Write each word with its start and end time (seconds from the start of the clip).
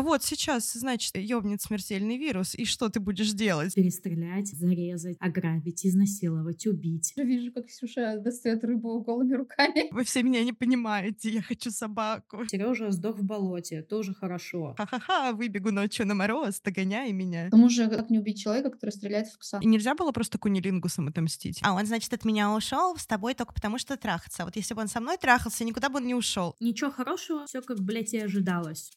А 0.00 0.02
вот 0.02 0.24
сейчас, 0.24 0.72
значит, 0.72 1.14
ёбнет 1.18 1.60
смертельный 1.60 2.16
вирус, 2.16 2.54
и 2.54 2.64
что 2.64 2.88
ты 2.88 3.00
будешь 3.00 3.32
делать? 3.32 3.74
Перестрелять, 3.74 4.48
зарезать, 4.48 5.18
ограбить, 5.20 5.84
изнасиловать, 5.84 6.66
убить. 6.66 7.12
Я 7.16 7.24
вижу, 7.24 7.52
как 7.52 7.66
Ксюша 7.66 8.18
достает 8.18 8.64
рыбу 8.64 8.98
голыми 9.02 9.34
руками. 9.34 9.92
Вы 9.92 10.04
все 10.04 10.22
меня 10.22 10.42
не 10.42 10.54
понимаете, 10.54 11.28
я 11.28 11.42
хочу 11.42 11.70
собаку. 11.70 12.46
Сережа 12.48 12.90
сдох 12.92 13.18
в 13.18 13.24
болоте, 13.24 13.82
тоже 13.82 14.14
хорошо. 14.14 14.74
Ха-ха-ха, 14.78 15.32
выбегу 15.32 15.70
ночью 15.70 16.06
на 16.06 16.14
мороз, 16.14 16.62
догоняй 16.62 17.12
меня. 17.12 17.48
К 17.48 17.50
тому 17.50 17.68
же, 17.68 17.86
как 17.90 18.08
не 18.08 18.20
убить 18.20 18.40
человека, 18.40 18.70
который 18.70 18.92
стреляет 18.92 19.26
из 19.26 19.36
пса? 19.36 19.58
И 19.60 19.66
нельзя 19.66 19.94
было 19.94 20.12
просто 20.12 20.38
кунилингусом 20.38 21.08
отомстить. 21.08 21.60
А 21.62 21.74
он, 21.74 21.84
значит, 21.84 22.10
от 22.14 22.24
меня 22.24 22.54
ушел 22.54 22.96
с 22.96 23.06
тобой 23.06 23.34
только 23.34 23.52
потому, 23.52 23.76
что 23.76 23.98
трахаться. 23.98 24.46
Вот 24.46 24.56
если 24.56 24.72
бы 24.72 24.80
он 24.80 24.88
со 24.88 24.98
мной 25.00 25.18
трахался, 25.18 25.62
никуда 25.62 25.90
бы 25.90 25.98
он 25.98 26.06
не 26.06 26.14
ушел. 26.14 26.56
Ничего 26.58 26.90
хорошего, 26.90 27.44
все 27.44 27.60
как, 27.60 27.80
блядь, 27.80 28.14
и 28.14 28.18
ожидалось. 28.18 28.92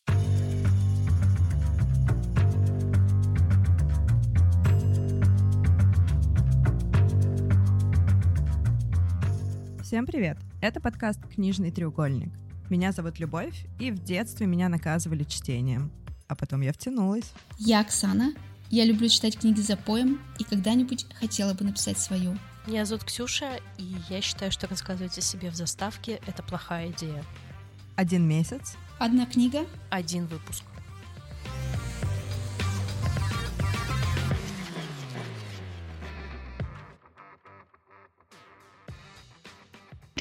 Всем 9.94 10.08
привет! 10.08 10.40
Это 10.60 10.82
подкаст 10.82 11.20
«Книжный 11.36 11.70
треугольник». 11.70 12.34
Меня 12.68 12.92
зовут 12.92 13.20
Любовь, 13.20 13.68
и 13.80 13.92
в 13.92 14.04
детстве 14.04 14.48
меня 14.48 14.68
наказывали 14.68 15.24
чтением. 15.24 15.92
А 16.28 16.36
потом 16.36 16.62
я 16.62 16.74
втянулась. 16.74 17.32
Я 17.60 17.82
Оксана. 17.82 18.34
Я 18.72 18.86
люблю 18.86 19.08
читать 19.08 19.38
книги 19.38 19.62
за 19.62 19.78
поем 19.78 20.20
и 20.40 20.46
когда-нибудь 20.46 21.06
хотела 21.14 21.54
бы 21.54 21.64
написать 21.64 22.00
свою. 22.00 22.36
Меня 22.66 22.86
зовут 22.86 23.04
Ксюша, 23.04 23.60
и 23.78 23.96
я 24.10 24.20
считаю, 24.22 24.52
что 24.52 24.66
рассказывать 24.68 25.16
о 25.20 25.22
себе 25.22 25.52
в 25.52 25.56
заставке— 25.56 26.20
это 26.26 26.42
плохая 26.42 26.90
идея. 26.90 27.24
Один 27.96 28.28
месяц. 28.28 28.76
Одна 28.98 29.28
книга. 29.28 29.68
Один 29.92 30.26
выпуск. 30.26 30.64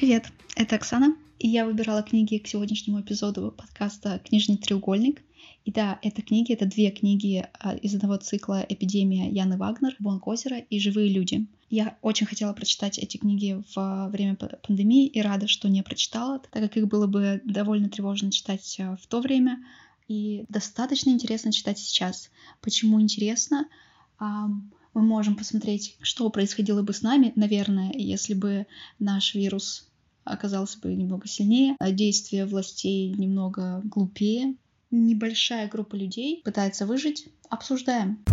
Привет, 0.03 0.33
это 0.57 0.75
Оксана, 0.75 1.15
и 1.39 1.47
я 1.47 1.65
выбирала 1.65 2.03
книги 2.03 2.37
к 2.37 2.45
сегодняшнему 2.45 2.99
эпизоду 2.99 3.53
подкаста 3.55 4.19
«Книжный 4.25 4.57
треугольник». 4.57 5.21
И 5.63 5.71
да, 5.71 5.97
это 6.01 6.21
книги, 6.21 6.51
это 6.51 6.65
две 6.65 6.91
книги 6.91 7.47
а, 7.57 7.73
из 7.77 7.95
одного 7.95 8.17
цикла 8.17 8.65
«Эпидемия» 8.67 9.29
Яны 9.29 9.57
Вагнер, 9.57 9.95
«Бонг 9.99 10.27
озера» 10.27 10.57
и 10.57 10.77
«Живые 10.77 11.07
люди». 11.07 11.45
Я 11.69 11.97
очень 12.01 12.25
хотела 12.25 12.51
прочитать 12.51 12.99
эти 12.99 13.15
книги 13.15 13.63
в 13.73 14.09
время 14.09 14.35
пандемии 14.35 15.07
и 15.07 15.21
рада, 15.21 15.47
что 15.47 15.69
не 15.69 15.81
прочитала, 15.83 16.39
так 16.39 16.61
как 16.63 16.75
их 16.75 16.89
было 16.89 17.07
бы 17.07 17.41
довольно 17.45 17.87
тревожно 17.87 18.29
читать 18.29 18.75
а, 18.81 18.97
в 18.97 19.07
то 19.07 19.21
время 19.21 19.63
и 20.09 20.43
достаточно 20.49 21.11
интересно 21.11 21.53
читать 21.53 21.79
сейчас. 21.79 22.29
Почему 22.59 22.99
интересно? 22.99 23.69
Мы 24.19 25.01
можем 25.01 25.37
посмотреть, 25.37 25.95
что 26.01 26.29
происходило 26.29 26.83
бы 26.83 26.91
с 26.91 27.03
нами, 27.03 27.31
наверное, 27.37 27.93
если 27.95 28.33
бы 28.33 28.67
наш 28.99 29.33
вирус 29.33 29.87
оказался 30.23 30.79
бы 30.79 30.93
немного 30.93 31.27
сильнее, 31.27 31.75
а 31.79 31.91
действия 31.91 32.45
властей 32.45 33.13
немного 33.13 33.81
глупее. 33.83 34.55
Небольшая 34.91 35.67
группа 35.69 35.95
людей 35.95 36.41
пытается 36.43 36.85
выжить. 36.85 37.27
Обсуждаем. 37.49 38.23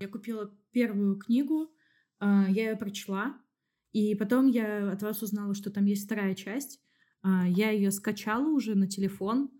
Я 0.00 0.08
купила 0.08 0.50
первую 0.72 1.16
книгу, 1.16 1.70
а, 2.18 2.46
я 2.48 2.70
ее 2.70 2.76
прочла, 2.76 3.36
и 3.92 4.14
потом 4.14 4.48
я 4.48 4.90
от 4.90 5.02
вас 5.02 5.22
узнала, 5.22 5.54
что 5.54 5.70
там 5.70 5.84
есть 5.84 6.06
вторая 6.06 6.34
часть. 6.34 6.80
А, 7.22 7.46
я 7.46 7.70
ее 7.70 7.90
скачала 7.90 8.48
уже 8.48 8.74
на 8.74 8.88
телефон, 8.88 9.50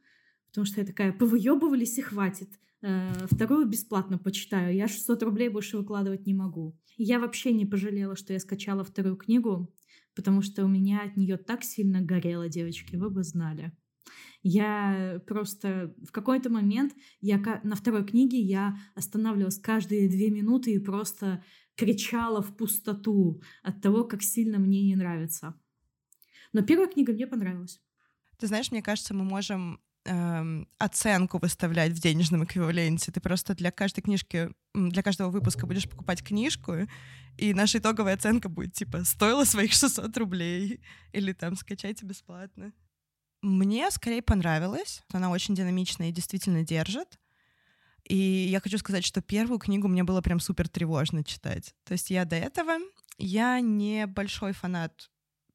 потому 0.49 0.65
что 0.65 0.81
я 0.81 0.87
такая, 0.87 1.13
повыебывались 1.13 1.99
и 1.99 2.03
хватит. 2.03 2.49
Э, 2.83 3.27
вторую 3.31 3.67
бесплатно 3.67 4.19
почитаю. 4.19 4.75
Я 4.75 4.89
600 4.89 5.23
рублей 5.23 5.49
больше 5.49 5.79
выкладывать 5.79 6.27
не 6.27 6.35
могу. 6.35 6.77
Я 6.97 7.21
вообще 7.21 7.53
не 7.53 7.65
пожалела, 7.65 8.17
что 8.17 8.33
я 8.33 8.41
скачала 8.41 8.83
вторую 8.85 9.17
книгу, 9.17 9.73
потому 10.15 10.43
что 10.43 10.65
у 10.65 10.69
меня 10.69 11.03
от 11.03 11.17
нее 11.17 11.37
так 11.37 11.63
сильно 11.63 12.01
горело, 12.03 12.49
девочки, 12.49 12.97
вы 12.97 13.09
бы 13.09 13.23
знали. 13.23 13.73
Я 14.43 15.23
просто 15.29 15.95
в 16.05 16.11
какой-то 16.11 16.51
момент 16.51 16.95
я 17.21 17.41
на 17.63 17.77
второй 17.77 18.05
книге 18.05 18.41
я 18.41 18.77
останавливалась 18.97 19.59
каждые 19.59 20.09
две 20.09 20.31
минуты 20.31 20.73
и 20.73 20.81
просто 20.81 21.45
кричала 21.77 22.43
в 22.43 22.57
пустоту 22.57 23.41
от 23.63 23.81
того, 23.81 24.03
как 24.05 24.23
сильно 24.23 24.59
мне 24.59 24.83
не 24.83 24.97
нравится. 24.97 25.55
Но 26.53 26.63
первая 26.63 26.89
книга 26.89 27.13
мне 27.13 27.29
понравилась. 27.29 27.81
Ты 28.39 28.49
знаешь, 28.49 28.73
мне 28.73 28.83
кажется, 28.83 29.15
мы 29.15 29.23
можем 29.23 29.81
эм, 30.05 30.69
оценку 30.79 31.39
выставлять 31.39 31.93
в 31.93 32.01
денежном 32.01 32.45
эквиваленте. 32.45 33.13
Ты 33.13 33.21
просто 33.21 33.55
для 33.55 33.71
каждой 33.71 34.03
книжки, 34.03 34.51
для 34.75 35.03
каждого 35.03 35.31
выпуска 35.31 35.67
будешь 35.67 35.89
покупать 35.89 36.23
книжку, 36.23 36.75
и 37.39 37.55
наша 37.55 37.79
итоговая 37.79 38.15
оценка 38.15 38.49
будет 38.49 38.75
типа 38.75 39.05
стоила 39.05 39.45
своих 39.45 39.73
600 39.75 40.17
рублей 40.17 40.81
или 41.13 41.33
там 41.33 41.57
скачайте 41.57 42.05
бесплатно. 42.07 42.73
Мне 43.43 43.91
скорее 43.91 44.23
понравилось. 44.23 45.03
Она 45.13 45.31
очень 45.31 45.55
динамичная 45.55 46.11
и 46.11 46.13
действительно 46.13 46.63
держит. 46.65 47.19
И 48.09 48.17
я 48.17 48.61
хочу 48.61 48.79
сказать, 48.79 49.05
что 49.05 49.23
первую 49.23 49.59
книгу 49.59 49.89
мне 49.89 50.05
было 50.05 50.21
прям 50.21 50.41
супер 50.41 50.69
тревожно 50.69 51.25
читать. 51.25 51.75
То 51.85 51.93
есть 51.93 52.11
я 52.11 52.25
до 52.25 52.37
этого, 52.37 52.79
я 53.19 53.61
не 53.61 54.07
большой 54.07 54.53
фанат 54.53 55.11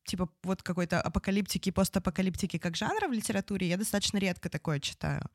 типа 0.07 0.29
вот 0.43 0.63
какой-то 0.63 1.01
апокалиптики, 1.01 1.69
постапокалиптики 1.69 2.57
как 2.57 2.75
жанра 2.75 3.07
в 3.07 3.11
литературе, 3.11 3.67
я 3.67 3.77
достаточно 3.77 4.17
редко 4.17 4.49
такое 4.49 4.79
читаю. 4.79 5.29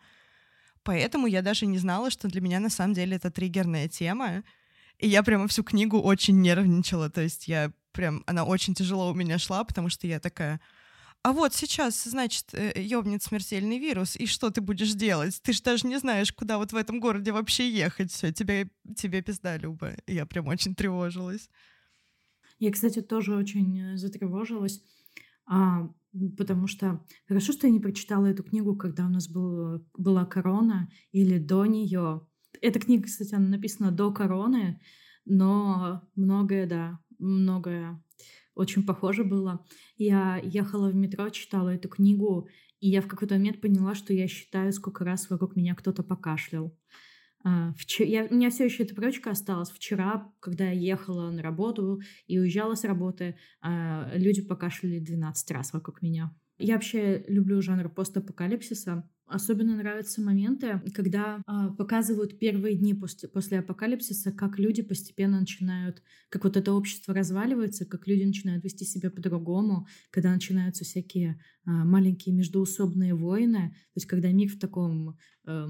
Поэтому 0.83 1.27
я 1.28 1.43
даже 1.43 1.66
не 1.66 1.78
знала, 1.78 2.10
что 2.10 2.28
для 2.28 2.41
меня 2.41 2.59
на 2.59 2.71
самом 2.71 2.94
деле 2.94 3.16
это 3.16 3.31
триггерная 3.31 3.88
тема. 3.88 4.43
И 4.99 5.09
я 5.09 5.22
прямо 5.22 5.47
всю 5.47 5.62
книгу 5.62 6.00
очень 6.00 6.41
нервничала. 6.41 7.09
То 7.10 7.21
есть 7.21 7.49
я 7.49 7.72
прям... 7.93 8.25
Она 8.27 8.44
очень 8.44 8.75
тяжело 8.75 9.10
у 9.10 9.15
меня 9.15 9.38
шла, 9.38 9.65
потому 9.65 9.88
что 9.88 10.06
я 10.06 10.19
такая... 10.19 10.60
А 11.22 11.33
вот 11.33 11.54
сейчас, 11.54 12.03
значит, 12.03 12.53
э, 12.53 12.72
ёбнет 12.83 13.22
смертельный 13.22 13.78
вирус, 13.78 14.16
и 14.16 14.27
что 14.27 14.50
ты 14.50 14.60
будешь 14.60 14.93
делать? 14.93 15.41
Ты 15.41 15.53
же 15.53 15.62
даже 15.62 15.87
не 15.87 15.99
знаешь, 15.99 16.33
куда 16.33 16.59
вот 16.59 16.72
в 16.72 16.77
этом 16.77 16.99
городе 16.99 17.31
вообще 17.31 17.71
ехать. 17.71 18.10
Все, 18.10 18.33
тебе, 18.33 18.69
тебе 18.97 19.22
пизда, 19.22 19.56
Люба. 19.56 19.93
И 20.09 20.15
я 20.15 20.27
прям 20.27 20.49
очень 20.49 20.75
тревожилась. 20.75 21.49
Я, 22.62 22.70
кстати, 22.70 23.02
тоже 23.02 23.34
очень 23.34 23.76
э, 23.80 23.96
затревожилась, 23.96 24.84
а, 25.46 25.90
потому 26.38 26.68
что 26.68 27.04
хорошо, 27.26 27.52
что 27.52 27.66
я 27.66 27.72
не 27.72 27.80
прочитала 27.80 28.26
эту 28.26 28.44
книгу, 28.44 28.76
когда 28.76 29.04
у 29.04 29.08
нас 29.08 29.28
был, 29.28 29.84
была 29.98 30.24
корона 30.24 30.88
или 31.10 31.38
до 31.38 31.66
нее. 31.66 32.24
Эта 32.60 32.78
книга, 32.78 33.06
кстати, 33.06 33.34
она 33.34 33.48
написана 33.48 33.90
до 33.90 34.12
короны, 34.12 34.80
но 35.24 36.02
многое, 36.14 36.68
да, 36.68 37.00
многое 37.18 38.00
очень 38.54 38.86
похоже 38.86 39.24
было. 39.24 39.66
Я 39.96 40.36
ехала 40.36 40.88
в 40.88 40.94
метро, 40.94 41.30
читала 41.30 41.70
эту 41.70 41.88
книгу, 41.88 42.48
и 42.78 42.88
я 42.88 43.02
в 43.02 43.08
какой-то 43.08 43.34
момент 43.34 43.60
поняла, 43.60 43.96
что 43.96 44.12
я 44.12 44.28
считаю, 44.28 44.72
сколько 44.72 45.04
раз 45.04 45.28
вокруг 45.30 45.56
меня 45.56 45.74
кто-то 45.74 46.04
покашлял. 46.04 46.72
Вчера, 47.76 48.08
я, 48.08 48.25
у 48.25 48.34
меня 48.34 48.50
все 48.50 48.64
еще 48.64 48.84
эта 48.84 48.94
привычка 48.94 49.30
осталась. 49.30 49.70
Вчера, 49.70 50.32
когда 50.41 50.64
я 50.70 50.72
ехала 50.72 51.30
на 51.30 51.42
работу 51.42 52.00
и 52.26 52.38
уезжала 52.38 52.75
с 52.75 52.84
работы, 52.84 53.36
а, 53.60 54.10
люди 54.14 54.42
покашляли 54.42 54.98
12 54.98 55.50
раз 55.50 55.72
вокруг 55.72 56.03
меня. 56.03 56.34
Я 56.58 56.75
вообще 56.75 57.25
люблю 57.26 57.60
жанр 57.60 57.88
постапокалипсиса. 57.88 59.08
Особенно 59.26 59.76
нравятся 59.76 60.20
моменты, 60.20 60.82
когда 60.94 61.38
э, 61.38 61.75
показывают 61.78 62.38
первые 62.38 62.76
дни 62.76 62.92
после, 62.92 63.30
после 63.30 63.60
апокалипсиса, 63.60 64.30
как 64.30 64.59
люди 64.59 64.82
постепенно 64.82 65.41
начинают, 65.41 66.03
как 66.28 66.44
вот 66.44 66.59
это 66.59 66.72
общество 66.72 67.14
разваливается, 67.14 67.86
как 67.86 68.06
люди 68.06 68.24
начинают 68.24 68.62
вести 68.62 68.84
себя 68.84 69.10
по-другому, 69.10 69.86
когда 70.10 70.32
начинаются 70.34 70.84
всякие 70.84 71.41
э, 71.64 71.70
маленькие 71.70 72.34
междуусобные 72.34 73.14
войны, 73.14 73.70
то 73.70 73.97
есть 73.97 74.06
когда 74.06 74.30
мир 74.30 74.50
в 74.50 74.59
таком 74.59 75.16
э, 75.47 75.66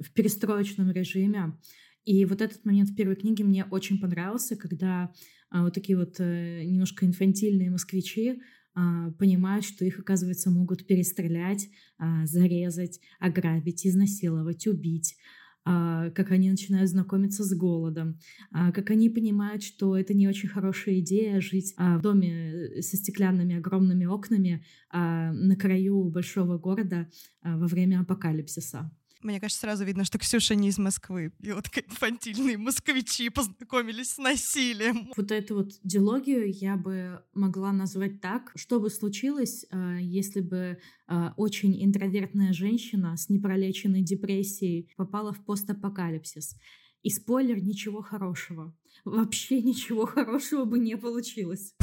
в 0.00 0.12
перестроечном 0.12 0.90
режиме. 0.90 1.58
И 2.04 2.24
вот 2.24 2.40
этот 2.40 2.64
момент 2.64 2.90
в 2.90 2.96
первой 2.96 3.16
книге 3.16 3.44
мне 3.44 3.64
очень 3.64 4.00
понравился, 4.00 4.56
когда 4.56 5.12
а, 5.50 5.64
вот 5.64 5.74
такие 5.74 5.98
вот 5.98 6.16
а, 6.18 6.64
немножко 6.64 7.06
инфантильные 7.06 7.70
москвичи 7.70 8.40
а, 8.74 9.10
понимают, 9.12 9.64
что 9.64 9.84
их, 9.84 9.98
оказывается, 9.98 10.50
могут 10.50 10.86
перестрелять, 10.86 11.68
а, 11.98 12.24
зарезать, 12.26 13.00
ограбить, 13.18 13.86
изнасиловать, 13.86 14.66
убить 14.66 15.16
а, 15.64 16.10
как 16.10 16.30
они 16.30 16.50
начинают 16.50 16.88
знакомиться 16.88 17.44
с 17.44 17.54
голодом, 17.54 18.18
а, 18.50 18.72
как 18.72 18.90
они 18.90 19.10
понимают, 19.10 19.62
что 19.62 19.96
это 19.96 20.14
не 20.14 20.26
очень 20.26 20.48
хорошая 20.48 21.00
идея 21.00 21.40
жить 21.40 21.74
а, 21.76 21.98
в 21.98 22.02
доме 22.02 22.80
со 22.80 22.96
стеклянными 22.96 23.56
огромными 23.56 24.06
окнами 24.06 24.64
на 24.92 25.56
краю 25.56 26.04
большого 26.04 26.58
города 26.58 27.08
во 27.42 27.66
время 27.66 28.00
апокалипсиса. 28.00 28.90
Мне 29.22 29.38
кажется, 29.38 29.60
сразу 29.60 29.84
видно, 29.84 30.04
что 30.04 30.18
Ксюша 30.18 30.54
не 30.54 30.68
из 30.68 30.78
Москвы. 30.78 31.32
И 31.40 31.52
вот 31.52 31.68
как 31.68 31.86
инфантильные 31.86 32.56
москвичи 32.56 33.28
познакомились 33.28 34.12
с 34.12 34.18
насилием. 34.18 35.12
Вот 35.14 35.30
эту 35.30 35.56
вот 35.56 35.72
диалогию 35.84 36.50
я 36.50 36.76
бы 36.76 37.22
могла 37.34 37.72
назвать 37.72 38.22
так. 38.22 38.50
Что 38.54 38.80
бы 38.80 38.88
случилось, 38.88 39.66
а, 39.70 39.98
если 39.98 40.40
бы 40.40 40.78
а, 41.06 41.34
очень 41.36 41.84
интровертная 41.84 42.54
женщина 42.54 43.14
с 43.16 43.28
непролеченной 43.28 44.02
депрессией 44.02 44.90
попала 44.96 45.34
в 45.34 45.44
постапокалипсис? 45.44 46.56
И 47.02 47.10
спойлер, 47.10 47.62
ничего 47.62 48.00
хорошего. 48.02 48.74
Вообще 49.04 49.60
ничего 49.62 50.06
хорошего 50.06 50.64
бы 50.64 50.78
не 50.78 50.96
получилось. 50.96 51.74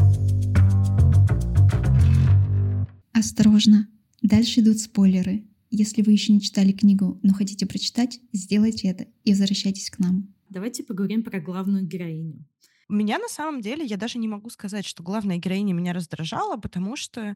Осторожно, 3.14 3.88
дальше 4.22 4.62
идут 4.62 4.80
спойлеры. 4.80 5.44
Если 5.70 6.02
вы 6.02 6.14
еще 6.14 6.32
не 6.32 6.42
читали 6.42 6.72
книгу, 6.72 7.20
но 7.24 7.34
хотите 7.34 7.66
прочитать, 7.66 8.20
сделайте 8.32 8.88
это 8.88 9.08
и 9.24 9.32
возвращайтесь 9.32 9.90
к 9.90 10.00
нам. 10.00 10.34
Давайте 10.50 10.84
поговорим 10.84 11.24
про 11.24 11.40
главную 11.40 11.86
героиню. 11.86 12.46
Меня 12.90 13.20
на 13.20 13.28
самом 13.28 13.60
деле, 13.60 13.86
я 13.86 13.98
даже 13.98 14.18
не 14.18 14.30
могу 14.30 14.50
сказать, 14.50 14.86
что 14.86 15.04
главная 15.04 15.38
героиня 15.38 15.74
меня 15.74 15.92
раздражала, 15.92 16.56
потому 16.56 16.96
что 16.96 17.36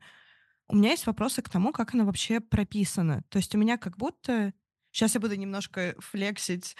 у 0.69 0.77
меня 0.77 0.91
есть 0.91 1.05
вопросы 1.05 1.41
к 1.41 1.49
тому, 1.49 1.73
как 1.73 1.93
она 1.93 2.05
вообще 2.05 2.39
прописана. 2.39 3.23
То 3.29 3.37
есть 3.37 3.53
у 3.53 3.57
меня 3.57 3.77
как 3.77 3.97
будто... 3.97 4.53
Сейчас 4.91 5.13
я 5.15 5.21
буду 5.21 5.35
немножко 5.35 5.95
флексить 5.99 6.75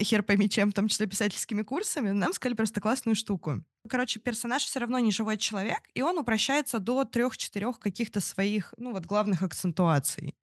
хер 0.00 0.22
пойми 0.22 0.48
чем, 0.48 0.70
в 0.70 0.74
том 0.74 0.88
числе 0.88 1.06
писательскими 1.06 1.62
курсами, 1.62 2.10
нам 2.10 2.32
сказали 2.32 2.56
просто 2.56 2.80
классную 2.80 3.14
штуку. 3.14 3.64
Короче, 3.88 4.20
персонаж 4.20 4.64
все 4.64 4.80
равно 4.80 4.98
не 4.98 5.12
живой 5.12 5.36
человек, 5.36 5.80
и 5.94 6.02
он 6.02 6.18
упрощается 6.18 6.78
до 6.78 7.04
трех-четырех 7.04 7.78
каких-то 7.78 8.20
своих, 8.20 8.74
ну 8.76 8.92
вот, 8.92 9.06
главных 9.06 9.42
акцентуаций 9.42 10.34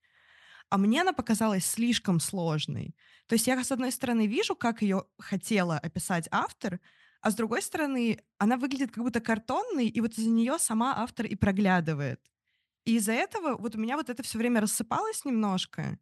а 0.71 0.77
мне 0.77 1.01
она 1.01 1.11
показалась 1.11 1.65
слишком 1.65 2.21
сложной. 2.21 2.95
То 3.27 3.33
есть 3.35 3.45
я, 3.45 3.61
с 3.61 3.71
одной 3.73 3.91
стороны, 3.91 4.25
вижу, 4.25 4.55
как 4.55 4.81
ее 4.81 5.03
хотела 5.19 5.77
описать 5.77 6.29
автор, 6.31 6.79
а 7.21 7.29
с 7.29 7.35
другой 7.35 7.61
стороны, 7.61 8.19
она 8.37 8.55
выглядит 8.55 8.91
как 8.91 9.03
будто 9.03 9.19
картонной, 9.19 9.87
и 9.87 10.01
вот 10.01 10.17
из-за 10.17 10.29
нее 10.29 10.57
сама 10.59 10.95
автор 10.97 11.25
и 11.25 11.35
проглядывает. 11.35 12.21
И 12.85 12.95
из-за 12.95 13.11
этого 13.11 13.57
вот 13.57 13.75
у 13.75 13.79
меня 13.79 13.97
вот 13.97 14.09
это 14.09 14.23
все 14.23 14.37
время 14.37 14.61
рассыпалось 14.61 15.25
немножко. 15.25 15.99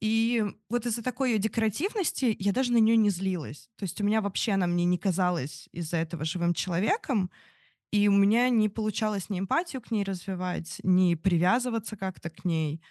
И 0.00 0.44
вот 0.68 0.84
из-за 0.84 1.02
такой 1.04 1.32
ее 1.32 1.38
декоративности 1.38 2.36
я 2.40 2.52
даже 2.52 2.72
на 2.72 2.78
нее 2.78 2.96
не 2.96 3.10
злилась. 3.10 3.70
То 3.76 3.84
есть 3.84 4.00
у 4.00 4.04
меня 4.04 4.20
вообще 4.20 4.52
она 4.52 4.66
мне 4.66 4.84
не 4.84 4.98
казалась 4.98 5.68
из-за 5.70 5.98
этого 5.98 6.24
живым 6.24 6.54
человеком, 6.54 7.30
и 7.92 8.08
у 8.08 8.12
меня 8.12 8.48
не 8.48 8.68
получалось 8.68 9.30
ни 9.30 9.38
эмпатию 9.38 9.80
к 9.80 9.92
ней 9.92 10.02
развивать, 10.02 10.80
ни 10.82 11.14
привязываться 11.14 11.96
как-то 11.96 12.30
к 12.30 12.44
ней. 12.44 12.82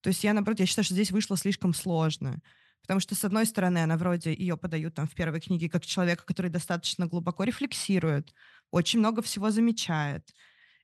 То 0.00 0.08
есть 0.08 0.24
я, 0.24 0.32
наоборот, 0.32 0.60
я 0.60 0.66
считаю, 0.66 0.84
что 0.84 0.94
здесь 0.94 1.10
вышло 1.10 1.36
слишком 1.36 1.74
сложно. 1.74 2.40
Потому 2.82 3.00
что, 3.00 3.14
с 3.14 3.24
одной 3.24 3.46
стороны, 3.46 3.78
она 3.78 3.96
вроде 3.96 4.34
ее 4.34 4.56
подают 4.56 4.94
там 4.94 5.06
в 5.06 5.14
первой 5.14 5.40
книге 5.40 5.68
как 5.68 5.84
человека, 5.86 6.24
который 6.24 6.50
достаточно 6.50 7.06
глубоко 7.06 7.44
рефлексирует, 7.44 8.34
очень 8.70 8.98
много 8.98 9.22
всего 9.22 9.50
замечает. 9.50 10.34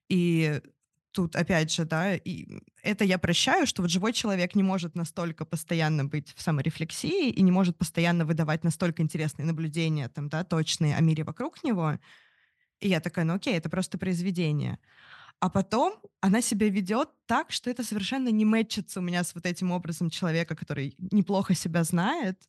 И 0.09 0.61
тут, 1.17 1.35
опять 1.35 1.73
же, 1.73 1.85
да, 1.87 2.15
и 2.15 2.61
это 2.83 3.05
я 3.05 3.19
прощаю, 3.19 3.67
что 3.67 3.83
вот 3.83 3.91
живой 3.91 4.13
человек 4.13 4.55
не 4.55 4.63
может 4.63 4.95
настолько 4.95 5.47
постоянно 5.47 6.05
быть 6.05 6.35
в 6.37 6.43
саморефлексии 6.43 7.31
и 7.31 7.43
не 7.43 7.51
может 7.51 7.79
постоянно 7.79 8.27
выдавать 8.27 8.65
настолько 8.65 9.03
интересные 9.03 9.47
наблюдения, 9.47 10.09
там, 10.11 10.29
да, 10.29 10.45
точные 10.45 10.95
о 10.95 11.01
мире 11.01 11.25
вокруг 11.25 11.65
него. 11.65 11.99
И 12.81 12.89
я 12.89 13.01
такая, 13.01 13.25
ну 13.25 13.35
окей, 13.35 13.55
это 13.55 13.71
просто 13.71 13.97
произведение. 13.97 14.79
А 15.41 15.51
потом 15.51 16.01
она 16.21 16.41
себя 16.41 16.69
ведет 16.69 17.11
так, 17.27 17.53
что 17.53 17.71
это 17.71 17.85
совершенно 17.85 18.29
не 18.29 18.45
мэтчится 18.45 19.01
у 19.01 19.03
меня 19.03 19.23
с 19.23 19.35
вот 19.35 19.47
этим 19.47 19.71
образом 19.71 20.11
человека, 20.11 20.57
который 20.57 20.95
неплохо 20.99 21.55
себя 21.55 21.85
знает 21.85 22.41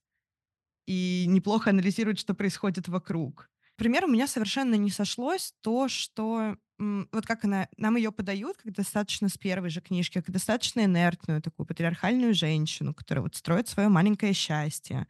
и 0.86 1.26
неплохо 1.28 1.72
анализирует, 1.72 2.18
что 2.20 2.34
происходит 2.34 2.88
вокруг. 2.88 3.50
Например, 3.78 4.06
у 4.06 4.08
меня 4.08 4.26
совершенно 4.26 4.76
не 4.76 4.90
сошлось 4.90 5.54
то, 5.62 5.88
что 5.90 6.56
вот 6.80 7.26
как 7.26 7.44
она, 7.44 7.68
нам 7.78 7.96
ее 7.96 8.12
подают, 8.12 8.58
как 8.58 8.72
достаточно 8.74 9.30
с 9.30 9.38
первой 9.38 9.70
же 9.70 9.82
книжки, 9.82 10.22
как 10.22 10.32
достаточно 10.32 10.82
инертную 10.82 11.42
такую 11.42 11.66
патриархальную 11.66 12.34
женщину, 12.34 12.94
которая 12.94 13.24
вот 13.24 13.36
строит 13.36 13.68
свое 13.68 13.90
маленькое 13.90 14.34
счастье. 14.34 15.08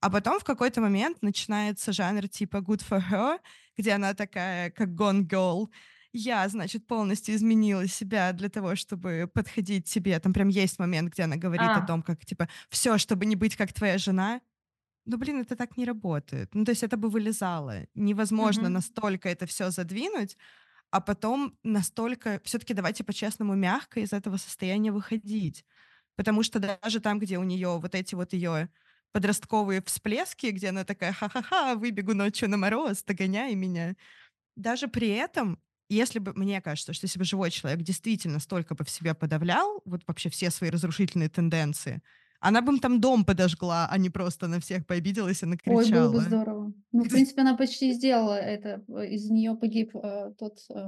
А 0.00 0.10
потом 0.10 0.40
в 0.40 0.44
какой-то 0.44 0.80
момент 0.80 1.22
начинается 1.22 1.92
жанр 1.92 2.28
типа 2.28 2.58
good 2.58 2.82
for 2.86 3.02
her, 3.10 3.38
где 3.76 3.92
она 3.92 4.14
такая, 4.14 4.70
как 4.70 4.88
gone 4.90 5.26
girl, 5.26 5.68
я, 6.16 6.48
значит, 6.48 6.86
полностью 6.86 7.34
изменила 7.34 7.86
себя 7.86 8.32
для 8.32 8.48
того, 8.48 8.74
чтобы 8.74 9.30
подходить 9.32 9.84
тебе. 9.84 10.18
Там 10.18 10.32
прям 10.32 10.48
есть 10.48 10.78
момент, 10.78 11.12
где 11.12 11.24
она 11.24 11.36
говорит 11.36 11.68
а. 11.68 11.78
о 11.78 11.86
том, 11.86 12.02
как, 12.02 12.24
типа, 12.24 12.48
все, 12.70 12.98
чтобы 12.98 13.26
не 13.26 13.36
быть 13.36 13.56
как 13.56 13.72
твоя 13.72 13.98
жена. 13.98 14.40
Ну, 15.04 15.18
блин, 15.18 15.40
это 15.40 15.54
так 15.54 15.76
не 15.76 15.84
работает. 15.84 16.54
Ну, 16.54 16.64
то 16.64 16.70
есть 16.70 16.82
это 16.82 16.96
бы 16.96 17.08
вылезало. 17.08 17.86
Невозможно 17.94 18.66
mm-hmm. 18.66 18.70
настолько 18.70 19.28
это 19.28 19.46
все 19.46 19.70
задвинуть, 19.70 20.36
а 20.90 21.00
потом 21.00 21.56
настолько... 21.62 22.40
Все-таки 22.44 22.74
давайте 22.74 23.04
по-честному 23.04 23.54
мягко 23.54 24.00
из 24.00 24.12
этого 24.12 24.36
состояния 24.36 24.92
выходить. 24.92 25.64
Потому 26.16 26.42
что 26.42 26.58
даже 26.58 27.00
там, 27.00 27.18
где 27.18 27.38
у 27.38 27.44
нее 27.44 27.78
вот 27.78 27.94
эти 27.94 28.14
вот 28.14 28.32
ее 28.32 28.70
подростковые 29.12 29.82
всплески, 29.82 30.46
где 30.46 30.70
она 30.70 30.84
такая 30.84 31.12
«ха-ха-ха, 31.12 31.74
выбегу 31.74 32.14
ночью 32.14 32.48
на 32.48 32.56
мороз, 32.56 33.04
догоняй 33.04 33.54
меня», 33.54 33.94
даже 34.56 34.88
при 34.88 35.08
этом 35.08 35.60
если 35.88 36.18
бы, 36.18 36.32
мне 36.34 36.60
кажется, 36.60 36.92
что 36.92 37.04
если 37.04 37.18
бы 37.18 37.24
живой 37.24 37.50
человек 37.50 37.82
действительно 37.82 38.40
столько 38.40 38.74
бы 38.74 38.84
в 38.84 38.90
себе 38.90 39.14
подавлял, 39.14 39.82
вот 39.84 40.02
вообще 40.06 40.30
все 40.30 40.50
свои 40.50 40.70
разрушительные 40.70 41.28
тенденции, 41.28 42.02
она 42.40 42.60
бы 42.60 42.72
им 42.72 42.78
там 42.80 43.00
дом 43.00 43.24
подожгла, 43.24 43.88
а 43.90 43.98
не 43.98 44.10
просто 44.10 44.46
на 44.46 44.60
всех 44.60 44.86
пообиделась 44.86 45.42
и 45.42 45.46
накричала. 45.46 45.78
Ой, 45.78 45.90
было 45.90 46.12
бы 46.12 46.20
здорово. 46.20 46.72
Ну, 46.92 47.04
в 47.04 47.08
принципе, 47.08 47.40
она 47.40 47.56
почти 47.56 47.92
сделала 47.92 48.34
это. 48.34 48.84
Из 49.04 49.30
нее 49.30 49.56
погиб 49.56 49.96
э, 49.96 50.32
тот 50.38 50.58
э, 50.70 50.86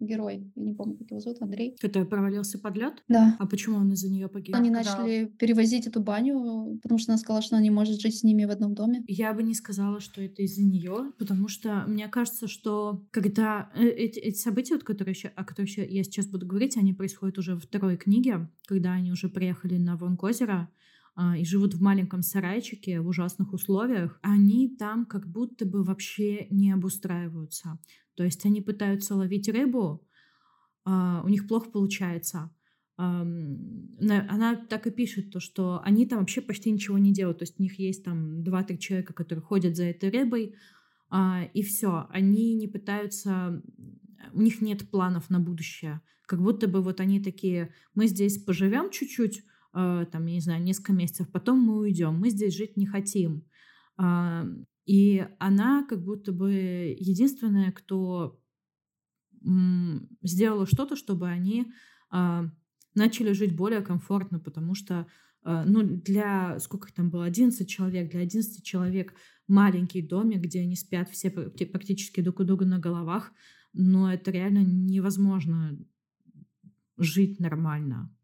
герой, 0.00 0.50
я 0.56 0.62
не 0.62 0.74
помню, 0.74 0.96
как 0.96 1.10
его 1.10 1.20
зовут, 1.20 1.42
Андрей. 1.42 1.76
Который 1.80 2.06
провалился 2.06 2.58
под 2.58 2.76
лед? 2.76 3.02
Да. 3.08 3.36
А 3.38 3.46
почему 3.46 3.76
он 3.76 3.92
из-за 3.92 4.10
нее 4.10 4.28
погиб? 4.28 4.54
Они 4.54 4.70
начали 4.70 5.26
перевозить 5.38 5.86
эту 5.86 6.00
баню, 6.00 6.78
потому 6.82 6.98
что 6.98 7.12
она 7.12 7.18
сказала, 7.18 7.42
что 7.42 7.56
она 7.56 7.62
не 7.62 7.70
может 7.70 8.00
жить 8.00 8.18
с 8.18 8.22
ними 8.22 8.44
в 8.44 8.50
одном 8.50 8.74
доме. 8.74 9.04
Я 9.06 9.32
бы 9.34 9.42
не 9.42 9.54
сказала, 9.54 10.00
что 10.00 10.22
это 10.22 10.42
из-за 10.42 10.62
нее, 10.62 11.12
потому 11.18 11.48
что 11.48 11.84
мне 11.86 12.08
кажется, 12.08 12.48
что 12.48 13.04
когда 13.10 13.70
э, 13.74 13.86
эти, 13.88 14.18
эти 14.18 14.38
события, 14.38 14.74
вот, 14.74 14.84
которые 14.84 15.12
еще, 15.12 15.28
о 15.28 15.44
которых 15.44 15.76
я 15.76 16.04
сейчас 16.04 16.26
буду 16.26 16.46
говорить, 16.46 16.76
они 16.76 16.92
происходят 16.92 17.38
уже 17.38 17.54
во 17.54 17.60
второй 17.60 17.96
книге, 17.96 18.48
когда 18.66 18.92
они 18.92 19.12
уже 19.12 19.28
приехали 19.28 19.76
на 19.76 19.96
Вонг-озеро, 19.96 20.52
а, 20.52 20.68
и 21.36 21.44
живут 21.44 21.74
в 21.74 21.82
маленьком 21.82 22.22
сарайчике 22.22 23.00
в 23.00 23.08
ужасных 23.08 23.52
условиях, 23.52 24.18
они 24.22 24.74
там 24.76 25.04
как 25.04 25.26
будто 25.26 25.66
бы 25.66 25.82
вообще 25.82 26.46
не 26.50 26.72
обустраиваются. 26.72 27.78
То 28.14 28.24
есть 28.24 28.44
они 28.46 28.60
пытаются 28.60 29.14
ловить 29.14 29.48
рыбу, 29.48 30.06
а, 30.84 31.22
у 31.24 31.28
них 31.28 31.46
плохо 31.46 31.70
получается. 31.70 32.50
Она 32.96 34.56
так 34.68 34.86
и 34.86 34.90
пишет, 34.90 35.30
то, 35.30 35.40
что 35.40 35.80
они 35.84 36.06
там 36.06 36.18
вообще 36.18 36.42
почти 36.42 36.70
ничего 36.70 36.98
не 36.98 37.14
делают. 37.14 37.38
То 37.38 37.44
есть 37.44 37.58
у 37.58 37.62
них 37.62 37.78
есть 37.78 38.04
там 38.04 38.44
два-три 38.44 38.78
человека, 38.78 39.14
которые 39.14 39.42
ходят 39.42 39.74
за 39.74 39.84
этой 39.84 40.10
рыбой, 40.10 40.54
а, 41.08 41.44
и 41.54 41.62
все. 41.62 42.06
Они 42.10 42.54
не 42.54 42.68
пытаются... 42.68 43.62
У 44.34 44.42
них 44.42 44.60
нет 44.60 44.90
планов 44.90 45.30
на 45.30 45.40
будущее. 45.40 46.02
Как 46.26 46.42
будто 46.42 46.68
бы 46.68 46.82
вот 46.82 47.00
они 47.00 47.20
такие, 47.20 47.72
мы 47.94 48.06
здесь 48.06 48.36
поживем 48.36 48.90
чуть-чуть, 48.90 49.38
а, 49.38 49.49
там, 49.72 50.26
я 50.26 50.34
не 50.34 50.40
знаю, 50.40 50.62
несколько 50.62 50.92
месяцев, 50.92 51.30
потом 51.30 51.60
мы 51.60 51.78
уйдем, 51.78 52.14
мы 52.14 52.30
здесь 52.30 52.56
жить 52.56 52.76
не 52.76 52.86
хотим. 52.86 53.44
И 54.86 55.26
она 55.38 55.86
как 55.88 56.02
будто 56.02 56.32
бы 56.32 56.96
единственная, 56.98 57.70
кто 57.70 58.40
сделала 60.22 60.66
что-то, 60.66 60.96
чтобы 60.96 61.28
они 61.28 61.72
э, 62.12 62.42
начали 62.94 63.32
жить 63.32 63.56
более 63.56 63.80
комфортно, 63.80 64.38
потому 64.38 64.74
что 64.74 65.06
э, 65.44 65.64
ну, 65.64 65.82
для, 65.82 66.58
сколько 66.58 66.88
их 66.88 66.94
там 66.94 67.10
было, 67.10 67.24
11 67.24 67.68
человек, 67.68 68.10
для 68.10 68.20
11 68.20 68.64
человек 68.64 69.14
маленький 69.48 70.02
домик, 70.02 70.40
где 70.40 70.60
они 70.60 70.76
спят 70.76 71.08
все 71.10 71.30
практически 71.30 72.20
друг 72.20 72.40
у 72.40 72.44
друга 72.44 72.66
на 72.66 72.78
головах, 72.78 73.32
но 73.72 74.12
это 74.12 74.30
реально 74.30 74.64
невозможно 74.64 75.78
жить 76.98 77.40
нормально. 77.40 78.14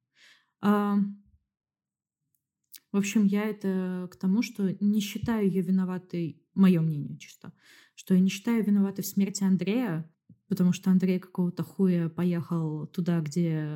В 2.93 2.97
общем, 2.97 3.25
я 3.25 3.45
это 3.45 4.09
к 4.11 4.17
тому, 4.17 4.43
что 4.43 4.77
не 4.81 5.01
считаю 5.01 5.47
ее 5.47 5.63
виноватой 5.63 6.43
мое 6.55 6.81
мнение 6.81 7.19
чисто, 7.19 7.53
что 7.95 8.15
я 8.15 8.21
не 8.21 8.29
считаю 8.29 8.65
виноватой 8.65 9.05
в 9.05 9.07
смерти 9.07 9.45
Андрея, 9.45 10.11
потому 10.49 10.73
что 10.73 10.91
Андрей 10.91 11.19
какого-то 11.19 11.63
хуя 11.63 12.09
поехал 12.09 12.87
туда, 12.87 13.21
где 13.21 13.69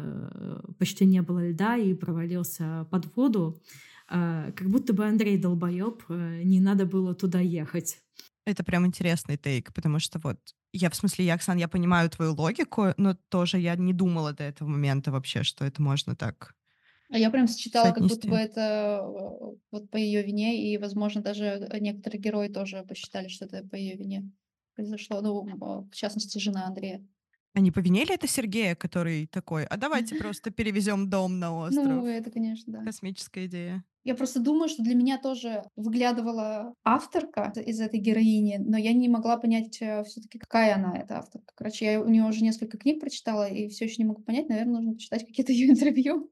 почти 0.79 1.05
не 1.05 1.23
было 1.23 1.50
льда 1.50 1.76
и 1.76 1.95
провалился 1.95 2.87
под 2.90 3.14
воду. 3.17 3.61
А, 4.09 4.50
как 4.52 4.69
будто 4.69 4.93
бы 4.93 5.07
Андрей 5.07 5.38
долбоеб, 5.38 6.02
э, 6.09 6.43
не 6.43 6.59
надо 6.59 6.85
было 6.85 7.14
туда 7.14 7.38
ехать. 7.38 7.99
Это 8.45 8.64
прям 8.64 8.85
интересный 8.85 9.37
тейк, 9.37 9.73
потому 9.73 10.00
что 10.00 10.19
вот 10.19 10.40
я 10.73 10.90
в 10.90 10.97
смысле, 10.97 11.25
я, 11.26 11.35
Оксан, 11.35 11.59
я 11.59 11.69
понимаю 11.69 12.11
твою 12.11 12.35
логику, 12.35 12.88
но 12.97 13.17
тоже 13.29 13.59
я 13.59 13.76
не 13.76 13.93
думала 13.93 14.33
до 14.33 14.45
этого 14.45 14.69
момента 14.69 15.12
вообще, 15.12 15.43
что 15.43 15.64
это 15.64 15.81
можно 15.81 16.17
так 16.17 16.55
А 17.11 17.19
я 17.19 17.31
прям 17.31 17.49
считала, 17.49 17.93
как 17.93 18.07
будто 18.07 18.29
бы 18.29 18.37
это 18.37 19.00
э, 19.02 19.57
вот 19.73 19.90
по 19.90 19.97
ее 19.97 20.23
вине, 20.23 20.73
и, 20.73 20.79
возможно, 20.79 21.21
даже 21.23 21.69
некоторые 21.81 22.21
герои 22.21 22.49
тоже 22.49 22.85
посчитали, 22.88 23.29
что 23.29 23.47
это 23.47 23.67
по 23.69 23.75
ее 23.75 23.97
вине 23.97 24.31
произошло. 24.75 25.21
Ну, 25.21 25.88
в 25.90 25.95
частности, 25.95 26.38
жена 26.38 26.67
Андрея. 26.67 27.05
Они 27.52 27.73
повинили 27.73 28.14
это 28.14 28.29
Сергея, 28.29 28.76
который 28.76 29.26
такой, 29.26 29.64
а 29.64 29.76
давайте 29.76 30.14
просто 30.19 30.50
перевезем 30.50 31.11
дом 31.11 31.38
на 31.40 31.52
остров. 31.57 31.85
Ну, 31.85 32.07
это, 32.07 32.31
конечно, 32.31 32.73
да. 32.73 32.85
Космическая 32.85 33.47
идея. 33.47 33.85
Я 34.02 34.14
просто 34.14 34.40
думаю, 34.40 34.69
что 34.69 34.83
для 34.83 34.95
меня 34.95 35.19
тоже 35.19 35.62
выглядывала 35.76 36.75
авторка 36.85 37.52
из 37.66 37.80
этой 37.80 38.00
героини, 38.00 38.57
но 38.59 38.78
я 38.78 38.95
не 38.95 39.11
могла 39.11 39.37
понять 39.37 39.76
э, 39.83 40.02
все-таки, 40.04 40.38
какая 40.38 40.75
она, 40.75 40.97
эта 40.97 41.19
авторка. 41.19 41.52
Короче, 41.54 41.85
я 41.85 42.00
у 42.00 42.09
нее 42.09 42.25
уже 42.25 42.42
несколько 42.42 42.78
книг 42.78 43.00
прочитала 43.00 43.47
и 43.47 43.69
все 43.69 43.85
еще 43.85 43.97
не 43.99 44.07
могу 44.07 44.23
понять. 44.23 44.49
Наверное, 44.49 44.76
нужно 44.76 44.95
почитать 44.95 45.26
какие-то 45.26 45.52
ее 45.52 45.69
интервью. 45.71 46.30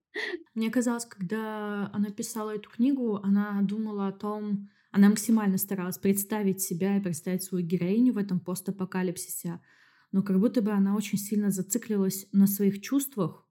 Мне 0.55 0.71
казалось, 0.71 1.05
когда 1.05 1.91
она 1.93 2.11
писала 2.11 2.55
эту 2.55 2.71
книгу, 2.71 3.17
она 3.23 3.61
думала 3.63 4.09
о 4.09 4.13
том, 4.13 4.71
она 4.91 5.11
максимально 5.11 5.59
старалась 5.59 5.99
представить 5.99 6.63
себя 6.63 6.97
и 6.97 7.03
представить 7.03 7.43
свою 7.43 7.67
героиню 7.67 8.15
в 8.15 8.19
этом 8.19 8.41
постапокалипсисе, 8.41 9.61
но 10.11 10.23
как 10.23 10.41
будто 10.41 10.63
бы 10.63 10.71
она 10.71 10.97
очень 10.97 11.19
сильно 11.19 11.51
зациклилась 11.51 12.27
на 12.33 12.47
своих 12.47 12.81
чувствах, 12.81 13.47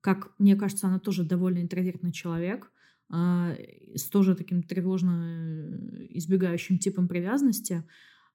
как 0.00 0.32
мне 0.38 0.56
кажется, 0.56 0.86
она 0.86 0.98
тоже 0.98 1.24
довольно 1.24 1.58
интровертный 1.58 2.12
человек, 2.12 2.72
с 3.10 4.08
тоже 4.10 4.34
таким 4.34 4.62
тревожно 4.62 5.90
э, 5.92 6.06
избегающим 6.10 6.78
типом 6.78 7.08
привязанности, 7.08 7.84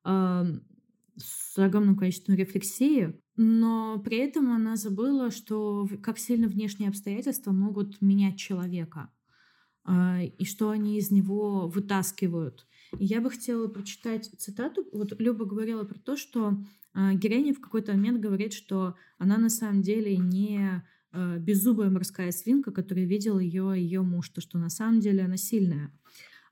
а, 0.03 0.45
с 1.15 1.57
огромным 1.59 1.95
количеством 1.95 2.35
рефлексии, 2.35 3.13
но 3.35 4.01
при 4.03 4.17
этом 4.17 4.51
она 4.51 4.75
забыла, 4.75 5.29
что 5.29 5.87
как 6.01 6.17
сильно 6.17 6.47
внешние 6.47 6.89
обстоятельства 6.89 7.51
могут 7.51 8.01
менять 8.01 8.37
человека, 8.37 9.11
а, 9.83 10.21
и 10.23 10.43
что 10.43 10.71
они 10.71 10.97
из 10.97 11.11
него 11.11 11.67
вытаскивают. 11.67 12.65
И 12.97 13.05
я 13.05 13.21
бы 13.21 13.29
хотела 13.29 13.67
прочитать 13.67 14.25
цитату. 14.39 14.85
Вот 14.91 15.19
Люба 15.19 15.45
говорила 15.45 15.83
про 15.83 15.99
то, 15.99 16.15
что 16.15 16.63
героиня 16.95 17.55
в 17.55 17.59
какой-то 17.59 17.93
момент 17.93 18.19
говорит, 18.19 18.53
что 18.53 18.95
она 19.17 19.37
на 19.37 19.49
самом 19.49 19.81
деле 19.81 20.15
не 20.17 20.83
э, 21.13 21.39
беззубая 21.39 21.89
морская 21.89 22.31
свинка, 22.31 22.71
которая 22.71 23.05
видел 23.05 23.39
ее 23.39 23.73
ее 23.75 24.01
муж, 24.01 24.29
то 24.29 24.41
что 24.41 24.57
на 24.57 24.69
самом 24.69 24.99
деле 24.99 25.23
она 25.23 25.37
сильная. 25.37 25.91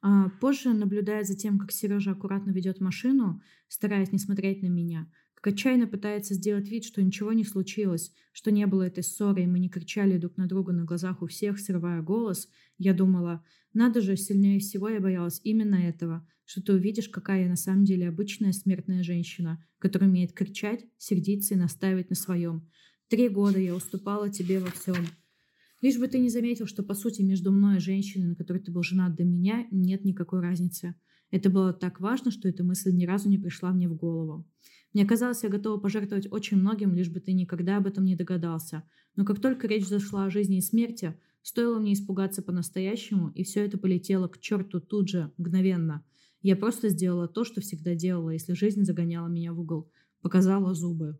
А 0.02 0.30
позже, 0.40 0.74
наблюдая 0.74 1.24
за 1.24 1.36
тем, 1.36 1.60
как 1.60 1.72
Сережа 1.72 2.12
аккуратно 2.12 2.52
ведет 2.52 2.80
машину, 2.80 3.42
стараясь 3.68 4.12
не 4.12 4.18
смотреть 4.18 4.64
на 4.64 4.68
меня, 4.68 5.08
как 5.36 5.54
отчаянно 5.54 5.88
пытается 5.88 6.34
сделать 6.34 6.70
вид, 6.70 6.84
что 6.86 7.04
ничего 7.04 7.34
не 7.34 7.44
случилось, 7.44 8.14
что 8.32 8.52
не 8.52 8.66
было 8.66 8.84
этой 8.84 9.04
ссоры, 9.04 9.44
и 9.44 9.48
мы 9.48 9.60
не 9.60 9.70
кричали 9.70 10.18
друг 10.18 10.38
на 10.38 10.48
друга 10.48 10.72
на 10.72 10.86
глазах 10.86 11.22
у 11.22 11.28
всех, 11.28 11.60
срывая 11.60 12.02
голос, 12.02 12.48
я 12.78 12.94
думала, 12.94 13.44
надо 13.74 14.02
же, 14.02 14.18
сильнее 14.18 14.60
всего 14.60 14.90
я 14.90 15.00
боялась 15.00 15.40
именно 15.44 15.76
этого, 15.76 16.28
что 16.46 16.62
ты 16.62 16.74
увидишь, 16.74 17.10
какая 17.10 17.44
я 17.44 17.50
на 17.50 17.56
самом 17.56 17.86
деле 17.86 18.10
обычная 18.10 18.52
смертная 18.52 19.04
женщина, 19.04 19.64
которая 19.80 20.10
умеет 20.10 20.34
кричать, 20.34 20.86
сердиться 20.98 21.54
и 21.54 21.58
настаивать 21.58 22.10
на 22.10 22.16
своем. 22.16 22.70
Три 23.12 23.28
года 23.28 23.60
я 23.60 23.76
уступала 23.76 24.30
тебе 24.30 24.60
во 24.60 24.72
всем. 24.72 24.96
Лишь 25.82 26.00
бы 26.00 26.08
ты 26.08 26.18
не 26.18 26.30
заметил, 26.30 26.66
что, 26.66 26.82
по 26.82 26.94
сути, 26.94 27.22
между 27.22 27.52
мной 27.52 27.76
и 27.76 27.82
женщиной, 27.82 28.28
на 28.28 28.36
которой 28.36 28.60
ты 28.60 28.72
был 28.72 28.84
женат 28.84 29.18
до 29.18 29.26
меня, 29.26 29.68
нет 29.70 30.06
никакой 30.06 30.40
разницы. 30.40 30.96
Это 31.30 31.50
было 31.50 31.74
так 31.74 32.00
важно, 32.00 32.32
что 32.32 32.48
эта 32.48 32.64
мысль 32.64 32.94
ни 32.94 33.06
разу 33.06 33.28
не 33.28 33.38
пришла 33.38 33.74
мне 33.74 33.90
в 33.90 33.98
голову. 33.98 34.48
Мне 34.94 35.06
казалось, 35.06 35.44
я 35.44 35.50
готова 35.50 35.78
пожертвовать 35.78 36.32
очень 36.32 36.56
многим, 36.56 36.96
лишь 36.96 37.10
бы 37.10 37.20
ты 37.20 37.34
никогда 37.34 37.76
об 37.76 37.88
этом 37.88 38.06
не 38.06 38.16
догадался. 38.16 38.84
Но 39.18 39.26
как 39.26 39.42
только 39.42 39.68
речь 39.68 39.90
зашла 39.90 40.24
о 40.24 40.30
жизни 40.30 40.60
и 40.60 40.62
смерти, 40.62 41.20
стоило 41.42 41.80
мне 41.80 41.92
испугаться 41.92 42.42
по-настоящему, 42.42 43.32
и 43.36 43.44
все 43.44 43.66
это 43.66 43.78
полетело 43.78 44.30
к 44.30 44.40
черту 44.40 44.80
тут 44.80 45.10
же, 45.10 45.34
мгновенно. 45.38 46.06
Я 46.42 46.56
просто 46.56 46.88
сделала 46.88 47.28
то, 47.28 47.44
что 47.44 47.60
всегда 47.60 47.94
делала, 47.94 48.30
если 48.30 48.54
жизнь 48.54 48.86
загоняла 48.86 49.28
меня 49.28 49.52
в 49.52 49.60
угол. 49.60 49.92
Показала 50.22 50.74
зубы. 50.74 51.20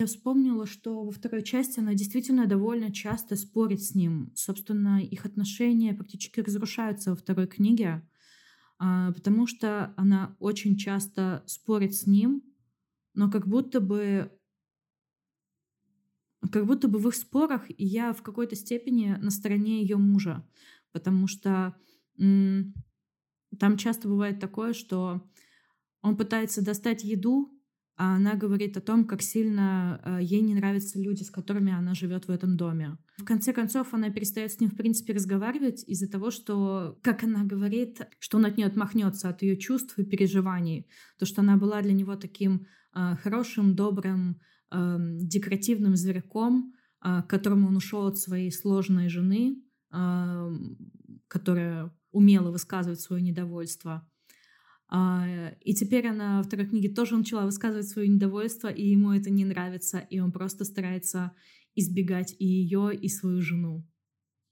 Я 0.00 0.06
вспомнила, 0.06 0.66
что 0.66 1.04
во 1.04 1.12
второй 1.12 1.44
части 1.44 1.78
она 1.78 1.94
действительно 1.94 2.46
довольно 2.46 2.92
часто 2.92 3.36
спорит 3.36 3.80
с 3.80 3.94
ним. 3.94 4.32
Собственно, 4.34 5.00
их 5.00 5.24
отношения 5.24 5.94
практически 5.94 6.40
разрушаются 6.40 7.10
во 7.10 7.16
второй 7.16 7.46
книге, 7.46 8.02
а, 8.78 9.12
потому 9.12 9.46
что 9.46 9.94
она 9.96 10.36
очень 10.40 10.76
часто 10.76 11.44
спорит 11.46 11.94
с 11.94 12.06
ним, 12.06 12.42
но 13.14 13.30
как 13.30 13.46
будто 13.46 13.80
бы 13.80 14.32
как 16.52 16.66
будто 16.66 16.88
бы 16.88 16.98
в 16.98 17.08
их 17.08 17.14
спорах 17.14 17.62
я 17.78 18.12
в 18.12 18.22
какой-то 18.22 18.56
степени 18.56 19.16
на 19.20 19.30
стороне 19.30 19.80
ее 19.80 19.96
мужа, 19.96 20.46
потому 20.92 21.26
что 21.26 21.74
там 22.16 23.76
часто 23.78 24.08
бывает 24.08 24.40
такое, 24.40 24.72
что 24.74 25.22
он 26.02 26.16
пытается 26.16 26.62
достать 26.62 27.02
еду, 27.02 27.50
она 27.96 28.34
говорит 28.34 28.76
о 28.76 28.80
том, 28.80 29.04
как 29.04 29.22
сильно 29.22 30.00
э, 30.04 30.18
ей 30.22 30.40
не 30.40 30.54
нравятся 30.54 31.00
люди, 31.00 31.22
с 31.22 31.30
которыми 31.30 31.72
она 31.72 31.94
живет 31.94 32.26
в 32.26 32.30
этом 32.30 32.56
доме. 32.56 32.98
В 33.18 33.24
конце 33.24 33.52
концов, 33.52 33.94
она 33.94 34.10
перестает 34.10 34.52
с 34.52 34.58
ним, 34.58 34.70
в 34.70 34.76
принципе, 34.76 35.12
разговаривать 35.12 35.84
из-за 35.84 36.10
того, 36.10 36.32
что, 36.32 36.98
как 37.02 37.22
она 37.22 37.44
говорит, 37.44 38.00
что 38.18 38.38
он 38.38 38.46
от 38.46 38.56
нее 38.56 38.66
отмахнется 38.66 39.28
от 39.28 39.42
ее 39.42 39.56
чувств 39.56 39.96
и 39.98 40.04
переживаний. 40.04 40.88
То, 41.18 41.26
что 41.26 41.42
она 41.42 41.56
была 41.56 41.82
для 41.82 41.92
него 41.92 42.16
таким 42.16 42.66
э, 42.94 43.16
хорошим, 43.22 43.76
добрым, 43.76 44.40
э, 44.72 44.96
декоративным 45.20 45.94
зверьком, 45.94 46.72
э, 47.04 47.22
к 47.22 47.28
которому 47.28 47.68
он 47.68 47.76
ушел 47.76 48.08
от 48.08 48.18
своей 48.18 48.50
сложной 48.50 49.08
жены, 49.08 49.62
э, 49.92 50.50
которая 51.28 51.92
умела 52.10 52.50
высказывать 52.50 53.00
свое 53.00 53.22
недовольство. 53.22 54.08
А, 54.96 55.26
и 55.60 55.74
теперь 55.74 56.06
она 56.06 56.36
во 56.36 56.44
второй 56.44 56.68
книге 56.68 56.88
тоже 56.88 57.16
начала 57.16 57.44
высказывать 57.46 57.88
свое 57.88 58.06
недовольство, 58.06 58.68
и 58.68 58.86
ему 58.86 59.10
это 59.10 59.28
не 59.28 59.44
нравится, 59.44 59.98
и 59.98 60.20
он 60.20 60.30
просто 60.30 60.64
старается 60.64 61.32
избегать 61.74 62.36
и 62.38 62.46
ее, 62.46 62.94
и 62.94 63.08
свою 63.08 63.42
жену. 63.42 63.84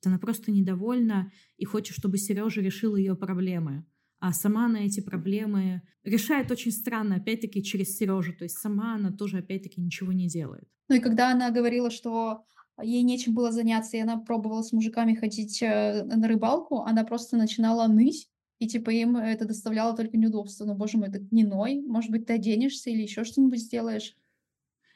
Она 0.04 0.18
просто 0.18 0.50
недовольна 0.50 1.30
и 1.58 1.64
хочет, 1.64 1.96
чтобы 1.96 2.18
Сережа 2.18 2.60
решил 2.60 2.96
ее 2.96 3.14
проблемы. 3.14 3.86
А 4.18 4.32
сама 4.32 4.66
на 4.66 4.78
эти 4.78 5.00
проблемы 5.00 5.82
решает 6.02 6.50
очень 6.50 6.72
странно, 6.72 7.16
опять-таки, 7.16 7.62
через 7.62 7.96
Сережу. 7.96 8.32
То 8.36 8.42
есть 8.42 8.58
сама 8.58 8.96
она 8.96 9.12
тоже, 9.12 9.38
опять-таки, 9.38 9.80
ничего 9.80 10.12
не 10.12 10.26
делает. 10.26 10.68
Ну 10.88 10.96
и 10.96 11.00
когда 11.00 11.30
она 11.30 11.52
говорила, 11.52 11.88
что 11.88 12.42
ей 12.82 13.04
нечем 13.04 13.32
было 13.34 13.52
заняться, 13.52 13.96
и 13.96 14.00
она 14.00 14.18
пробовала 14.18 14.62
с 14.62 14.72
мужиками 14.72 15.14
ходить 15.14 15.62
э, 15.62 16.02
на 16.02 16.26
рыбалку, 16.26 16.80
она 16.80 17.04
просто 17.04 17.36
начинала 17.36 17.86
ныть, 17.86 18.28
и 18.62 18.68
типа 18.68 18.90
им 18.90 19.16
это 19.16 19.44
доставляло 19.44 19.96
только 19.96 20.16
неудобства. 20.16 20.64
Ну, 20.64 20.76
боже 20.76 20.96
мой, 20.96 21.10
ты 21.10 21.26
не 21.32 21.42
ной, 21.42 21.82
может 21.84 22.12
быть, 22.12 22.26
ты 22.26 22.34
оденешься 22.34 22.90
или 22.90 23.02
еще 23.02 23.24
что-нибудь 23.24 23.58
сделаешь. 23.58 24.16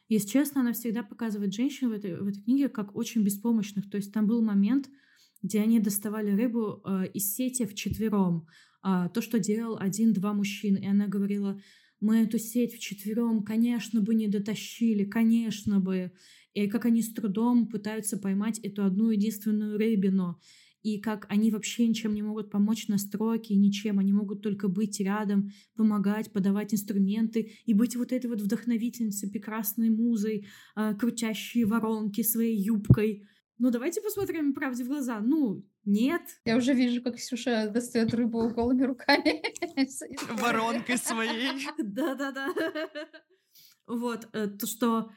Если 0.09 0.29
честно, 0.29 0.61
она 0.61 0.73
всегда 0.73 1.03
показывает 1.03 1.53
женщин 1.53 1.89
в 1.89 1.93
этой, 1.93 2.17
в 2.17 2.29
этой 2.29 2.43
книге 2.45 2.69
как 2.69 2.95
очень 2.95 3.25
беспомощных. 3.25 3.91
То 3.91 3.97
есть 3.97 4.13
там 4.13 4.29
был 4.29 4.41
момент, 4.41 4.89
где 5.43 5.61
они 5.61 5.81
доставали 5.81 6.31
рыбу 6.31 6.81
э, 6.85 7.09
из 7.13 7.35
сети 7.35 7.67
вчетвером. 7.67 8.47
А, 8.83 9.09
то, 9.09 9.21
что 9.21 9.41
делал 9.41 9.79
один-два 9.81 10.33
мужчин. 10.33 10.77
И 10.77 10.87
она 10.87 11.09
говорила, 11.09 11.61
мы 11.99 12.19
эту 12.19 12.39
сеть 12.39 12.73
вчетвером, 12.75 13.43
конечно, 13.43 14.01
бы 14.01 14.15
не 14.15 14.29
дотащили, 14.29 15.03
конечно 15.03 15.81
бы. 15.81 16.13
И 16.55 16.69
как 16.69 16.85
они 16.85 17.03
с 17.03 17.13
трудом 17.13 17.67
пытаются 17.67 18.17
поймать 18.17 18.61
эту 18.61 18.85
одну 18.85 19.11
единственную 19.11 19.77
рыбину 19.77 20.41
и 20.87 21.01
как 21.01 21.27
они 21.29 21.51
вообще 21.51 21.89
ничем 21.89 22.15
не 22.15 22.23
могут 22.23 22.49
помочь 22.49 22.87
на 22.87 22.97
стройке, 22.97 23.57
ничем, 23.57 23.99
они 23.99 24.13
могут 24.13 24.41
только 24.41 24.69
быть 24.69 25.01
рядом, 25.01 25.51
помогать, 25.75 26.33
подавать 26.33 26.73
инструменты 26.73 27.51
и 27.65 27.75
быть 27.75 27.97
вот 27.97 28.13
этой 28.13 28.29
вот 28.29 28.41
вдохновительницей, 28.41 29.29
прекрасной 29.29 29.91
музой, 29.91 30.47
э, 30.77 30.95
крутящей 30.95 31.65
воронки 31.65 32.23
своей 32.23 32.57
юбкой. 32.57 33.25
Ну, 33.59 33.73
давайте 33.73 34.01
посмотрим 34.01 34.55
правде 34.55 34.85
в 34.85 34.87
глаза. 34.87 35.19
Ну, 35.19 35.67
нет. 35.85 36.23
Я 36.45 36.57
уже 36.57 36.73
вижу, 36.73 37.03
как 37.03 37.17
Ксюша 37.17 37.69
достает 37.69 38.15
рыбу 38.15 38.49
голыми 38.51 38.85
руками. 38.85 39.43
Воронкой 40.41 40.99
своей. 40.99 41.67
Да-да-да. 41.79 42.55
Вот, 43.89 44.29
э, 44.33 44.49
то, 44.49 44.67
что 44.67 45.11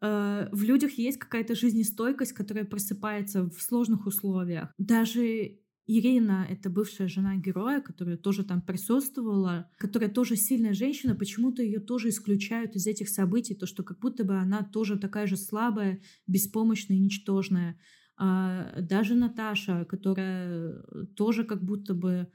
в 0.00 0.62
людях 0.62 0.92
есть 0.92 1.18
какая-то 1.18 1.54
жизнестойкость, 1.54 2.32
которая 2.32 2.64
просыпается 2.64 3.48
в 3.48 3.60
сложных 3.60 4.06
условиях. 4.06 4.72
Даже 4.78 5.58
Ирина, 5.88 6.46
это 6.50 6.68
бывшая 6.68 7.06
жена 7.06 7.36
героя, 7.36 7.80
которая 7.80 8.16
тоже 8.16 8.44
там 8.44 8.60
присутствовала, 8.60 9.70
которая 9.78 10.10
тоже 10.10 10.34
сильная 10.34 10.74
женщина, 10.74 11.14
почему-то 11.14 11.62
ее 11.62 11.78
тоже 11.78 12.08
исключают 12.08 12.74
из 12.74 12.86
этих 12.86 13.08
событий, 13.08 13.54
то, 13.54 13.66
что 13.66 13.84
как 13.84 14.00
будто 14.00 14.24
бы 14.24 14.36
она 14.36 14.64
тоже 14.64 14.98
такая 14.98 15.26
же 15.26 15.36
слабая, 15.36 16.00
беспомощная 16.26 16.98
ничтожная. 16.98 17.78
А 18.16 18.80
даже 18.80 19.14
Наташа, 19.14 19.84
которая 19.84 20.82
тоже 21.14 21.44
как 21.44 21.62
будто 21.62 21.94
бы 21.94 22.28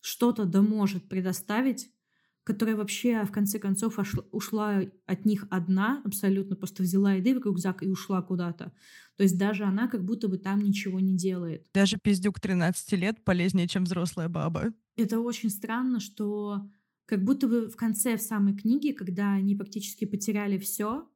что-то 0.00 0.44
да 0.46 0.62
может 0.62 1.08
предоставить, 1.08 1.90
которая 2.44 2.76
вообще 2.76 3.24
в 3.24 3.32
конце 3.32 3.58
концов 3.58 3.98
ушла 4.30 4.82
от 5.06 5.24
них 5.24 5.46
одна, 5.50 6.02
абсолютно 6.04 6.56
просто 6.56 6.82
взяла 6.82 7.14
еды 7.14 7.34
в 7.34 7.42
рюкзак 7.42 7.82
и 7.82 7.88
ушла 7.88 8.22
куда-то. 8.22 8.72
То 9.16 9.22
есть 9.22 9.38
даже 9.38 9.64
она 9.64 9.88
как 9.88 10.04
будто 10.04 10.28
бы 10.28 10.38
там 10.38 10.60
ничего 10.60 11.00
не 11.00 11.16
делает. 11.16 11.66
Даже 11.72 11.98
пиздюк 12.02 12.40
13 12.40 12.92
лет 12.92 13.24
полезнее, 13.24 13.66
чем 13.66 13.84
взрослая 13.84 14.28
баба. 14.28 14.72
Это 14.96 15.20
очень 15.20 15.50
странно, 15.50 16.00
что 16.00 16.68
как 17.06 17.24
будто 17.24 17.48
бы 17.48 17.68
в 17.68 17.76
конце 17.76 18.16
в 18.16 18.22
самой 18.22 18.54
книге, 18.54 18.92
когда 18.92 19.32
они 19.32 19.54
практически 19.54 20.04
потеряли 20.04 20.58
все, 20.58 21.08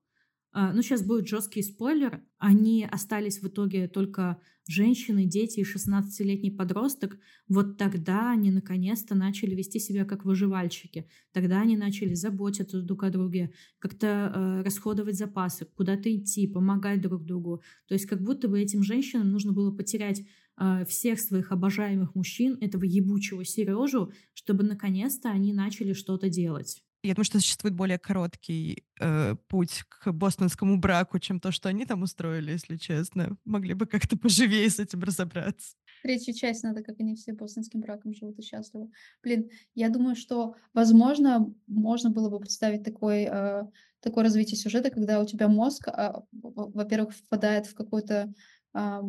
ну, 0.73 0.83
сейчас 0.83 1.03
будет 1.03 1.29
жесткий 1.29 1.63
спойлер. 1.63 2.23
Они 2.39 2.87
остались 2.91 3.41
в 3.41 3.49
итоге 3.49 3.87
только 3.87 4.41
женщины, 4.69 5.25
дети 5.25 5.61
и 5.61 5.65
16-летний 5.65 6.51
подросток. 6.51 7.19
Вот 7.49 7.79
тогда 7.79 8.31
они 8.31 8.51
наконец-то 8.51 9.15
начали 9.15 9.55
вести 9.55 9.79
себя 9.79 10.05
как 10.05 10.25
выживальщики. 10.25 11.09
Тогда 11.33 11.61
они 11.61 11.77
начали 11.77 12.15
заботиться 12.15 12.83
друг 12.83 13.03
о 13.05 13.11
друге, 13.11 13.53
как-то 13.79 14.07
э, 14.35 14.63
расходовать 14.63 15.17
запасы, 15.17 15.67
куда-то 15.75 16.15
идти, 16.15 16.47
помогать 16.47 17.01
друг 17.01 17.25
другу. 17.25 17.63
То 17.87 17.95
есть 17.95 18.07
как 18.07 18.23
будто 18.23 18.49
бы 18.49 18.61
этим 18.61 18.83
женщинам 18.83 19.31
нужно 19.31 19.53
было 19.53 19.71
потерять 19.71 20.23
э, 20.59 20.85
всех 20.87 21.21
своих 21.21 21.51
обожаемых 21.51 22.15
мужчин, 22.15 22.59
этого 22.61 22.85
ебучего 22.85 23.45
Сережу, 23.45 24.13
чтобы 24.35 24.65
наконец-то 24.65 25.31
они 25.31 25.53
начали 25.53 25.95
что-то 25.95 26.29
делать. 26.29 26.83
Я 27.09 27.15
думаю, 27.15 27.25
что 27.25 27.41
существует 27.41 27.75
более 27.75 27.99
короткий 27.99 28.85
э, 29.01 29.35
путь 29.49 29.83
к 29.89 30.13
бостонскому 30.13 30.77
браку, 30.77 31.19
чем 31.19 31.41
то, 31.41 31.51
что 31.53 31.71
они 31.71 31.87
там 31.87 32.03
устроили, 32.03 32.51
если 32.51 32.77
честно. 32.77 33.39
Могли 33.47 33.73
бы 33.73 33.87
как-то 33.87 34.19
поживее 34.19 34.69
с 34.69 34.79
этим 34.79 35.01
разобраться. 35.01 35.75
Третью 36.03 36.35
часть 36.35 36.65
надо, 36.65 36.83
как 36.83 37.01
они 37.01 37.17
все 37.17 37.33
бостонским 37.33 37.81
браком 37.81 38.13
живут 38.13 38.39
и 38.39 38.43
счастливы. 38.43 38.91
Блин, 39.23 39.49
я 39.75 39.89
думаю, 39.89 40.17
что, 40.17 40.55
возможно, 40.75 41.51
можно 41.67 42.11
было 42.11 42.29
бы 42.29 42.41
представить 42.41 42.85
такой, 42.85 43.23
э, 43.23 43.63
такое 44.01 44.25
развитие 44.25 44.59
сюжета, 44.59 44.91
когда 44.91 45.19
у 45.19 45.25
тебя 45.25 45.49
мозг, 45.49 45.89
э, 45.89 46.13
во-первых, 46.33 47.15
впадает 47.15 47.67
в 47.69 47.75
какой-то... 47.75 48.35
Э, 48.75 49.01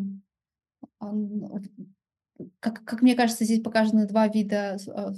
как, 2.61 2.85
как 2.85 3.01
мне 3.01 3.15
кажется, 3.15 3.43
здесь 3.43 3.61
показаны 3.61 4.07
два 4.07 4.29
вида 4.29 4.77
э, 4.87 5.11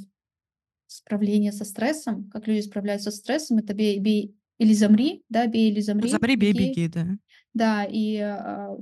справление 0.91 1.51
со 1.51 1.63
стрессом, 1.63 2.29
как 2.29 2.48
люди 2.48 2.62
справляются 2.62 3.12
со 3.12 3.17
стрессом, 3.17 3.57
это 3.60 3.74
бей, 3.74 4.00
бей 4.00 4.36
или 4.57 4.74
замри, 4.74 5.24
да, 5.29 5.48
бей 5.48 5.71
или 5.71 5.79
замри. 5.79 6.10
Замри, 6.10 6.36
бей, 6.36 6.53
беги, 6.53 6.88
да. 6.88 7.17
Да, 7.53 7.86
и 7.89 8.17
а, 8.17 8.77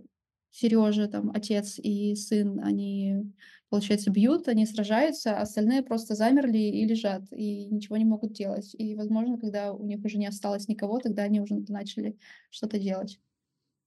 Сережа, 0.51 1.07
там, 1.07 1.31
отец 1.33 1.77
и 1.77 2.15
сын, 2.15 2.59
они, 2.63 3.31
получается, 3.69 4.09
бьют, 4.09 4.47
они 4.47 4.65
сражаются, 4.65 5.37
а 5.37 5.41
остальные 5.43 5.83
просто 5.83 6.15
замерли 6.15 6.57
и 6.57 6.85
лежат, 6.85 7.23
и 7.31 7.67
ничего 7.67 7.97
не 7.97 8.05
могут 8.05 8.33
делать. 8.33 8.73
И, 8.77 8.95
возможно, 8.95 9.37
когда 9.37 9.71
у 9.73 9.85
них 9.85 10.03
уже 10.03 10.17
не 10.17 10.27
осталось 10.27 10.67
никого, 10.67 10.99
тогда 10.99 11.23
они 11.23 11.41
уже 11.41 11.55
начали 11.67 12.17
что-то 12.49 12.79
делать. 12.79 13.19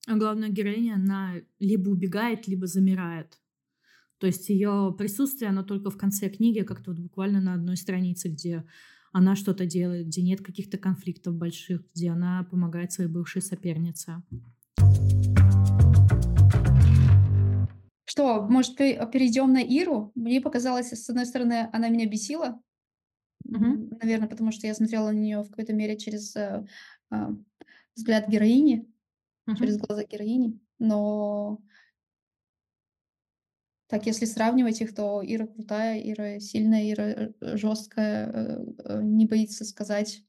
А 0.07 0.17
главная 0.17 0.49
героиня, 0.49 0.95
она 0.95 1.35
либо 1.59 1.91
убегает, 1.91 2.49
либо 2.49 2.67
замирает. 2.67 3.39
То 4.23 4.29
есть 4.29 4.49
ее 4.51 4.95
присутствие, 4.97 5.49
оно 5.49 5.65
только 5.65 5.91
в 5.91 5.99
конце 5.99 6.29
книги, 6.29 6.61
как-то 6.61 6.93
вот 6.93 7.01
буквально 7.01 7.41
на 7.41 7.55
одной 7.55 7.77
странице, 7.77 8.29
где 8.29 8.65
она 9.13 9.35
что-то 9.35 9.67
делает, 9.67 10.07
где 10.07 10.23
нет 10.23 10.43
каких-то 10.43 10.79
конфликтов 10.79 11.35
больших, 11.35 11.83
где 11.93 12.11
она 12.11 12.47
помогает 12.49 12.93
своей 12.93 13.11
бывшей 13.11 13.43
сопернице. 13.43 14.23
Что, 18.05 18.43
может, 18.43 18.77
перейдем 18.77 19.53
на 19.53 19.61
Иру? 19.61 20.13
Мне 20.15 20.41
показалось, 20.41 20.93
с 20.93 21.11
одной 21.11 21.27
стороны, 21.27 21.69
она 21.73 21.89
меня 21.89 22.09
бесила, 22.09 22.63
угу. 23.45 23.91
наверное, 24.01 24.29
потому 24.29 24.53
что 24.53 24.69
я 24.69 24.75
смотрела 24.77 25.11
на 25.11 25.19
нее 25.19 25.43
в 25.43 25.49
какой-то 25.49 25.73
мере 25.73 25.99
через 25.99 26.37
э, 26.37 26.65
э, 27.11 27.17
взгляд 27.97 28.29
героини, 28.29 28.89
угу. 29.49 29.57
через 29.57 29.79
глаза 29.79 30.05
героини, 30.05 30.61
но 30.79 31.61
так, 33.93 34.07
если 34.07 34.25
сравнивать 34.25 34.81
их, 34.81 34.95
то 34.95 35.23
Ира 35.23 35.47
крутая, 35.47 36.01
Ира 36.01 36.41
сильная, 36.41 36.91
Ира 36.91 37.05
э, 37.05 37.57
жесткая, 37.59 38.27
э, 38.33 38.65
э, 38.87 39.03
не 39.03 39.27
боится 39.27 39.67
сказать, 39.67 40.23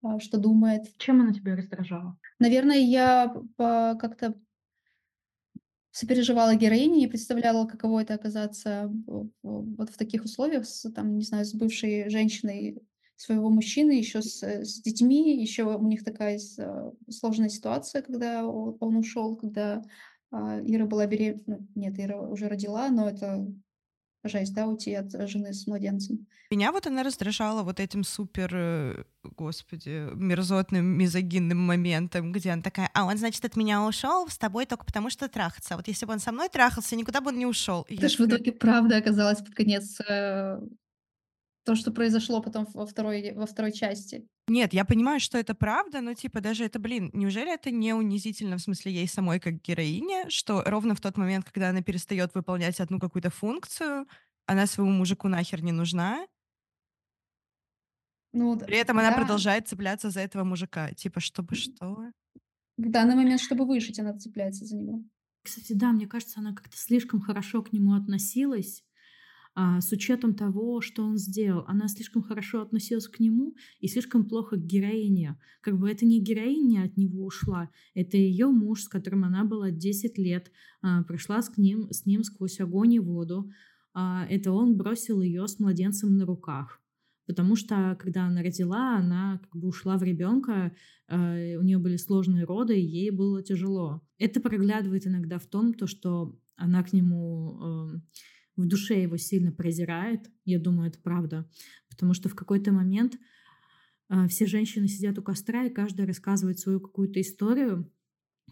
а, 0.00 0.20
что 0.20 0.38
думает. 0.38 0.96
Чем 0.96 1.20
она 1.20 1.34
тебя 1.34 1.56
раздражала? 1.56 2.16
Наверное, 2.38 2.78
я 2.78 3.34
как-то 3.56 4.40
сопереживала 5.90 6.54
героине 6.54 7.02
и 7.02 7.08
представляла, 7.08 7.66
каково 7.66 8.02
это 8.02 8.14
оказаться 8.14 8.88
вот 9.42 9.90
в 9.90 9.96
таких 9.96 10.22
условиях, 10.22 10.64
с, 10.64 10.88
там, 10.92 11.16
не 11.18 11.24
знаю, 11.24 11.44
с 11.44 11.52
бывшей 11.52 12.08
женщиной 12.10 12.80
своего 13.16 13.50
мужчины, 13.50 13.90
еще 13.90 14.22
с, 14.22 14.40
с 14.40 14.82
детьми, 14.82 15.42
еще 15.42 15.64
у 15.64 15.86
них 15.88 16.04
такая 16.04 16.38
сложная 17.08 17.48
ситуация, 17.48 18.02
когда 18.02 18.46
он 18.46 18.96
ушел, 18.96 19.34
когда 19.34 19.82
Ира 20.32 20.86
была 20.86 21.06
беременна, 21.06 21.42
ну, 21.46 21.68
нет, 21.74 21.98
Ира 21.98 22.20
уже 22.20 22.48
родила, 22.48 22.88
но 22.88 23.08
это 23.08 23.46
жесть, 24.24 24.54
да, 24.54 24.66
уйти 24.66 24.94
от 24.94 25.10
жены 25.28 25.52
с 25.52 25.66
младенцем. 25.66 26.26
Меня 26.52 26.72
вот 26.72 26.86
она 26.86 27.04
раздражала 27.04 27.62
вот 27.62 27.78
этим 27.78 28.02
супер, 28.02 28.50
э, 28.52 29.04
господи, 29.22 30.08
мерзотным, 30.14 30.84
мизогинным 30.84 31.58
моментом, 31.58 32.32
где 32.32 32.50
она 32.50 32.62
такая, 32.62 32.90
а 32.92 33.04
он, 33.04 33.18
значит, 33.18 33.44
от 33.44 33.54
меня 33.54 33.84
ушел 33.84 34.28
с 34.28 34.36
тобой 34.36 34.66
только 34.66 34.84
потому, 34.84 35.10
что 35.10 35.28
трахаться. 35.28 35.76
Вот 35.76 35.86
если 35.86 36.06
бы 36.06 36.12
он 36.12 36.18
со 36.18 36.32
мной 36.32 36.48
трахался, 36.48 36.96
никуда 36.96 37.20
бы 37.20 37.28
он 37.28 37.38
не 37.38 37.46
ушел. 37.46 37.86
Это 37.88 38.08
ж 38.08 38.18
в 38.18 38.26
итоге 38.26 38.50
правда 38.50 38.96
оказалась 38.96 39.38
под 39.38 39.54
конец 39.54 40.00
э, 40.00 40.60
то, 41.64 41.74
что 41.74 41.90
произошло 41.90 42.40
потом 42.40 42.66
во 42.74 42.86
второй, 42.86 43.32
во 43.32 43.46
второй 43.46 43.72
части. 43.72 44.26
Нет, 44.48 44.72
я 44.72 44.84
понимаю, 44.84 45.20
что 45.20 45.38
это 45.38 45.54
правда, 45.54 46.00
но 46.00 46.14
типа 46.14 46.40
даже 46.40 46.64
это, 46.64 46.78
блин, 46.78 47.10
неужели 47.12 47.52
это 47.52 47.70
не 47.70 47.92
унизительно 47.92 48.56
в 48.56 48.62
смысле 48.62 48.92
ей 48.92 49.06
самой 49.06 49.40
как 49.40 49.60
героине, 49.62 50.28
что 50.28 50.62
ровно 50.64 50.94
в 50.94 51.00
тот 51.00 51.16
момент, 51.16 51.44
когда 51.44 51.70
она 51.70 51.82
перестает 51.82 52.34
выполнять 52.34 52.80
одну 52.80 52.98
какую-то 52.98 53.30
функцию, 53.30 54.06
она 54.46 54.66
своему 54.66 54.92
мужику 54.92 55.28
нахер 55.28 55.62
не 55.62 55.72
нужна, 55.72 56.26
ну, 58.32 58.58
При 58.58 58.76
этом 58.76 58.96
да. 58.96 59.08
она 59.08 59.16
продолжает 59.16 59.68
цепляться 59.68 60.10
за 60.10 60.20
этого 60.20 60.44
мужика. 60.44 60.92
Типа, 60.92 61.20
чтобы 61.20 61.54
что? 61.56 62.12
В 62.76 62.88
данный 62.88 63.16
момент, 63.16 63.40
чтобы 63.40 63.66
выжить, 63.66 63.98
она 63.98 64.16
цепляется 64.16 64.64
за 64.64 64.76
него. 64.76 65.02
Кстати, 65.42 65.72
да, 65.72 65.90
мне 65.92 66.06
кажется, 66.06 66.40
она 66.40 66.54
как-то 66.54 66.76
слишком 66.76 67.20
хорошо 67.20 67.62
к 67.62 67.72
нему 67.72 67.94
относилась 67.94 68.84
а, 69.54 69.80
с 69.80 69.90
учетом 69.92 70.34
того, 70.34 70.80
что 70.80 71.02
он 71.04 71.18
сделал. 71.18 71.64
Она 71.66 71.88
слишком 71.88 72.22
хорошо 72.22 72.62
относилась 72.62 73.08
к 73.08 73.18
нему 73.20 73.54
и 73.80 73.88
слишком 73.88 74.28
плохо 74.28 74.56
к 74.56 74.64
героине. 74.64 75.38
Как 75.60 75.78
бы 75.78 75.90
это 75.90 76.06
не 76.06 76.20
героиня 76.20 76.84
от 76.84 76.96
него 76.96 77.24
ушла, 77.24 77.70
это 77.94 78.16
ее 78.16 78.48
муж, 78.48 78.82
с 78.82 78.88
которым 78.88 79.24
она 79.24 79.44
была 79.44 79.70
10 79.70 80.18
лет, 80.18 80.50
а, 80.82 81.02
прошла 81.02 81.42
с 81.42 81.56
ним, 81.56 81.90
с 81.90 82.06
ним 82.06 82.22
сквозь 82.22 82.60
огонь 82.60 82.94
и 82.94 83.00
воду. 83.00 83.50
А, 83.92 84.26
это 84.30 84.52
он 84.52 84.76
бросил 84.76 85.20
ее 85.20 85.46
с 85.48 85.58
младенцем 85.58 86.16
на 86.16 86.24
руках. 86.26 86.80
Потому 87.26 87.54
что, 87.54 87.96
когда 88.00 88.24
она 88.24 88.42
родила, 88.42 88.96
она 88.96 89.40
как 89.42 89.54
бы 89.54 89.68
ушла 89.68 89.96
в 89.96 90.02
ребенка, 90.02 90.74
э, 91.06 91.56
у 91.58 91.62
нее 91.62 91.78
были 91.78 91.96
сложные 91.96 92.44
роды, 92.44 92.76
и 92.76 92.84
ей 92.84 93.10
было 93.10 93.40
тяжело. 93.40 94.02
Это 94.18 94.40
проглядывает 94.40 95.06
иногда 95.06 95.38
в 95.38 95.46
том, 95.46 95.72
то, 95.72 95.86
что 95.86 96.36
она 96.56 96.82
к 96.82 96.92
нему 96.92 97.60
э, 97.62 98.00
в 98.60 98.66
душе 98.66 99.02
его 99.02 99.16
сильно 99.16 99.52
презирает. 99.52 100.30
Я 100.44 100.58
думаю, 100.58 100.88
это 100.88 100.98
правда. 101.00 101.48
Потому 101.88 102.14
что 102.14 102.28
в 102.28 102.34
какой-то 102.34 102.72
момент 102.72 103.18
э, 104.08 104.28
все 104.28 104.46
женщины 104.46 104.88
сидят 104.88 105.18
у 105.18 105.22
костра, 105.22 105.64
и 105.64 105.70
каждая 105.70 106.06
рассказывает 106.06 106.58
свою 106.58 106.80
какую-то 106.80 107.20
историю. 107.20 107.92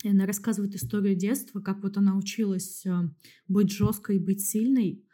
И 0.05 0.09
она 0.09 0.27
рассказывает 0.27 0.75
историю 0.75 1.17
детства, 1.17 1.61
как 1.61 1.83
вот 1.83 1.97
она 1.97 2.17
училась 2.17 2.85
э, 2.87 3.11
быть 3.49 3.71
жесткой 3.71 4.19
быть 4.19 4.41
сильной, 4.41 5.05
а, 5.05 5.08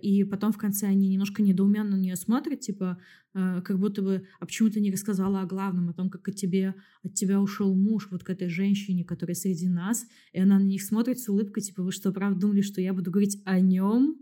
и 0.00 0.24
потом 0.24 0.52
в 0.52 0.56
конце 0.56 0.86
они 0.86 1.08
немножко 1.08 1.42
недоуменно 1.42 1.96
на 1.96 2.00
нее 2.00 2.16
смотрят, 2.16 2.60
типа, 2.60 2.98
а, 3.34 3.60
как 3.60 3.78
будто 3.78 4.00
бы, 4.02 4.26
а 4.40 4.46
почему 4.46 4.70
ты 4.70 4.80
не 4.80 4.90
рассказала 4.90 5.42
о 5.42 5.46
главном, 5.46 5.90
о 5.90 5.92
том, 5.92 6.08
как 6.08 6.26
от, 6.28 6.36
тебе, 6.36 6.74
от 7.02 7.14
тебя 7.14 7.40
ушел 7.40 7.74
муж, 7.74 8.08
вот 8.10 8.24
к 8.24 8.30
этой 8.30 8.48
женщине, 8.48 9.04
которая 9.04 9.34
среди 9.34 9.68
нас, 9.68 10.06
и 10.32 10.40
она 10.40 10.58
на 10.58 10.64
них 10.64 10.82
смотрит 10.82 11.18
с 11.18 11.28
улыбкой, 11.28 11.62
типа, 11.62 11.82
вы 11.82 11.92
что, 11.92 12.12
правда 12.12 12.40
думали, 12.40 12.62
что 12.62 12.80
я 12.80 12.94
буду 12.94 13.10
говорить 13.10 13.42
о 13.44 13.60
нем? 13.60 14.16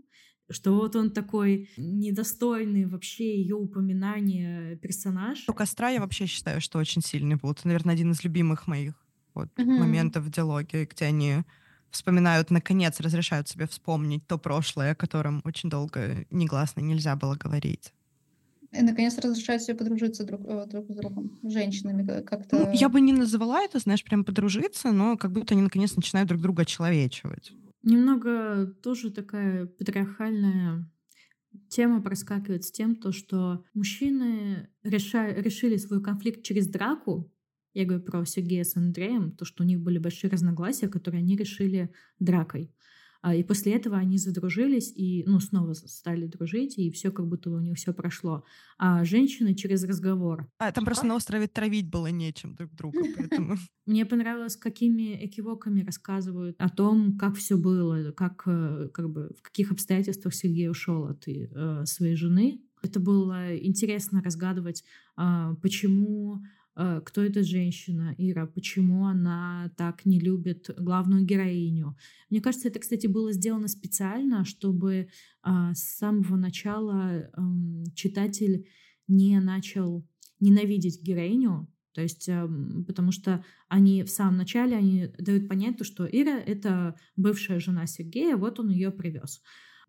что 0.49 0.75
вот 0.75 0.97
он 0.97 1.11
такой 1.11 1.69
недостойный 1.77 2.85
вообще 2.85 3.39
ее 3.39 3.55
упоминания 3.55 4.75
персонаж. 4.77 5.45
У 5.47 5.53
костра 5.53 5.91
я 5.91 6.01
вообще 6.01 6.25
считаю, 6.25 6.59
что 6.59 6.77
очень 6.77 7.01
сильный 7.01 7.37
был. 7.37 7.51
Это, 7.51 7.67
наверное, 7.67 7.93
один 7.93 8.11
из 8.11 8.21
любимых 8.25 8.67
моих 8.67 8.93
вот, 9.33 9.47
mm-hmm. 9.55 9.79
моментов 9.79 10.25
в 10.25 10.29
диалоге, 10.29 10.89
где 10.91 11.05
они 11.05 11.43
вспоминают, 11.91 12.51
наконец, 12.51 12.99
разрешают 12.99 13.47
себе 13.47 13.67
вспомнить 13.67 14.25
то 14.27 14.37
прошлое, 14.37 14.91
о 14.91 14.95
котором 14.95 15.41
очень 15.43 15.69
долго 15.69 16.25
негласно 16.31 16.81
нельзя 16.81 17.15
было 17.15 17.35
говорить. 17.35 17.93
И, 18.71 18.81
наконец, 18.81 19.17
разрешают 19.17 19.63
себе 19.63 19.75
подружиться 19.75 20.23
друг, 20.23 20.41
э, 20.45 20.65
друг 20.67 20.89
с 20.89 20.95
другом, 20.95 21.39
с 21.43 21.51
женщинами 21.51 22.05
как-то. 22.23 22.57
Ну, 22.57 22.71
я 22.73 22.87
бы 22.87 23.01
не 23.01 23.11
называла 23.11 23.61
это, 23.61 23.79
знаешь, 23.79 24.03
прям 24.03 24.23
подружиться, 24.23 24.91
но 24.93 25.17
как 25.17 25.31
будто 25.31 25.53
они, 25.53 25.63
наконец, 25.63 25.95
начинают 25.95 26.29
друг 26.29 26.41
друга 26.41 26.63
человечивать. 26.63 27.51
Немного 27.83 28.67
тоже 28.81 29.11
такая 29.11 29.65
патриархальная 29.65 30.89
тема 31.69 32.01
проскакивает 32.01 32.63
с 32.63 32.71
тем, 32.71 32.95
то, 32.95 33.11
что 33.11 33.63
мужчины 33.73 34.69
реша... 34.83 35.27
решили 35.33 35.77
свой 35.77 36.01
конфликт 36.01 36.43
через 36.43 36.67
драку. 36.67 37.31
Я 37.73 37.85
говорю 37.85 38.03
про 38.03 38.25
Сергея 38.25 38.63
с 38.63 38.75
Андреем, 38.75 39.31
то, 39.31 39.45
что 39.45 39.63
у 39.63 39.65
них 39.65 39.79
были 39.79 39.97
большие 39.97 40.29
разногласия, 40.29 40.87
которые 40.87 41.19
они 41.19 41.35
решили 41.35 41.91
дракой. 42.19 42.71
А, 43.21 43.35
и 43.35 43.43
после 43.43 43.73
этого 43.73 43.97
они 43.97 44.17
задружились 44.17 44.91
и, 44.95 45.23
ну, 45.27 45.39
снова 45.39 45.73
стали 45.73 46.25
дружить, 46.25 46.77
и 46.77 46.89
все 46.89 47.11
как 47.11 47.27
будто 47.27 47.51
у 47.51 47.59
них 47.59 47.77
все 47.77 47.93
прошло. 47.93 48.43
А 48.77 49.05
женщины 49.05 49.53
через 49.53 49.83
разговор. 49.83 50.49
А 50.57 50.71
там 50.71 50.85
просто 50.85 51.05
на 51.05 51.15
острове 51.15 51.47
травить 51.47 51.89
было 51.89 52.07
нечем 52.07 52.55
друг 52.55 52.73
друга, 52.73 52.99
поэтому... 53.17 53.57
Мне 53.85 54.05
понравилось, 54.05 54.55
какими 54.55 55.23
экивоками 55.25 55.83
рассказывают 55.83 56.55
о 56.57 56.69
том, 56.69 57.17
как 57.17 57.35
все 57.35 57.57
было, 57.57 58.11
как, 58.11 58.43
э, 58.47 58.89
как 58.91 59.11
бы, 59.11 59.31
в 59.37 59.41
каких 59.43 59.71
обстоятельствах 59.71 60.33
Сергей 60.33 60.69
ушел 60.69 61.05
от 61.05 61.27
э, 61.27 61.85
своей 61.85 62.15
жены. 62.15 62.61
Это 62.81 62.99
было 62.99 63.55
интересно 63.55 64.23
разгадывать, 64.23 64.83
э, 65.17 65.55
почему 65.61 66.41
кто 67.05 67.21
эта 67.21 67.43
женщина, 67.43 68.15
Ира, 68.17 68.45
почему 68.47 69.05
она 69.05 69.71
так 69.77 70.05
не 70.05 70.19
любит 70.19 70.69
главную 70.77 71.25
героиню. 71.25 71.97
Мне 72.29 72.41
кажется, 72.41 72.67
это, 72.67 72.79
кстати, 72.79 73.07
было 73.07 73.31
сделано 73.33 73.67
специально, 73.67 74.45
чтобы 74.45 75.09
а, 75.43 75.73
с 75.73 75.97
самого 75.97 76.35
начала 76.37 77.29
читатель 77.95 78.67
не 79.07 79.39
начал 79.39 80.07
ненавидеть 80.39 81.01
героиню, 81.03 81.67
то 81.93 82.01
есть, 82.01 82.29
потому 82.87 83.11
что 83.11 83.43
они 83.67 84.03
в 84.03 84.09
самом 84.09 84.37
начале 84.37 84.77
они 84.77 85.07
дают 85.19 85.49
понять, 85.49 85.77
то, 85.77 85.83
что 85.83 86.05
Ира— 86.05 86.39
это 86.45 86.95
бывшая 87.17 87.59
жена 87.59 87.85
Сергея, 87.85 88.37
вот 88.37 88.59
он 88.59 88.69
ее 88.69 88.91
привез 88.91 89.41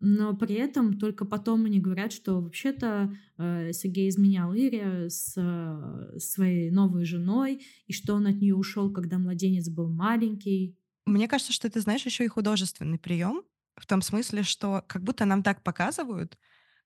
но 0.05 0.35
при 0.35 0.55
этом 0.55 0.99
только 0.99 1.23
потом 1.23 1.63
они 1.63 1.79
говорят, 1.79 2.11
что 2.11 2.41
вообще-то 2.41 3.15
э, 3.37 3.71
Сергей 3.71 4.09
изменял 4.09 4.53
Ире 4.53 5.09
с 5.09 5.33
э, 5.37 6.19
своей 6.19 6.71
новой 6.71 7.05
женой, 7.05 7.65
и 7.87 7.93
что 7.93 8.15
он 8.15 8.27
от 8.27 8.35
нее 8.35 8.53
ушел, 8.53 8.91
когда 8.91 9.17
младенец 9.17 9.69
был 9.69 9.89
маленький. 9.89 10.77
Мне 11.05 11.29
кажется, 11.29 11.53
что 11.53 11.69
это, 11.69 11.79
знаешь, 11.79 12.05
еще 12.05 12.25
и 12.25 12.27
художественный 12.27 12.99
прием, 12.99 13.43
в 13.77 13.87
том 13.87 14.01
смысле, 14.01 14.43
что 14.43 14.83
как 14.87 15.03
будто 15.03 15.23
нам 15.23 15.41
так 15.41 15.63
показывают, 15.63 16.37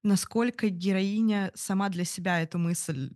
насколько 0.03 0.69
героиня 0.69 1.51
сама 1.56 1.89
для 1.89 2.06
себя 2.06 2.39
эту 2.41 2.60
мысль 2.60 3.15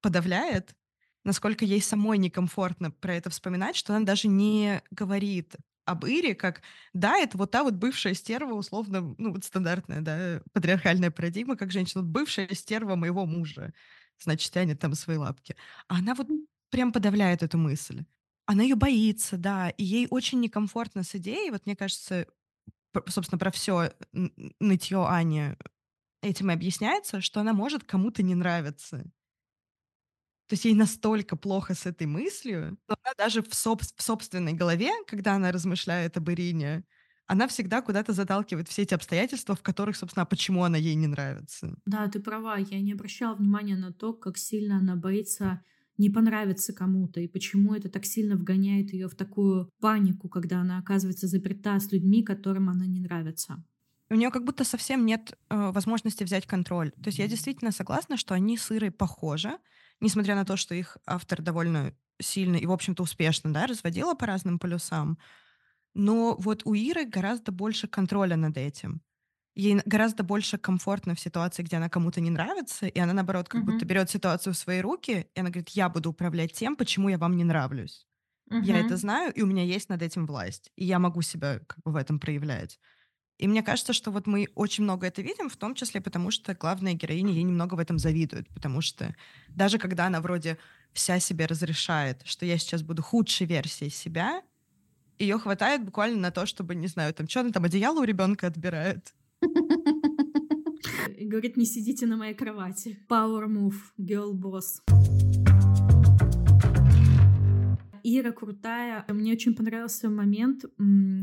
подавляет, 0.00 0.76
насколько 1.24 1.64
ей 1.64 1.82
самой 1.82 2.18
некомфортно 2.18 2.92
про 2.92 3.16
это 3.16 3.30
вспоминать, 3.30 3.74
что 3.74 3.96
она 3.96 4.06
даже 4.06 4.28
не 4.28 4.80
говорит 4.92 5.56
об 5.90 6.06
Ире, 6.06 6.34
как, 6.34 6.62
да, 6.92 7.16
это 7.18 7.38
вот 7.38 7.50
та 7.50 7.64
вот 7.64 7.74
бывшая 7.74 8.14
стерва, 8.14 8.52
условно, 8.54 9.14
ну, 9.18 9.32
вот 9.32 9.44
стандартная, 9.44 10.00
да, 10.00 10.42
патриархальная 10.52 11.10
парадигма, 11.10 11.56
как 11.56 11.72
женщина, 11.72 12.02
вот 12.02 12.10
бывшая 12.10 12.48
стерва 12.54 12.96
моего 12.96 13.26
мужа, 13.26 13.72
значит, 14.18 14.52
тянет 14.52 14.80
там 14.80 14.94
свои 14.94 15.16
лапки. 15.16 15.56
А 15.88 15.98
она 15.98 16.14
вот 16.14 16.28
прям 16.70 16.92
подавляет 16.92 17.42
эту 17.42 17.58
мысль. 17.58 18.04
Она 18.46 18.62
ее 18.62 18.74
боится, 18.76 19.36
да, 19.36 19.70
и 19.70 19.84
ей 19.84 20.06
очень 20.10 20.40
некомфортно 20.40 21.02
с 21.04 21.14
идеей, 21.14 21.50
вот 21.50 21.66
мне 21.66 21.76
кажется, 21.76 22.26
собственно, 23.06 23.38
про 23.38 23.50
все 23.50 23.92
нытье 24.60 25.06
Ани 25.06 25.56
этим 26.22 26.50
и 26.50 26.54
объясняется, 26.54 27.20
что 27.20 27.40
она 27.40 27.52
может 27.52 27.84
кому-то 27.84 28.22
не 28.22 28.34
нравиться. 28.34 29.10
То 30.50 30.54
есть 30.54 30.64
ей 30.64 30.74
настолько 30.74 31.36
плохо 31.36 31.74
с 31.74 31.86
этой 31.86 32.08
мыслью, 32.08 32.76
что 32.84 32.96
она 33.04 33.14
даже 33.16 33.40
в, 33.40 33.50
соб- 33.50 33.84
в 33.96 34.02
собственной 34.02 34.52
голове, 34.52 34.90
когда 35.06 35.34
она 35.34 35.52
размышляет 35.52 36.16
об 36.16 36.28
Ирине, 36.28 36.82
она 37.28 37.46
всегда 37.46 37.82
куда-то 37.82 38.12
заталкивает 38.12 38.66
все 38.68 38.82
эти 38.82 38.92
обстоятельства, 38.92 39.54
в 39.54 39.62
которых, 39.62 39.96
собственно, 39.96 40.26
почему 40.26 40.64
она 40.64 40.76
ей 40.76 40.96
не 40.96 41.06
нравится. 41.06 41.76
Да, 41.86 42.08
ты 42.08 42.18
права. 42.18 42.56
Я 42.56 42.80
не 42.80 42.94
обращала 42.94 43.36
внимания 43.36 43.76
на 43.76 43.92
то, 43.92 44.12
как 44.12 44.36
сильно 44.38 44.78
она 44.78 44.96
боится 44.96 45.62
не 45.98 46.10
понравиться 46.10 46.72
кому-то, 46.72 47.20
и 47.20 47.28
почему 47.28 47.72
это 47.76 47.88
так 47.88 48.04
сильно 48.04 48.34
вгоняет 48.34 48.92
ее 48.92 49.06
в 49.06 49.14
такую 49.14 49.70
панику, 49.80 50.28
когда 50.28 50.62
она 50.62 50.78
оказывается 50.78 51.28
заперта 51.28 51.78
с 51.78 51.92
людьми, 51.92 52.24
которым 52.24 52.70
она 52.70 52.86
не 52.86 52.98
нравится. 52.98 53.62
У 54.10 54.16
нее 54.16 54.32
как 54.32 54.44
будто 54.44 54.64
совсем 54.64 55.06
нет 55.06 55.38
э, 55.48 55.70
возможности 55.70 56.24
взять 56.24 56.46
контроль. 56.46 56.90
То 56.90 57.06
есть 57.06 57.20
я 57.20 57.28
действительно 57.28 57.70
согласна, 57.70 58.16
что 58.16 58.34
они 58.34 58.58
с 58.58 58.72
Ирой 58.72 58.90
похожи, 58.90 59.52
несмотря 60.00 60.34
на 60.34 60.44
то, 60.44 60.56
что 60.56 60.74
их 60.74 60.98
автор 61.06 61.42
довольно 61.42 61.94
сильно 62.20 62.56
и, 62.56 62.66
в 62.66 62.72
общем-то, 62.72 63.02
успешно, 63.02 63.52
да, 63.52 63.66
разводила 63.66 64.14
по 64.14 64.26
разным 64.26 64.58
полюсам. 64.58 65.18
Но 65.94 66.36
вот 66.38 66.62
у 66.64 66.74
Иры 66.74 67.04
гораздо 67.04 67.52
больше 67.52 67.88
контроля 67.88 68.36
над 68.36 68.56
этим. 68.56 69.02
Ей 69.56 69.80
гораздо 69.84 70.22
больше 70.22 70.58
комфортно 70.58 71.14
в 71.14 71.20
ситуации, 71.20 71.62
где 71.62 71.76
она 71.76 71.88
кому-то 71.88 72.20
не 72.20 72.30
нравится, 72.30 72.86
и 72.86 72.98
она, 72.98 73.12
наоборот, 73.12 73.48
как 73.48 73.62
uh-huh. 73.62 73.72
будто 73.72 73.84
берет 73.84 74.08
ситуацию 74.08 74.54
в 74.54 74.56
свои 74.56 74.80
руки, 74.80 75.26
и 75.34 75.40
она 75.40 75.50
говорит, 75.50 75.70
я 75.70 75.88
буду 75.88 76.10
управлять 76.10 76.52
тем, 76.52 76.76
почему 76.76 77.08
я 77.08 77.18
вам 77.18 77.36
не 77.36 77.44
нравлюсь. 77.44 78.06
Uh-huh. 78.50 78.62
Я 78.62 78.78
это 78.78 78.96
знаю, 78.96 79.32
и 79.32 79.42
у 79.42 79.46
меня 79.46 79.64
есть 79.64 79.88
над 79.88 80.02
этим 80.02 80.26
власть, 80.26 80.70
и 80.76 80.84
я 80.84 80.98
могу 81.00 81.20
себя 81.22 81.60
как 81.66 81.82
бы 81.82 81.90
в 81.90 81.96
этом 81.96 82.20
проявлять. 82.20 82.78
И 83.40 83.48
мне 83.48 83.62
кажется, 83.62 83.94
что 83.94 84.10
вот 84.10 84.26
мы 84.26 84.48
очень 84.54 84.84
много 84.84 85.06
это 85.06 85.22
видим, 85.22 85.48
в 85.48 85.56
том 85.56 85.74
числе 85.74 86.02
потому, 86.02 86.30
что 86.30 86.54
главная 86.54 86.92
героиня 86.92 87.32
ей 87.32 87.42
немного 87.42 87.74
в 87.74 87.78
этом 87.78 87.98
завидует, 87.98 88.46
потому 88.50 88.82
что 88.82 89.16
даже 89.48 89.78
когда 89.78 90.06
она 90.08 90.20
вроде 90.20 90.58
вся 90.92 91.18
себе 91.20 91.46
разрешает, 91.46 92.20
что 92.26 92.44
я 92.44 92.58
сейчас 92.58 92.82
буду 92.82 93.02
худшей 93.02 93.46
версией 93.46 93.90
себя, 93.90 94.42
ее 95.18 95.38
хватает 95.38 95.82
буквально 95.82 96.18
на 96.18 96.30
то, 96.30 96.44
чтобы, 96.44 96.74
не 96.74 96.86
знаю, 96.86 97.14
там, 97.14 97.26
что 97.28 97.40
она 97.40 97.50
там, 97.50 97.64
одеяло 97.64 98.00
у 98.00 98.04
ребенка 98.04 98.46
отбирает. 98.46 99.14
Говорит, 101.18 101.56
не 101.56 101.64
сидите 101.64 102.04
на 102.04 102.18
моей 102.18 102.34
кровати. 102.34 102.98
Power 103.08 103.46
move, 103.46 103.76
girl 103.98 104.34
boss. 104.34 104.82
Ира 108.02 108.32
крутая. 108.32 109.04
Мне 109.08 109.32
очень 109.32 109.54
понравился 109.54 110.10
момент, 110.10 110.64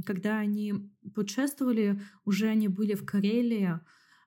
когда 0.06 0.40
они 0.40 0.74
путешествовали, 1.16 2.02
уже 2.26 2.48
они 2.48 2.68
были 2.68 2.94
в 2.94 3.06
Карелии, 3.06 3.80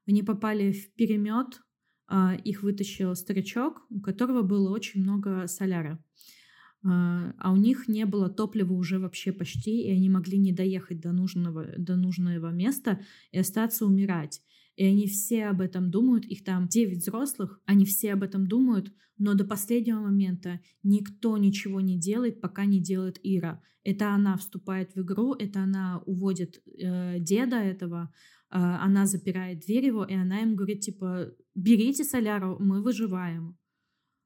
они 0.07 0.23
попали 0.23 0.73
в 0.73 0.95
перемет, 0.95 1.61
а, 2.07 2.35
их 2.35 2.63
вытащил 2.63 3.15
старичок, 3.15 3.87
у 3.91 4.01
которого 4.01 4.43
было 4.43 4.71
очень 4.71 5.03
много 5.03 5.47
соляра. 5.47 6.03
А, 6.83 7.33
а 7.39 7.53
у 7.53 7.57
них 7.57 7.89
не 7.89 8.05
было 8.07 8.29
топлива 8.29 8.73
уже 8.73 8.99
вообще 8.99 9.33
почти, 9.33 9.83
и 9.83 9.91
они 9.91 10.09
могли 10.09 10.39
не 10.39 10.53
доехать 10.53 11.01
до 11.01 11.13
нужного, 11.13 11.67
до 11.79 11.97
нужного 11.97 12.51
места 12.51 13.01
и 13.31 13.39
остаться 13.39 13.87
умирать. 13.87 14.41
И 14.77 14.85
они 14.85 15.07
все 15.07 15.47
об 15.47 15.61
этом 15.61 15.91
думают, 15.91 16.25
их 16.25 16.45
там 16.45 16.69
9 16.69 16.99
взрослых, 16.99 17.61
они 17.67 17.85
все 17.85 18.13
об 18.13 18.23
этом 18.23 18.47
думают, 18.47 18.93
но 19.19 19.35
до 19.35 19.45
последнего 19.45 20.01
момента 20.01 20.61
никто 20.83 21.37
ничего 21.37 21.81
не 21.81 21.99
делает, 21.99 22.41
пока 22.41 22.65
не 22.65 22.81
делает 22.81 23.19
Ира. 23.23 23.63
Это 23.85 24.15
она 24.15 24.37
вступает 24.37 24.95
в 24.95 25.03
игру, 25.03 25.35
это 25.35 25.61
она 25.61 26.03
уводит 26.07 26.63
э, 26.67 27.19
деда 27.19 27.57
этого, 27.57 28.13
э, 28.51 28.57
она 28.59 29.07
запирает 29.07 29.61
дверь 29.61 29.87
его, 29.87 30.05
и 30.05 30.15
она 30.15 30.41
им 30.41 30.57
говорит, 30.57 30.81
типа, 30.81 31.33
берите 31.55 32.05
соляру, 32.05 32.57
мы 32.59 32.83
выживаем. 32.83 33.57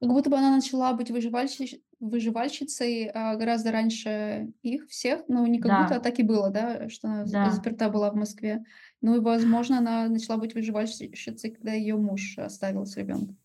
Как 0.05 0.13
будто 0.13 0.31
бы 0.31 0.37
она 0.37 0.55
начала 0.55 0.93
быть 0.93 1.11
выживальщицей, 1.11 1.83
выживальщицей 1.99 3.07
а, 3.07 3.37
гораздо 3.37 3.73
раньше 3.73 4.53
их 4.63 4.87
всех, 4.89 5.23
но 5.29 5.47
не 5.47 5.59
как 5.59 5.71
да. 5.71 5.83
будто 5.83 6.01
так 6.01 6.19
и 6.19 6.23
было, 6.23 6.51
да, 6.51 6.89
что 6.91 7.09
она 7.09 7.25
да. 7.25 7.51
заперта 7.51 7.89
была 7.89 8.11
в 8.11 8.15
Москве. 8.15 8.65
Ну 9.01 9.17
и, 9.17 9.21
возможно, 9.21 9.79
она 9.79 10.09
начала 10.09 10.37
быть 10.37 10.55
выживальщицей, 10.55 11.51
когда 11.51 11.73
ее 11.73 11.97
муж 11.97 12.37
оставил 12.39 12.85
с 12.85 12.97
ребенком. 12.97 13.39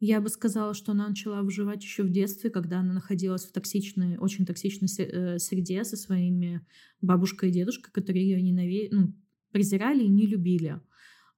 Я 0.00 0.20
бы 0.20 0.28
сказала, 0.28 0.74
что 0.74 0.92
она 0.92 1.08
начала 1.08 1.42
выживать 1.42 1.82
еще 1.82 2.02
в 2.02 2.10
детстве, 2.10 2.50
когда 2.50 2.80
она 2.80 2.94
находилась 2.94 3.44
в 3.44 3.52
токсичной, 3.52 4.18
очень 4.18 4.44
токсичной 4.46 4.88
э, 4.98 5.38
среде 5.38 5.84
со 5.84 5.96
своими 5.96 6.60
бабушкой 7.00 7.48
и 7.48 7.52
дедушкой, 7.52 7.92
которые 7.92 8.26
ее 8.26 8.42
ненавидели, 8.42 8.88
ну, 8.94 9.12
презирали 9.52 10.04
и 10.04 10.08
не 10.08 10.26
любили, 10.26 10.80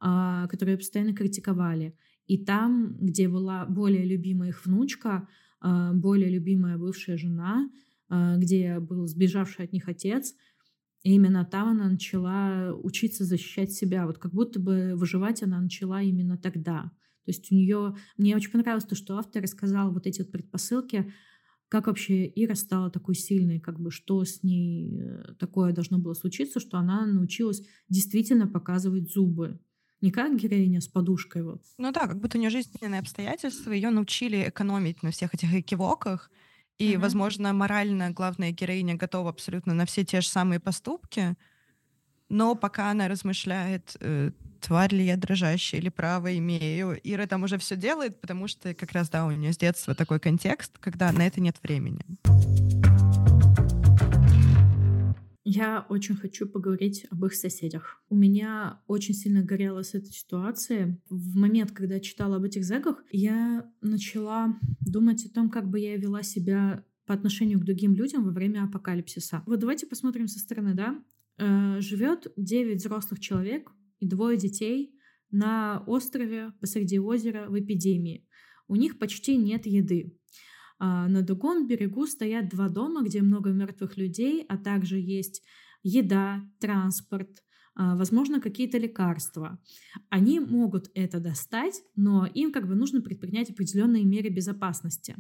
а, 0.01 0.49
которые 0.49 0.77
постоянно 0.77 1.15
критиковали. 1.15 1.97
И 2.29 2.39
там, 2.39 2.97
где 3.01 3.29
была 3.29 3.67
более 3.67 4.05
любимая 4.05 4.51
их 4.51 4.65
внучка, 4.65 5.27
а, 5.61 5.93
более 5.93 6.31
любимая 6.31 6.79
бывшая 6.79 7.17
жена, 7.17 7.69
а, 8.09 8.37
где 8.37 8.79
был 8.79 9.07
сбежавший 9.07 9.65
от 9.65 9.73
них 9.73 9.89
отец, 9.89 10.35
и 11.03 11.15
именно 11.15 11.45
там 11.45 11.69
она 11.69 11.89
начала 11.89 12.73
учиться 12.75 13.25
защищать 13.25 13.73
себя. 13.73 14.07
Вот 14.07 14.19
как 14.19 14.33
будто 14.33 14.61
бы 14.61 14.93
выживать 14.95 15.43
она 15.43 15.61
начала 15.61 16.03
именно 16.03 16.37
тогда. 16.37 16.93
То 17.25 17.31
есть 17.31 17.51
у 17.51 17.55
нее... 17.55 17.97
Мне 18.17 18.37
очень 18.37 18.51
понравилось 18.51 18.85
то, 18.85 18.95
что 18.95 19.17
автор 19.17 19.43
рассказал 19.43 19.93
вот 19.93 20.07
эти 20.07 20.21
вот 20.21 20.31
предпосылки, 20.31 21.13
как 21.69 21.87
вообще 21.87 22.27
Ира 22.27 22.55
стала 22.55 22.91
такой 22.91 23.15
сильной, 23.15 23.61
как 23.61 23.79
бы 23.79 23.91
что 23.91 24.25
с 24.25 24.43
ней 24.43 24.99
э, 24.99 25.35
такое 25.39 25.73
должно 25.73 25.99
было 25.99 26.15
случиться, 26.15 26.61
что 26.61 26.79
она 26.79 27.07
научилась 27.07 27.63
действительно 27.89 28.49
показывать 28.49 29.13
зубы. 29.13 29.61
Не 30.01 30.11
как 30.11 30.37
героиня 30.37 30.81
с 30.81 30.89
подушкой 30.89 31.43
вот. 31.43 31.63
Ну 31.77 31.91
да, 31.91 32.07
как 32.07 32.21
будто 32.21 32.39
у 32.39 32.41
нее 32.41 32.51
жизненные 32.51 33.01
обстоятельства 33.01 33.73
ее 33.73 33.91
научили 33.91 34.49
экономить 34.49 35.03
на 35.03 35.11
всех 35.11 35.35
этих 35.35 35.53
экивоках, 35.53 36.31
и, 36.79 36.93
mm-hmm. 36.93 36.99
возможно, 36.99 37.53
морально 37.53 38.11
главная 38.11 38.53
героиня 38.53 38.95
готова 38.95 39.31
абсолютно 39.31 39.75
на 39.75 39.85
все 39.85 40.05
те 40.05 40.21
же 40.21 40.29
самые 40.29 40.61
поступки, 40.61 41.35
но 42.29 42.55
пока 42.55 42.91
она 42.91 43.09
размышляет, 43.09 43.97
э, 44.01 44.31
тварь 44.61 44.95
ли 44.95 45.05
я 45.05 45.17
дрожащая 45.17 45.81
или 45.81 45.89
право 45.89 46.37
имею. 46.39 46.99
Ира 47.03 47.27
там 47.27 47.43
уже 47.43 47.59
все 47.59 47.75
делает, 47.75 48.21
потому 48.21 48.49
что 48.49 48.75
как 48.75 48.93
раз, 48.93 49.09
да, 49.09 49.27
у 49.27 49.31
нее 49.31 49.53
с 49.53 49.59
детства 49.59 49.95
такой 49.95 50.21
контекст, 50.21 50.79
когда 50.79 51.11
на 51.11 51.27
это 51.27 51.41
нет 51.41 51.57
времени. 51.63 52.05
Я 55.51 55.87
очень 55.89 56.15
хочу 56.15 56.47
поговорить 56.47 57.07
об 57.11 57.25
их 57.25 57.33
соседях. 57.33 58.03
У 58.11 58.15
меня 58.15 58.83
очень 58.87 59.15
сильно 59.15 59.43
горело 59.43 59.81
с 59.81 59.95
этой 59.95 60.13
ситуации. 60.13 61.01
В 61.09 61.37
момент, 61.37 61.73
когда 61.73 61.95
я 61.95 62.01
читала 62.01 62.37
об 62.37 62.45
этих 62.45 62.67
зэках, 62.67 63.03
я 63.11 63.67
начала 63.81 64.59
думать 64.81 65.25
о 65.25 65.33
том, 65.33 65.49
как 65.49 65.71
бы 65.71 65.81
я 65.81 65.97
вела 65.97 66.23
себя 66.23 66.85
по 67.07 67.15
отношению 67.15 67.61
к 67.61 67.65
другим 67.65 67.95
людям 67.95 68.25
во 68.25 68.31
время 68.31 68.65
апокалипсиса. 68.65 69.43
Вот 69.47 69.59
давайте 69.59 69.87
посмотрим 69.87 70.29
со 70.29 70.39
стороны, 70.39 70.75
да? 70.75 71.03
Э, 71.39 71.81
живет 71.81 72.31
9 72.37 72.77
взрослых 72.77 73.19
человек 73.19 73.73
и 74.01 74.07
двое 74.07 74.37
детей 74.37 74.95
на 75.31 75.83
острове 75.87 76.53
посреди 76.61 76.99
озера 76.99 77.47
в 77.49 77.59
эпидемии. 77.59 78.29
У 78.67 78.77
них 78.77 78.99
почти 78.99 79.39
нет 79.39 79.65
еды. 79.65 80.15
А 80.79 81.09
на 81.09 81.23
другом 81.23 81.67
берегу 81.67 82.07
стоят 82.07 82.49
два 82.49 82.69
дома, 82.69 83.03
где 83.03 83.23
много 83.23 83.51
мертвых 83.51 83.97
людей, 83.97 84.45
а 84.49 84.57
также 84.57 84.99
есть 84.99 85.43
еда, 85.83 86.43
транспорт, 86.61 87.43
а, 87.75 87.97
возможно, 87.97 88.41
какие-то 88.41 88.79
лекарства. 88.79 89.61
Они 90.09 90.41
могут 90.41 90.91
это 90.95 91.21
достать, 91.21 91.83
но 91.95 92.27
им 92.27 92.53
как 92.53 92.67
бы 92.67 92.75
нужно 92.75 93.01
предпринять 93.01 93.51
определенные 93.51 94.05
меры 94.05 94.29
безопасности. 94.29 95.17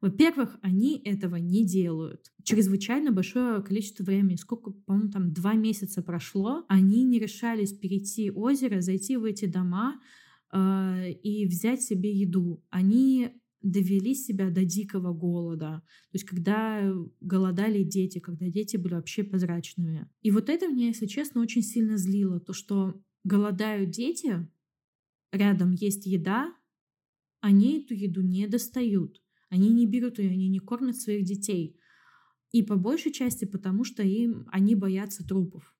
Во-первых, 0.00 0.58
они 0.62 0.98
этого 1.04 1.36
не 1.36 1.66
делают. 1.66 2.32
Чрезвычайно 2.42 3.12
большое 3.12 3.62
количество 3.62 4.02
времени, 4.02 4.36
сколько, 4.36 4.70
по-моему, 4.70 5.10
там 5.10 5.32
два 5.34 5.52
месяца 5.52 6.00
прошло, 6.00 6.64
они 6.68 7.04
не 7.04 7.18
решались 7.18 7.74
перейти 7.74 8.30
озеро, 8.30 8.80
зайти 8.80 9.18
в 9.18 9.24
эти 9.24 9.44
дома 9.44 10.00
э, 10.52 11.12
и 11.22 11.46
взять 11.46 11.82
себе 11.82 12.10
еду. 12.12 12.64
Они 12.70 13.42
довели 13.62 14.14
себя 14.14 14.50
до 14.50 14.64
дикого 14.64 15.12
голода. 15.12 15.82
То 16.10 16.14
есть 16.14 16.24
когда 16.24 16.92
голодали 17.20 17.82
дети, 17.82 18.18
когда 18.18 18.48
дети 18.48 18.76
были 18.76 18.94
вообще 18.94 19.22
прозрачными. 19.22 20.08
И 20.22 20.30
вот 20.30 20.48
это 20.48 20.68
меня, 20.68 20.88
если 20.88 21.06
честно, 21.06 21.40
очень 21.40 21.62
сильно 21.62 21.96
злило. 21.96 22.40
То, 22.40 22.52
что 22.52 23.00
голодают 23.24 23.90
дети, 23.90 24.48
рядом 25.32 25.72
есть 25.72 26.06
еда, 26.06 26.54
они 27.40 27.82
эту 27.82 27.94
еду 27.94 28.22
не 28.22 28.46
достают. 28.46 29.22
Они 29.48 29.68
не 29.70 29.86
берут 29.86 30.18
ее, 30.18 30.30
они 30.30 30.48
не 30.48 30.60
кормят 30.60 30.96
своих 30.96 31.24
детей. 31.24 31.76
И 32.52 32.62
по 32.62 32.76
большей 32.76 33.12
части 33.12 33.44
потому, 33.44 33.84
что 33.84 34.02
им, 34.02 34.48
они 34.50 34.74
боятся 34.74 35.26
трупов. 35.26 35.74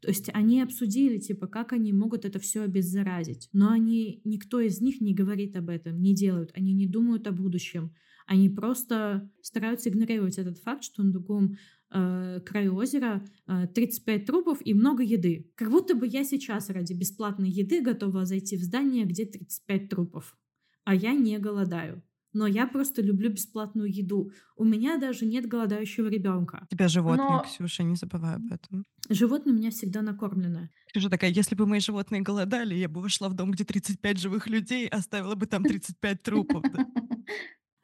То 0.00 0.08
есть 0.08 0.30
они 0.32 0.60
обсудили, 0.62 1.18
типа, 1.18 1.46
как 1.46 1.72
они 1.72 1.92
могут 1.92 2.24
это 2.24 2.38
все 2.38 2.62
обеззаразить. 2.62 3.48
Но 3.52 3.70
они, 3.70 4.20
никто 4.24 4.60
из 4.60 4.80
них 4.80 5.00
не 5.00 5.14
говорит 5.14 5.56
об 5.56 5.68
этом, 5.68 6.00
не 6.00 6.14
делают. 6.14 6.50
Они 6.54 6.72
не 6.72 6.86
думают 6.86 7.26
о 7.26 7.32
будущем. 7.32 7.94
Они 8.26 8.48
просто 8.48 9.30
стараются 9.42 9.88
игнорировать 9.88 10.38
этот 10.38 10.58
факт, 10.58 10.84
что 10.84 11.02
на 11.02 11.12
другом 11.12 11.56
э, 11.90 12.40
краю 12.44 12.74
озера 12.76 13.24
э, 13.46 13.66
35 13.74 14.26
трупов 14.26 14.58
и 14.64 14.74
много 14.74 15.02
еды. 15.02 15.50
Как 15.56 15.70
будто 15.70 15.94
бы 15.94 16.06
я 16.06 16.24
сейчас 16.24 16.70
ради 16.70 16.92
бесплатной 16.92 17.50
еды 17.50 17.80
готова 17.80 18.24
зайти 18.24 18.56
в 18.56 18.62
здание, 18.62 19.04
где 19.04 19.24
35 19.26 19.88
трупов. 19.88 20.36
А 20.84 20.94
я 20.94 21.12
не 21.12 21.38
голодаю 21.38 22.02
но 22.32 22.46
я 22.46 22.66
просто 22.66 23.02
люблю 23.02 23.30
бесплатную 23.30 23.92
еду. 23.92 24.30
У 24.56 24.64
меня 24.64 24.98
даже 24.98 25.26
нет 25.26 25.46
голодающего 25.46 26.08
ребенка. 26.08 26.66
У 26.70 26.74
тебя 26.74 26.88
животные, 26.88 27.28
но... 27.28 27.42
Ксюша, 27.42 27.82
не 27.82 27.96
забывай 27.96 28.36
об 28.36 28.52
этом. 28.52 28.84
Животные 29.08 29.54
у 29.54 29.58
меня 29.58 29.70
всегда 29.70 30.02
накормлены. 30.02 30.70
Ксюша 30.92 31.10
такая, 31.10 31.30
если 31.30 31.54
бы 31.54 31.66
мои 31.66 31.80
животные 31.80 32.22
голодали, 32.22 32.74
я 32.74 32.88
бы 32.88 33.00
вошла 33.00 33.28
в 33.28 33.34
дом, 33.34 33.50
где 33.50 33.64
35 33.64 34.18
живых 34.18 34.46
людей, 34.46 34.88
оставила 34.88 35.34
бы 35.34 35.46
там 35.46 35.64
35 35.64 36.22
трупов. 36.22 36.64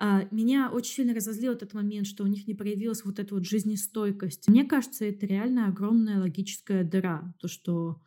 А, 0.00 0.28
меня 0.30 0.70
очень 0.70 0.92
сильно 0.92 1.12
разозлил 1.12 1.54
этот 1.54 1.74
момент, 1.74 2.06
что 2.06 2.22
у 2.22 2.28
них 2.28 2.46
не 2.46 2.54
проявилась 2.54 3.04
вот 3.04 3.18
эта 3.18 3.34
вот 3.34 3.44
жизнестойкость. 3.44 4.48
Мне 4.48 4.64
кажется, 4.64 5.04
это 5.04 5.26
реально 5.26 5.66
огромная 5.66 6.20
логическая 6.20 6.84
дыра. 6.84 7.34
То, 7.40 7.48
что 7.48 8.00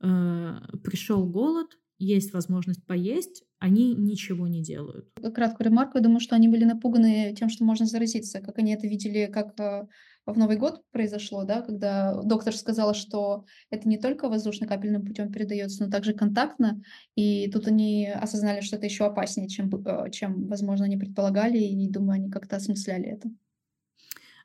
э, 0.00 0.60
пришел 0.82 1.26
голод, 1.26 1.78
есть 2.04 2.32
возможность 2.32 2.84
поесть, 2.86 3.44
они 3.58 3.94
ничего 3.94 4.46
не 4.46 4.62
делают. 4.62 5.08
Краткую 5.34 5.66
ремарку. 5.66 5.98
Я 5.98 6.04
думаю, 6.04 6.20
что 6.20 6.36
они 6.36 6.48
были 6.48 6.64
напуганы 6.64 7.34
тем, 7.38 7.48
что 7.48 7.64
можно 7.64 7.86
заразиться. 7.86 8.40
Как 8.40 8.58
они 8.58 8.74
это 8.74 8.86
видели, 8.86 9.30
как 9.32 9.58
э, 9.58 9.86
в 10.26 10.38
Новый 10.38 10.56
год 10.56 10.82
произошло, 10.90 11.44
да, 11.44 11.62
когда 11.62 12.20
доктор 12.22 12.54
сказала, 12.54 12.94
что 12.94 13.44
это 13.70 13.88
не 13.88 13.98
только 13.98 14.28
воздушно-капельным 14.28 15.04
путем 15.04 15.32
передается, 15.32 15.84
но 15.84 15.90
также 15.90 16.12
контактно. 16.12 16.82
И 17.14 17.50
тут 17.50 17.66
они 17.66 18.08
осознали, 18.08 18.60
что 18.60 18.76
это 18.76 18.86
еще 18.86 19.04
опаснее, 19.04 19.48
чем, 19.48 19.70
э, 19.70 20.10
чем 20.10 20.46
возможно, 20.46 20.84
они 20.84 20.96
предполагали. 20.96 21.58
И, 21.58 21.88
думаю, 21.88 22.16
они 22.16 22.30
как-то 22.30 22.56
осмысляли 22.56 23.06
это. 23.06 23.30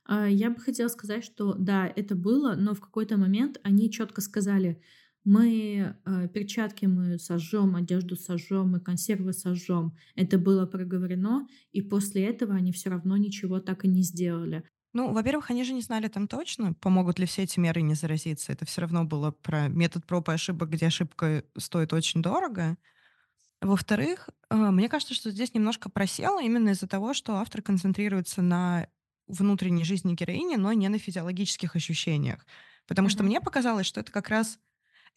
А, 0.06 0.28
я 0.28 0.50
бы 0.50 0.60
хотела 0.60 0.88
сказать, 0.88 1.24
что 1.24 1.54
да, 1.54 1.92
это 1.96 2.16
было, 2.16 2.56
но 2.56 2.74
в 2.74 2.82
какой-то 2.82 3.18
момент 3.18 3.60
они 3.64 3.92
четко 3.92 4.22
сказали, 4.22 4.82
мы 5.26 5.96
э, 6.06 6.28
перчатки 6.34 6.86
мы 6.86 7.20
сожжем, 7.20 7.76
одежду 7.76 8.16
сожжем, 8.16 8.72
мы 8.72 8.80
консервы 8.80 9.34
сожжем. 9.34 9.96
Это 10.16 10.38
было 10.38 10.66
проговорено, 10.66 11.48
и 11.72 11.82
после 11.82 12.26
этого 12.26 12.56
они 12.56 12.72
все 12.72 12.90
равно 12.90 13.18
ничего 13.18 13.60
так 13.60 13.86
и 13.86 13.88
не 13.88 14.04
сделали. 14.04 14.64
Ну, 14.94 15.14
во-первых, 15.14 15.52
они 15.52 15.64
же 15.64 15.74
не 15.74 15.82
знали 15.82 16.08
там 16.08 16.28
точно, 16.28 16.74
помогут 16.74 17.20
ли 17.20 17.28
все 17.28 17.44
эти 17.44 17.60
меры 17.60 17.82
не 17.82 17.94
заразиться. 17.94 18.52
Это 18.52 18.66
все 18.66 18.82
равно 18.82 19.04
было 19.06 19.32
про 19.32 19.68
метод 19.68 20.06
проб 20.06 20.30
и 20.30 20.32
ошибок, 20.32 20.72
где 20.72 20.88
ошибка 20.88 21.44
стоит 21.58 21.94
очень 21.94 22.24
дорого. 22.24 22.76
Во-вторых, 23.62 24.30
э, 24.50 24.56
мне 24.56 24.90
кажется, 24.90 25.14
что 25.14 25.32
здесь 25.32 25.54
немножко 25.54 25.90
просело 25.90 26.42
именно 26.42 26.70
из-за 26.70 26.88
того, 26.88 27.14
что 27.14 27.36
автор 27.36 27.62
концентрируется 27.62 28.42
на 28.42 28.88
внутренней 29.28 29.84
жизни 29.84 30.16
героини, 30.16 30.56
но 30.56 30.74
не 30.74 30.90
на 30.90 30.98
физиологических 30.98 31.76
ощущениях. 31.76 32.48
Потому 32.88 33.08
mm-hmm. 33.08 33.12
что 33.12 33.24
мне 33.24 33.42
показалось, 33.42 33.86
что 33.86 34.00
это 34.00 34.12
как 34.12 34.30
раз 34.30 34.58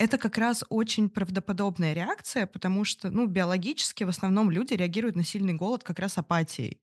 это 0.03 0.19
как 0.19 0.37
раз 0.37 0.65
очень 0.69 1.09
правдоподобная 1.09 1.93
реакция, 1.93 2.49
потому 2.49 2.85
что, 2.85 3.09
ну, 3.09 3.27
биологически 3.27 4.03
в 4.03 4.09
основном 4.09 4.51
люди 4.51 4.75
реагируют 4.75 5.15
на 5.15 5.23
сильный 5.23 5.55
голод 5.55 5.85
как 5.85 6.01
раз 6.01 6.19
апатией. 6.19 6.81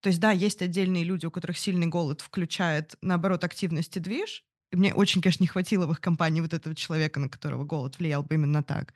То 0.00 0.08
есть, 0.10 0.20
да, 0.20 0.32
есть 0.32 0.60
отдельные 0.60 1.02
люди, 1.02 1.24
у 1.24 1.30
которых 1.30 1.56
сильный 1.56 1.86
голод 1.86 2.20
включает, 2.20 2.94
наоборот, 3.00 3.42
активность 3.42 3.96
и 3.96 4.00
движ. 4.00 4.44
И 4.70 4.76
мне 4.76 4.92
очень, 4.92 5.22
конечно, 5.22 5.42
не 5.42 5.48
хватило 5.48 5.86
в 5.86 5.92
их 5.92 6.00
компании 6.02 6.42
вот 6.42 6.52
этого 6.52 6.74
человека, 6.74 7.18
на 7.20 7.30
которого 7.30 7.64
голод 7.64 7.98
влиял 7.98 8.22
бы 8.22 8.34
именно 8.34 8.62
так. 8.62 8.92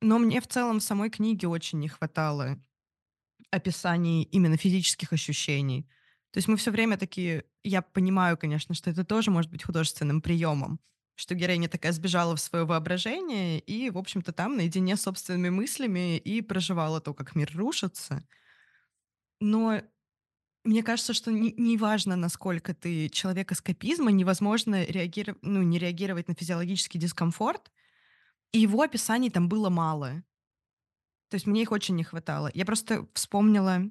Но 0.00 0.18
мне 0.18 0.40
в 0.40 0.46
целом 0.46 0.80
в 0.80 0.82
самой 0.82 1.10
книге 1.10 1.48
очень 1.48 1.78
не 1.80 1.88
хватало 1.88 2.58
описаний 3.50 4.22
именно 4.22 4.56
физических 4.56 5.12
ощущений. 5.12 5.82
То 6.30 6.38
есть 6.38 6.48
мы 6.48 6.56
все 6.56 6.70
время 6.70 6.96
такие, 6.96 7.44
я 7.62 7.82
понимаю, 7.82 8.38
конечно, 8.38 8.74
что 8.74 8.88
это 8.88 9.04
тоже 9.04 9.30
может 9.30 9.50
быть 9.50 9.64
художественным 9.64 10.22
приемом, 10.22 10.80
что 11.16 11.34
героиня 11.34 11.68
такая 11.68 11.92
сбежала 11.92 12.36
в 12.36 12.40
свое 12.40 12.64
воображение 12.64 13.58
и, 13.58 13.90
в 13.90 13.98
общем-то, 13.98 14.32
там 14.32 14.56
наедине 14.56 14.96
с 14.96 15.02
собственными 15.02 15.48
мыслями 15.48 16.18
и 16.18 16.42
проживала 16.42 17.00
то, 17.00 17.14
как 17.14 17.34
мир 17.34 17.50
рушится. 17.54 18.22
Но 19.40 19.80
мне 20.62 20.82
кажется, 20.82 21.14
что 21.14 21.32
неважно, 21.32 22.16
не, 22.16 22.20
насколько 22.20 22.74
ты 22.74 23.08
человек 23.08 23.50
эскапизма, 23.50 24.10
невозможно 24.12 24.84
реагировать, 24.84 25.42
ну, 25.42 25.62
не 25.62 25.78
реагировать 25.78 26.28
на 26.28 26.34
физиологический 26.34 27.00
дискомфорт. 27.00 27.72
И 28.52 28.58
его 28.58 28.82
описаний 28.82 29.30
там 29.30 29.48
было 29.48 29.70
мало. 29.70 30.22
То 31.30 31.34
есть 31.34 31.46
мне 31.46 31.62
их 31.62 31.72
очень 31.72 31.96
не 31.96 32.04
хватало. 32.04 32.50
Я 32.54 32.64
просто 32.64 33.08
вспомнила... 33.14 33.82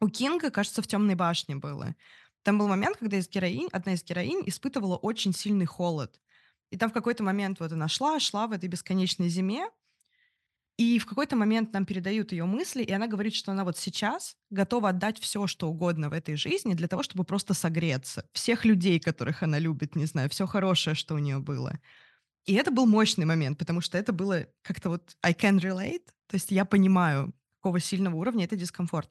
У 0.00 0.08
Кинга, 0.08 0.50
кажется, 0.50 0.82
в 0.82 0.88
темной 0.88 1.14
башне 1.14 1.54
было. 1.54 1.94
Там 2.42 2.58
был 2.58 2.66
момент, 2.66 2.96
когда 2.96 3.18
из 3.18 3.28
героинь, 3.28 3.68
одна 3.70 3.94
из 3.94 4.02
героинь 4.02 4.42
испытывала 4.46 4.96
очень 4.96 5.32
сильный 5.32 5.66
холод. 5.66 6.18
И 6.72 6.78
там 6.78 6.88
в 6.88 6.94
какой-то 6.94 7.22
момент 7.22 7.60
вот 7.60 7.70
она 7.70 7.86
шла, 7.86 8.18
шла 8.18 8.46
в 8.46 8.52
этой 8.52 8.68
бесконечной 8.68 9.28
зиме, 9.28 9.68
и 10.78 10.98
в 10.98 11.04
какой-то 11.04 11.36
момент 11.36 11.74
нам 11.74 11.84
передают 11.84 12.32
ее 12.32 12.46
мысли, 12.46 12.82
и 12.82 12.90
она 12.90 13.06
говорит, 13.06 13.34
что 13.34 13.52
она 13.52 13.62
вот 13.62 13.76
сейчас 13.76 14.36
готова 14.48 14.88
отдать 14.88 15.18
все, 15.20 15.46
что 15.46 15.68
угодно 15.68 16.08
в 16.08 16.14
этой 16.14 16.34
жизни 16.34 16.72
для 16.72 16.88
того, 16.88 17.02
чтобы 17.02 17.24
просто 17.24 17.52
согреться. 17.52 18.24
Всех 18.32 18.64
людей, 18.64 18.98
которых 18.98 19.42
она 19.42 19.58
любит, 19.58 19.96
не 19.96 20.06
знаю, 20.06 20.30
все 20.30 20.46
хорошее, 20.46 20.96
что 20.96 21.14
у 21.14 21.18
нее 21.18 21.40
было. 21.40 21.78
И 22.46 22.54
это 22.54 22.70
был 22.70 22.86
мощный 22.86 23.26
момент, 23.26 23.58
потому 23.58 23.82
что 23.82 23.98
это 23.98 24.14
было 24.14 24.46
как-то 24.62 24.88
вот 24.88 25.14
I 25.22 25.34
can 25.34 25.60
relate, 25.60 26.06
то 26.26 26.36
есть 26.36 26.50
я 26.50 26.64
понимаю, 26.64 27.34
какого 27.60 27.80
сильного 27.80 28.16
уровня 28.16 28.46
это 28.46 28.56
дискомфорт. 28.56 29.10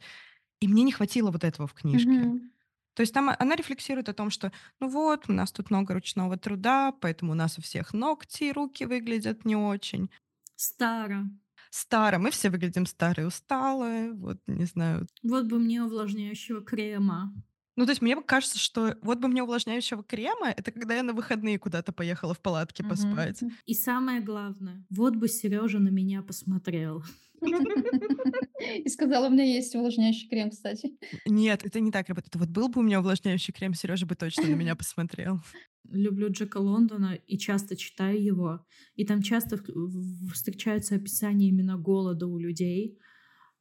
И 0.62 0.68
мне 0.68 0.82
не 0.82 0.92
хватило 0.92 1.30
вот 1.30 1.44
этого 1.44 1.68
в 1.68 1.74
книжке. 1.74 2.10
Mm-hmm. 2.10 2.51
То 2.94 3.02
есть 3.02 3.14
там 3.14 3.30
она 3.38 3.56
рефлексирует 3.56 4.10
о 4.10 4.14
том, 4.14 4.30
что, 4.30 4.52
ну 4.80 4.90
вот, 4.90 5.30
у 5.30 5.34
нас 5.34 5.52
тут 5.52 5.70
много 5.70 5.94
ручного 5.94 6.38
труда, 6.38 6.92
поэтому 6.92 7.32
у 7.32 7.36
нас 7.36 7.58
у 7.58 7.62
всех 7.62 7.94
ногти 7.94 8.46
и 8.46 8.52
руки 8.52 8.86
выглядят 8.86 9.46
не 9.46 9.56
очень. 9.56 10.10
Старо. 10.56 11.30
Старо. 11.70 12.18
Мы 12.18 12.32
все 12.32 12.50
выглядим 12.50 12.86
старые, 12.86 13.28
усталые, 13.28 14.12
вот, 14.12 14.40
не 14.48 14.66
знаю. 14.66 15.08
Вот 15.24 15.46
бы 15.46 15.58
мне 15.58 15.82
увлажняющего 15.82 16.62
крема. 16.62 17.34
Ну, 17.78 17.86
то 17.86 17.92
есть 17.92 18.02
мне 18.02 18.22
кажется, 18.22 18.60
что 18.60 18.98
вот 19.02 19.20
бы 19.20 19.30
мне 19.30 19.42
увлажняющего 19.42 20.04
крема, 20.04 20.50
это 20.50 20.72
когда 20.72 20.96
я 20.96 21.04
на 21.04 21.14
выходные 21.14 21.58
куда-то 21.58 21.94
поехала 21.94 22.34
в 22.34 22.42
палатке 22.42 22.84
поспать. 22.84 23.42
И 23.66 23.74
самое 23.74 24.20
главное, 24.20 24.86
вот 24.90 25.16
бы 25.16 25.30
Сережа 25.30 25.80
на 25.80 25.90
меня 25.90 26.22
посмотрел. 26.22 27.04
И 28.84 28.90
сказала, 28.90 29.28
у 29.28 29.30
меня 29.30 29.44
есть 29.44 29.76
увлажняющий 29.76 30.30
крем, 30.30 30.52
кстати. 30.52 30.92
Нет, 31.26 31.66
это 31.66 31.80
не 31.80 31.92
так 31.92 32.08
работает. 32.10 32.36
Вот 32.36 32.50
был 32.50 32.70
бы 32.70 32.82
у 32.82 32.84
меня 32.84 33.00
увлажняющий 33.00 33.54
крем, 33.54 33.74
Сережа 33.74 34.06
бы 34.06 34.16
точно 34.16 34.44
на 34.44 34.56
меня 34.56 34.76
посмотрел. 34.78 35.40
Люблю 35.90 36.32
Джека 36.32 36.58
Лондона 36.58 37.20
и 37.28 37.38
часто 37.38 37.76
читаю 37.76 38.24
его. 38.24 38.66
И 38.96 39.06
там 39.06 39.22
часто 39.22 39.60
встречаются 40.34 40.96
описания 40.96 41.50
именно 41.50 41.78
голода 41.78 42.28
у 42.28 42.38
людей, 42.38 42.98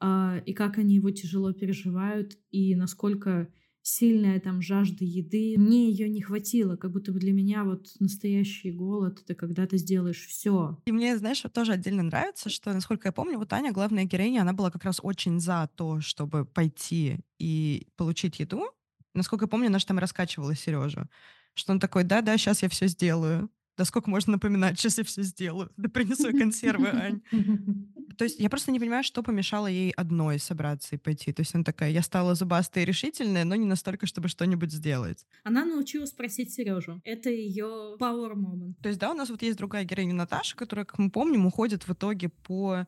а, 0.01 0.43
и 0.47 0.53
как 0.55 0.79
они 0.79 0.97
его 0.97 1.11
тяжело 1.11 1.53
переживают, 1.53 2.39
и 2.51 2.75
насколько 2.75 3.53
сильная 3.83 4.41
там 4.41 4.63
жажда 4.63 5.05
еды. 5.05 5.55
Мне 5.59 5.91
ее 5.91 6.09
не 6.09 6.21
хватило, 6.21 6.77
как 6.77 6.93
будто 6.93 7.13
бы 7.13 7.19
для 7.19 7.33
меня 7.33 7.65
вот 7.65 7.89
настоящий 7.99 8.71
голод— 8.71 9.21
это 9.25 9.35
когда 9.35 9.67
ты 9.67 9.79
сделаешь 9.79 10.27
все. 10.27 10.79
И 10.85 10.93
мне, 10.93 11.17
знаешь, 11.17 11.43
тоже 11.53 11.73
отдельно 11.73 12.03
нравится, 12.03 12.51
что, 12.51 12.73
насколько 12.73 13.09
я 13.09 13.13
помню, 13.13 13.39
вот 13.39 13.53
Аня, 13.53 13.73
главная 13.73 14.05
героиня, 14.05 14.43
она 14.43 14.53
была 14.53 14.71
как 14.71 14.85
раз 14.85 15.01
очень 15.03 15.41
за 15.41 15.69
то, 15.75 16.01
чтобы 16.01 16.45
пойти 16.45 17.21
и 17.39 17.87
получить 17.97 18.41
еду. 18.41 18.71
Насколько 19.15 19.45
я 19.45 19.49
помню, 19.49 19.69
она 19.69 19.79
же 19.79 19.87
там 19.87 19.99
раскачивала 19.99 20.55
Сережу. 20.55 21.09
Что 21.55 21.73
он 21.73 21.81
такой, 21.81 22.05
да-да, 22.05 22.37
сейчас 22.37 22.63
я 22.63 22.69
все 22.69 22.87
сделаю. 22.87 23.51
Да 23.77 23.85
сколько 23.85 24.11
можно 24.11 24.33
напоминать, 24.33 24.79
сейчас 24.79 24.99
я 24.99 25.05
все 25.05 25.23
сделаю. 25.23 25.71
Да 25.77 25.89
принесу 25.89 26.31
консервы, 26.37 26.89
Ань. 26.89 27.23
То 28.17 28.25
есть 28.25 28.39
я 28.39 28.51
просто 28.51 28.71
не 28.71 28.81
понимаю, 28.81 29.05
что 29.05 29.23
помешало 29.23 29.67
ей 29.67 29.91
одной 29.93 30.39
собраться 30.39 30.95
и 30.95 30.99
пойти. 30.99 31.33
То 31.33 31.41
есть 31.41 31.55
она 31.55 31.65
такая, 31.65 31.91
я 31.91 32.03
стала 32.03 32.35
зубастой 32.35 32.83
и 32.83 32.87
решительной, 32.87 33.45
но 33.45 33.55
не 33.55 33.67
настолько, 33.67 34.07
чтобы 34.07 34.29
что-нибудь 34.29 34.73
сделать. 34.73 35.27
Она 35.45 35.65
научилась 35.65 36.11
спросить 36.11 36.53
Сережу. 36.53 37.01
Это 37.05 37.31
ее 37.31 37.97
power 37.99 38.35
moment. 38.35 38.75
То 38.83 38.89
есть, 38.89 39.01
да, 39.01 39.11
у 39.11 39.15
нас 39.15 39.31
вот 39.31 39.43
есть 39.43 39.59
другая 39.59 39.85
героиня 39.85 40.15
Наташа, 40.15 40.57
которая, 40.57 40.85
как 40.85 40.99
мы 40.99 41.11
помним, 41.11 41.47
уходит 41.47 41.87
в 41.87 41.93
итоге 41.93 42.29
по 42.29 42.87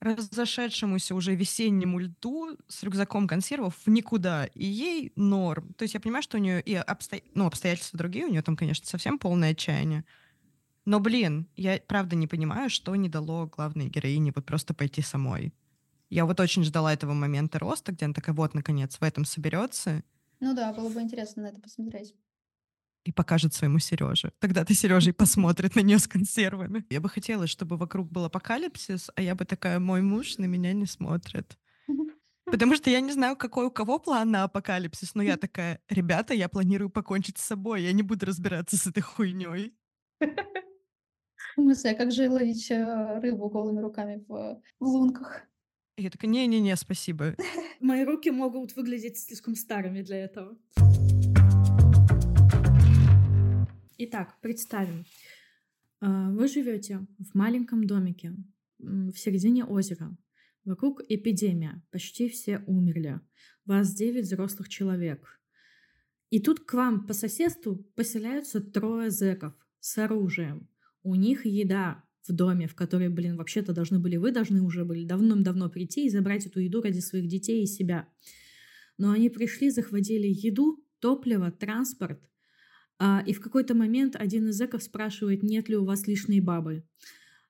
разошедшемуся 0.00 1.14
уже 1.14 1.34
весеннему 1.34 1.98
льду 1.98 2.56
с 2.68 2.82
рюкзаком 2.82 3.26
консервов 3.26 3.74
в 3.84 3.90
никуда. 3.90 4.46
И 4.46 4.66
ей 4.66 5.12
норм. 5.16 5.72
То 5.74 5.82
есть 5.84 5.94
я 5.94 6.00
понимаю, 6.00 6.22
что 6.22 6.36
у 6.36 6.40
нее 6.40 6.60
и 6.60 6.74
обсто... 6.74 7.20
ну, 7.34 7.46
обстоятельства 7.46 7.98
другие, 7.98 8.26
у 8.26 8.30
нее 8.30 8.42
там, 8.42 8.56
конечно, 8.56 8.86
совсем 8.86 9.18
полное 9.18 9.52
отчаяние. 9.52 10.04
Но, 10.84 11.00
блин, 11.00 11.48
я 11.56 11.80
правда 11.86 12.14
не 12.14 12.26
понимаю, 12.26 12.68
что 12.68 12.94
не 12.94 13.08
дало 13.08 13.46
главной 13.46 13.88
героине 13.88 14.32
вот 14.34 14.44
просто 14.44 14.74
пойти 14.74 15.00
самой. 15.00 15.54
Я 16.10 16.26
вот 16.26 16.38
очень 16.40 16.62
ждала 16.62 16.92
этого 16.92 17.14
момента 17.14 17.58
роста, 17.58 17.92
где 17.92 18.04
она 18.04 18.14
такая, 18.14 18.34
вот, 18.34 18.54
наконец, 18.54 18.98
в 18.98 19.02
этом 19.02 19.24
соберется. 19.24 20.04
Ну 20.40 20.54
да, 20.54 20.72
было 20.72 20.90
бы 20.90 21.00
интересно 21.00 21.42
на 21.42 21.46
это 21.48 21.60
посмотреть. 21.60 22.14
И 23.04 23.12
покажет 23.12 23.54
своему 23.54 23.78
Сереже. 23.78 24.32
Тогда 24.38 24.64
ты 24.64 24.74
Сережа 24.74 25.10
и 25.10 25.12
посмотрит 25.14 25.74
на 25.74 25.80
нее 25.80 25.98
с 25.98 26.06
консервами. 26.06 26.84
Я 26.90 27.00
бы 27.00 27.08
хотела, 27.08 27.46
чтобы 27.46 27.76
вокруг 27.76 28.10
был 28.10 28.26
апокалипсис, 28.26 29.10
а 29.16 29.22
я 29.22 29.34
бы 29.34 29.44
такая, 29.44 29.80
мой 29.80 30.02
муж 30.02 30.36
на 30.36 30.44
меня 30.44 30.72
не 30.74 30.86
смотрит. 30.86 31.58
Потому 32.44 32.76
что 32.76 32.90
я 32.90 33.00
не 33.00 33.12
знаю, 33.12 33.36
какой 33.36 33.66
у 33.66 33.70
кого 33.70 33.98
план 33.98 34.30
на 34.30 34.44
апокалипсис, 34.44 35.14
но 35.14 35.22
я 35.22 35.38
такая, 35.38 35.80
ребята, 35.88 36.34
я 36.34 36.50
планирую 36.50 36.90
покончить 36.90 37.38
с 37.38 37.46
собой, 37.46 37.82
я 37.82 37.92
не 37.92 38.02
буду 38.02 38.26
разбираться 38.26 38.76
с 38.76 38.86
этой 38.86 39.00
хуйней. 39.00 39.74
В 41.56 41.60
смысле, 41.60 41.90
а 41.90 41.94
как 41.94 42.10
же 42.10 42.28
ловить 42.28 42.68
э, 42.70 43.20
рыбу 43.20 43.48
голыми 43.48 43.80
руками 43.80 44.24
в, 44.26 44.60
в 44.80 44.84
лунках? 44.84 45.42
Я 45.96 46.10
такая, 46.10 46.28
не-не-не, 46.28 46.74
спасибо. 46.74 47.36
Мои 47.80 48.04
руки 48.04 48.32
могут 48.32 48.74
выглядеть 48.74 49.18
слишком 49.18 49.54
старыми 49.54 50.02
для 50.02 50.24
этого. 50.24 50.58
Итак, 53.98 54.36
представим. 54.40 55.04
А, 56.00 56.30
вы 56.30 56.48
живете 56.48 57.06
в 57.20 57.36
маленьком 57.36 57.86
домике 57.86 58.34
в 58.78 59.14
середине 59.14 59.64
озера. 59.64 60.16
Вокруг 60.64 61.02
эпидемия, 61.08 61.84
почти 61.92 62.28
все 62.28 62.64
умерли. 62.66 63.20
Вас 63.64 63.94
девять 63.94 64.24
взрослых 64.24 64.68
человек. 64.68 65.40
И 66.30 66.40
тут 66.40 66.60
к 66.60 66.74
вам 66.74 67.06
по 67.06 67.12
соседству 67.12 67.76
поселяются 67.94 68.60
трое 68.60 69.10
зэков 69.10 69.54
с 69.78 69.98
оружием. 69.98 70.68
У 71.04 71.14
них 71.14 71.46
еда 71.46 72.02
в 72.26 72.32
доме, 72.32 72.66
в 72.66 72.74
который, 72.74 73.08
блин, 73.08 73.36
вообще-то 73.36 73.72
должны 73.72 74.00
были 74.00 74.16
вы, 74.16 74.32
должны 74.32 74.60
уже 74.62 74.84
были 74.84 75.04
давным-давно 75.04 75.68
прийти 75.68 76.06
и 76.06 76.10
забрать 76.10 76.46
эту 76.46 76.58
еду 76.58 76.82
ради 76.82 76.98
своих 76.98 77.28
детей 77.28 77.62
и 77.62 77.66
себя. 77.66 78.08
Но 78.98 79.12
они 79.12 79.30
пришли, 79.30 79.70
захватили 79.70 80.26
еду, 80.26 80.84
топливо, 80.98 81.52
транспорт, 81.52 82.20
а, 82.98 83.22
и 83.26 83.32
в 83.32 83.40
какой-то 83.40 83.74
момент 83.74 84.16
один 84.16 84.48
из 84.48 84.56
зэков 84.56 84.82
спрашивает, 84.82 85.42
нет 85.42 85.68
ли 85.68 85.76
у 85.76 85.84
вас 85.84 86.06
лишней 86.06 86.40
бабы. 86.40 86.84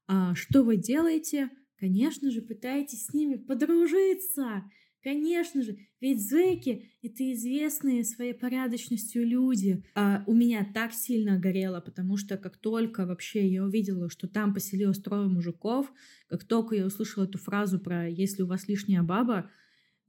А, 0.06 0.34
что 0.34 0.62
вы 0.62 0.76
делаете? 0.76 1.50
Конечно 1.78 2.30
же, 2.30 2.40
пытаетесь 2.40 3.06
с 3.06 3.14
ними 3.14 3.36
подружиться. 3.36 4.64
Конечно 5.04 5.62
же, 5.62 5.76
ведь 6.00 6.26
зэки— 6.26 6.90
это 7.02 7.30
известные 7.34 8.04
своей 8.04 8.32
порядочностью 8.32 9.26
люди. 9.26 9.84
А 9.94 10.24
у 10.26 10.32
меня 10.32 10.66
так 10.72 10.94
сильно 10.94 11.38
горело, 11.38 11.82
потому 11.82 12.16
что 12.16 12.38
как 12.38 12.56
только 12.56 13.04
вообще 13.04 13.46
я 13.46 13.64
увидела, 13.64 14.08
что 14.08 14.26
там 14.28 14.54
поселилось 14.54 14.98
трое 15.00 15.28
мужиков, 15.28 15.92
как 16.28 16.44
только 16.44 16.74
я 16.74 16.86
услышала 16.86 17.24
эту 17.24 17.36
фразу 17.36 17.78
про 17.78 18.08
«если 18.08 18.44
у 18.44 18.46
вас 18.46 18.66
лишняя 18.66 19.02
баба», 19.02 19.50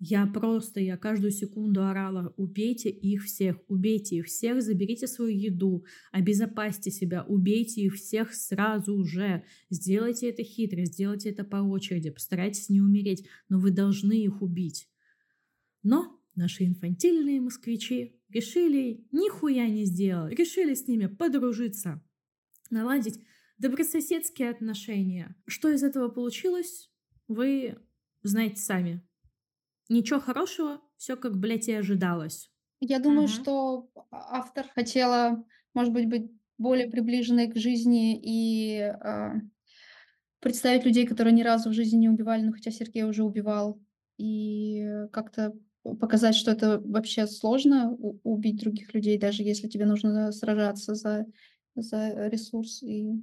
я 0.07 0.27
просто, 0.27 0.79
я 0.79 0.97
каждую 0.97 1.31
секунду 1.31 1.83
орала, 1.83 2.31
убейте 2.37 2.89
их 2.89 3.25
всех, 3.25 3.57
убейте 3.67 4.17
их 4.17 4.27
всех, 4.27 4.61
заберите 4.61 5.07
свою 5.07 5.35
еду, 5.35 5.83
обезопасьте 6.11 6.91
себя, 6.91 7.23
убейте 7.23 7.81
их 7.81 7.95
всех 7.95 8.31
сразу 8.35 9.03
же. 9.03 9.43
Сделайте 9.71 10.29
это 10.29 10.43
хитро, 10.43 10.85
сделайте 10.85 11.31
это 11.31 11.43
по 11.43 11.57
очереди, 11.57 12.11
постарайтесь 12.11 12.69
не 12.69 12.81
умереть, 12.81 13.25
но 13.49 13.57
вы 13.57 13.71
должны 13.71 14.13
их 14.23 14.43
убить. 14.43 14.87
Но 15.81 16.21
наши 16.35 16.65
инфантильные 16.65 17.41
москвичи 17.41 18.21
решили 18.29 19.07
нихуя 19.11 19.67
не 19.67 19.85
сделать, 19.85 20.37
решили 20.37 20.75
с 20.75 20.87
ними 20.87 21.07
подружиться, 21.07 22.03
наладить 22.69 23.19
добрососедские 23.57 24.51
отношения. 24.51 25.35
Что 25.47 25.71
из 25.71 25.81
этого 25.81 26.09
получилось, 26.09 26.91
вы 27.27 27.77
знаете 28.21 28.61
сами. 28.61 29.01
Ничего 29.89 30.19
хорошего, 30.19 30.81
все 30.97 31.15
как, 31.15 31.37
блядь, 31.37 31.67
и 31.67 31.73
ожидалось. 31.73 32.49
Я 32.79 32.99
думаю, 32.99 33.27
uh-huh. 33.27 33.41
что 33.41 33.89
автор 34.11 34.67
хотела, 34.73 35.43
может 35.73 35.93
быть, 35.93 36.09
быть 36.09 36.31
более 36.57 36.89
приближенной 36.89 37.51
к 37.51 37.57
жизни 37.57 38.19
и 38.21 38.79
э, 38.79 39.33
представить 40.39 40.85
людей, 40.85 41.05
которые 41.05 41.33
ни 41.33 41.43
разу 41.43 41.69
в 41.69 41.73
жизни 41.73 41.97
не 41.97 42.09
убивали, 42.09 42.43
но 42.43 42.51
хотя 42.51 42.71
Сергей 42.71 43.03
уже 43.03 43.23
убивал, 43.23 43.79
и 44.17 44.85
как-то 45.11 45.53
показать, 45.99 46.35
что 46.35 46.51
это 46.51 46.79
вообще 46.79 47.27
сложно 47.27 47.91
убить 48.23 48.59
других 48.59 48.93
людей, 48.93 49.17
даже 49.19 49.43
если 49.43 49.67
тебе 49.67 49.85
нужно 49.85 50.31
сражаться 50.31 50.95
за, 50.95 51.25
за 51.75 52.27
ресурс 52.29 52.81
и, 52.81 53.21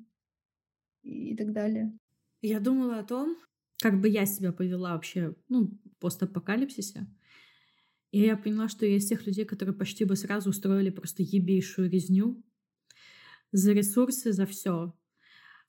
и 1.02 1.36
так 1.36 1.52
далее. 1.52 1.92
Я 2.40 2.60
думала 2.60 2.98
о 2.98 3.04
том, 3.04 3.36
как 3.78 4.00
бы 4.00 4.08
я 4.08 4.26
себя 4.26 4.52
повела 4.52 4.92
вообще, 4.92 5.34
ну, 5.48 5.70
постапокалипсисе. 6.02 7.06
И 8.10 8.20
я 8.20 8.36
поняла, 8.36 8.68
что 8.68 8.84
я 8.84 8.96
из 8.96 9.06
тех 9.06 9.26
людей, 9.26 9.44
которые 9.44 9.74
почти 9.74 10.04
бы 10.04 10.16
сразу 10.16 10.50
устроили 10.50 10.90
просто 10.90 11.22
ебейшую 11.22 11.90
резню 11.90 12.44
за 13.52 13.72
ресурсы, 13.72 14.32
за 14.32 14.44
все. 14.44 14.94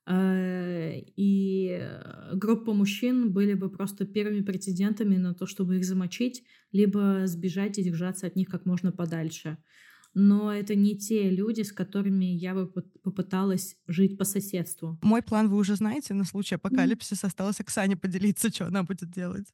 Э, 0.06 1.00
и 1.16 1.90
группа 2.34 2.74
мужчин 2.74 3.32
были 3.32 3.54
бы 3.54 3.70
просто 3.70 4.06
первыми 4.06 4.42
претендентами 4.42 5.18
на 5.18 5.34
то, 5.34 5.46
чтобы 5.46 5.78
их 5.78 5.86
замочить, 5.86 6.44
либо 6.74 7.24
сбежать 7.28 7.78
и 7.80 7.84
держаться 7.84 8.28
от 8.28 8.36
них 8.36 8.50
как 8.50 8.66
можно 8.66 8.92
подальше 8.92 9.58
но 10.14 10.54
это 10.54 10.76
не 10.76 10.98
те 10.98 11.30
люди, 11.30 11.62
с 11.62 11.72
которыми 11.72 12.26
я 12.26 12.54
бы 12.54 12.68
попыталась 12.68 13.76
жить 13.88 14.18
по 14.18 14.26
соседству. 14.26 15.00
Мой 15.02 15.22
план 15.22 15.50
вы 15.50 15.58
уже 15.58 15.76
знаете, 15.76 16.14
на 16.14 16.24
случай 16.24 16.56
апокалипсиса 16.56 17.28
осталось 17.28 17.60
Оксане 17.60 17.96
поделиться, 17.98 18.50
что 18.50 18.68
она 18.68 18.84
будет 18.84 19.10
делать. 19.10 19.48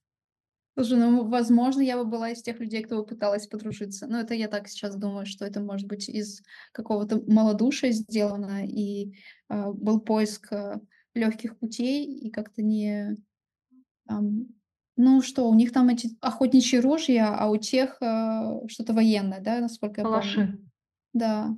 Слушай, 0.80 0.98
ну, 1.00 1.28
возможно, 1.28 1.82
я 1.82 1.98
бы 1.98 2.06
была 2.06 2.30
из 2.30 2.42
тех 2.42 2.58
людей, 2.62 2.82
кто 2.84 3.04
пыталась 3.04 3.48
подружиться. 3.48 4.08
Но 4.08 4.22
это 4.22 4.34
я 4.34 4.48
так 4.48 4.70
сейчас 4.70 4.96
думаю, 4.96 5.26
что 5.26 5.44
это 5.44 5.60
может 5.60 5.90
быть 5.90 6.08
из 6.08 6.42
какого-то 6.72 7.22
малодушия 7.28 7.92
сделано, 7.92 8.66
и 8.66 9.14
э, 9.50 9.72
был 9.74 10.00
поиск 10.00 10.54
э, 10.54 10.80
легких 11.16 11.60
путей, 11.60 12.06
и 12.06 12.30
как-то 12.30 12.62
не... 12.62 13.18
Там, 14.08 14.48
ну 14.96 15.22
что, 15.22 15.50
у 15.50 15.54
них 15.54 15.74
там 15.74 15.90
эти 15.90 16.12
охотничьи 16.22 16.80
ружья, 16.80 17.36
а 17.38 17.50
у 17.50 17.58
тех 17.58 17.98
э, 18.02 18.62
что-то 18.70 18.94
военное, 18.94 19.42
да, 19.42 19.60
насколько 19.60 20.00
я 20.00 20.06
Калаши. 20.06 20.36
помню. 20.36 20.72
Да. 21.12 21.56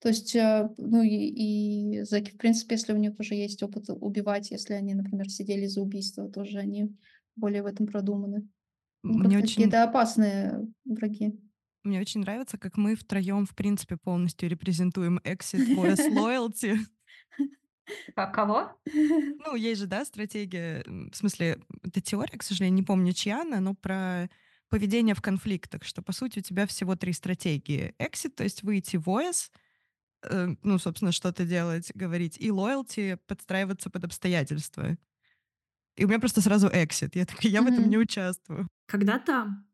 То 0.00 0.08
есть, 0.08 0.34
э, 0.34 0.68
ну 0.78 1.00
и, 1.00 1.98
и 1.98 2.02
зэки, 2.02 2.32
в 2.32 2.38
принципе, 2.38 2.74
если 2.74 2.92
у 2.92 2.98
них 2.98 3.20
уже 3.20 3.36
есть 3.36 3.62
опыт 3.62 3.84
убивать, 3.88 4.50
если 4.50 4.74
они, 4.74 4.94
например, 4.94 5.30
сидели 5.30 5.66
за 5.66 5.80
убийство, 5.80 6.28
тоже 6.28 6.58
они 6.58 6.92
более 7.36 7.62
в 7.62 7.66
этом 7.66 7.86
продуманы. 7.86 8.48
Ну, 9.04 9.18
Мне 9.18 9.36
очень... 9.36 9.56
Какие-то 9.56 9.84
опасные 9.84 10.66
враги. 10.86 11.38
Мне 11.82 12.00
очень 12.00 12.22
нравится, 12.22 12.56
как 12.56 12.78
мы 12.78 12.96
втроем, 12.96 13.44
в 13.44 13.54
принципе, 13.54 13.98
полностью 13.98 14.48
репрезентуем 14.48 15.18
Exit 15.18 15.76
Voice 15.76 16.10
Loyalty. 16.10 16.78
А 18.16 18.26
кого? 18.28 18.72
Ну, 18.86 19.56
есть 19.56 19.82
же, 19.82 19.86
да, 19.86 20.06
стратегия, 20.06 20.82
в 20.86 21.14
смысле, 21.14 21.58
это 21.82 22.00
теория, 22.00 22.38
к 22.38 22.42
сожалению, 22.42 22.76
не 22.76 22.82
помню, 22.82 23.12
чья 23.12 23.42
она, 23.42 23.60
но 23.60 23.74
про 23.74 24.30
поведение 24.70 25.14
в 25.14 25.20
конфликтах, 25.20 25.84
что, 25.84 26.00
по 26.00 26.12
сути, 26.12 26.38
у 26.38 26.42
тебя 26.42 26.66
всего 26.66 26.96
три 26.96 27.12
стратегии. 27.12 27.94
Exit, 27.98 28.30
то 28.30 28.42
есть 28.42 28.62
выйти 28.62 28.96
voice, 28.96 29.50
э, 30.22 30.54
ну, 30.62 30.78
собственно, 30.78 31.12
что-то 31.12 31.44
делать, 31.44 31.92
говорить, 31.94 32.38
и 32.38 32.48
loyalty— 32.48 33.18
подстраиваться 33.26 33.90
под 33.90 34.04
обстоятельства. 34.04 34.96
И 35.96 36.04
у 36.04 36.08
меня 36.08 36.18
просто 36.18 36.40
сразу 36.40 36.68
exit. 36.68 37.10
Я 37.14 37.24
такая, 37.26 37.52
я 37.52 37.62
в 37.62 37.66
этом 37.66 37.88
не 37.88 37.98
участвую. 37.98 38.68
Когда-то, 38.86 39.64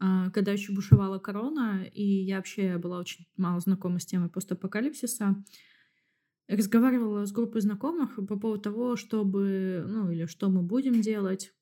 а, 0.00 0.30
когда 0.30 0.52
еще 0.52 0.72
бушевала 0.72 1.18
корона, 1.18 1.84
и 1.84 2.04
я 2.04 2.36
вообще 2.36 2.78
была 2.78 2.98
очень 2.98 3.26
мало 3.36 3.60
знакома 3.60 4.00
с 4.00 4.06
темой 4.06 4.28
постапокалипсиса, 4.28 5.36
разговаривала 6.48 7.26
с 7.26 7.32
группой 7.32 7.60
знакомых 7.60 8.16
по 8.16 8.38
поводу 8.38 8.60
того, 8.62 8.96
чтобы, 8.96 9.84
ну, 9.86 10.10
или 10.10 10.26
что 10.26 10.48
мы 10.48 10.62
будем 10.62 11.00
делать. 11.00 11.52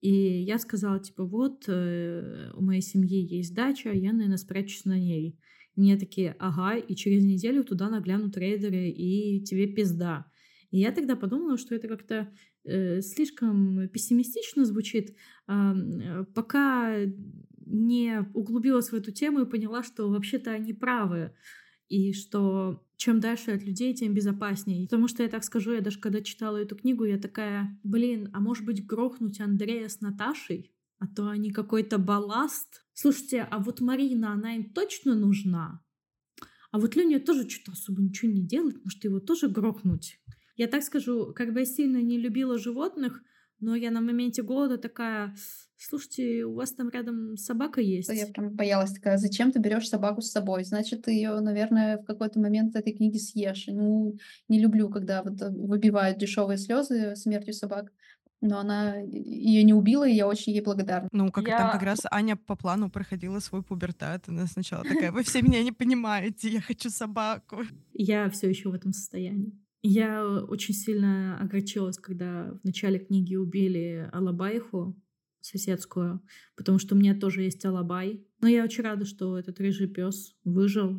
И 0.00 0.10
я 0.42 0.58
сказала, 0.58 0.98
типа, 1.00 1.24
вот, 1.24 1.64
э, 1.68 2.50
у 2.54 2.62
моей 2.62 2.82
семьи 2.82 3.20
есть 3.20 3.54
дача, 3.54 3.90
я, 3.90 4.12
наверное, 4.12 4.36
спрячусь 4.36 4.84
на 4.84 4.98
ней. 4.98 5.38
И 5.74 5.80
мне 5.80 5.96
такие, 5.96 6.36
ага, 6.38 6.76
и 6.76 6.94
через 6.94 7.24
неделю 7.24 7.64
туда 7.64 7.88
наглянут 7.88 8.36
рейдеры, 8.36 8.88
и 8.88 9.42
тебе 9.44 9.66
пизда. 9.66 10.26
И 10.70 10.80
я 10.80 10.92
тогда 10.92 11.16
подумала, 11.16 11.56
что 11.56 11.74
это 11.74 11.88
как-то 11.88 12.32
э, 12.64 13.00
слишком 13.00 13.88
пессимистично 13.88 14.64
звучит, 14.64 15.16
э, 15.46 16.24
пока 16.34 16.96
не 17.66 18.20
углубилась 18.34 18.90
в 18.90 18.94
эту 18.94 19.12
тему 19.12 19.40
и 19.40 19.50
поняла, 19.50 19.82
что 19.82 20.08
вообще-то 20.08 20.50
они 20.50 20.72
правы 20.72 21.32
и 21.88 22.12
что 22.12 22.84
чем 22.96 23.20
дальше 23.20 23.52
от 23.52 23.62
людей, 23.62 23.94
тем 23.94 24.12
безопаснее. 24.12 24.86
Потому 24.86 25.08
что 25.08 25.22
я 25.22 25.28
так 25.28 25.44
скажу, 25.44 25.72
я 25.72 25.80
даже 25.80 25.98
когда 26.00 26.20
читала 26.20 26.56
эту 26.56 26.76
книгу, 26.76 27.04
я 27.04 27.18
такая, 27.18 27.78
блин, 27.82 28.28
а 28.32 28.40
может 28.40 28.64
быть 28.64 28.84
грохнуть 28.84 29.40
Андрея 29.40 29.88
с 29.88 30.00
Наташей? 30.00 30.74
А 30.98 31.06
то 31.06 31.28
они 31.28 31.52
какой-то 31.52 31.98
балласт. 31.98 32.84
Слушайте, 32.92 33.46
а 33.48 33.60
вот 33.60 33.80
Марина, 33.80 34.32
она 34.32 34.56
им 34.56 34.72
точно 34.72 35.14
нужна? 35.14 35.80
А 36.72 36.80
вот 36.80 36.96
Леня 36.96 37.20
тоже 37.20 37.48
что-то 37.48 37.72
особо 37.72 38.02
ничего 38.02 38.32
не 38.32 38.42
делает, 38.42 38.84
может 38.84 39.02
его 39.04 39.20
тоже 39.20 39.48
грохнуть? 39.48 40.20
Я 40.58 40.66
так 40.66 40.82
скажу, 40.82 41.32
как 41.34 41.52
бы 41.52 41.60
я 41.60 41.64
сильно 41.64 42.02
не 42.02 42.18
любила 42.18 42.58
животных, 42.58 43.22
но 43.60 43.76
я 43.76 43.92
на 43.92 44.00
моменте 44.00 44.42
голода 44.42 44.76
такая, 44.76 45.32
слушайте, 45.76 46.44
у 46.44 46.54
вас 46.54 46.72
там 46.72 46.90
рядом 46.90 47.36
собака 47.36 47.80
есть. 47.80 48.10
Я 48.12 48.26
прям 48.26 48.50
боялась 48.50 48.92
такая, 48.92 49.18
зачем 49.18 49.52
ты 49.52 49.60
берешь 49.60 49.88
собаку 49.88 50.20
с 50.20 50.32
собой? 50.32 50.64
Значит, 50.64 51.02
ты 51.02 51.12
ее, 51.12 51.38
наверное, 51.38 51.98
в 51.98 52.04
какой-то 52.04 52.40
момент 52.40 52.74
этой 52.74 52.92
книги 52.92 53.18
съешь. 53.18 53.66
Ну, 53.68 54.16
не 54.48 54.60
люблю, 54.60 54.88
когда 54.88 55.22
вот 55.22 55.40
э, 55.40 55.48
выбивают 55.48 56.18
дешевые 56.18 56.58
слезы 56.58 57.14
смертью 57.14 57.54
собак. 57.54 57.92
Но 58.40 58.58
она 58.58 58.96
ее 58.96 59.62
не 59.62 59.74
убила, 59.74 60.08
и 60.08 60.14
я 60.14 60.26
очень 60.26 60.52
ей 60.52 60.60
благодарна. 60.60 61.08
Ну, 61.12 61.30
как 61.30 61.46
я... 61.46 61.58
там 61.58 61.70
как 61.70 61.82
раз 61.82 62.00
Аня 62.10 62.34
по 62.34 62.56
плану 62.56 62.90
проходила 62.90 63.38
свой 63.38 63.62
пубертат. 63.62 64.28
Она 64.28 64.46
сначала 64.46 64.82
такая, 64.82 65.12
вы 65.12 65.22
все 65.22 65.40
меня 65.40 65.62
не 65.62 65.72
понимаете, 65.72 66.48
я 66.48 66.60
хочу 66.60 66.90
собаку. 66.90 67.58
Я 67.92 68.28
все 68.30 68.48
еще 68.48 68.70
в 68.70 68.74
этом 68.74 68.92
состоянии. 68.92 69.52
Я 69.82 70.26
очень 70.48 70.74
сильно 70.74 71.38
огорчилась, 71.40 71.98
когда 71.98 72.50
в 72.60 72.64
начале 72.64 72.98
книги 72.98 73.36
убили 73.36 74.10
Алабайху, 74.12 75.00
соседскую, 75.40 76.20
потому 76.56 76.80
что 76.80 76.96
у 76.96 76.98
меня 76.98 77.14
тоже 77.14 77.42
есть 77.42 77.64
Алабай. 77.64 78.26
Но 78.40 78.48
я 78.48 78.64
очень 78.64 78.82
рада, 78.82 79.04
что 79.04 79.38
этот 79.38 79.60
рыжий 79.60 79.86
пес 79.86 80.34
выжил. 80.42 80.98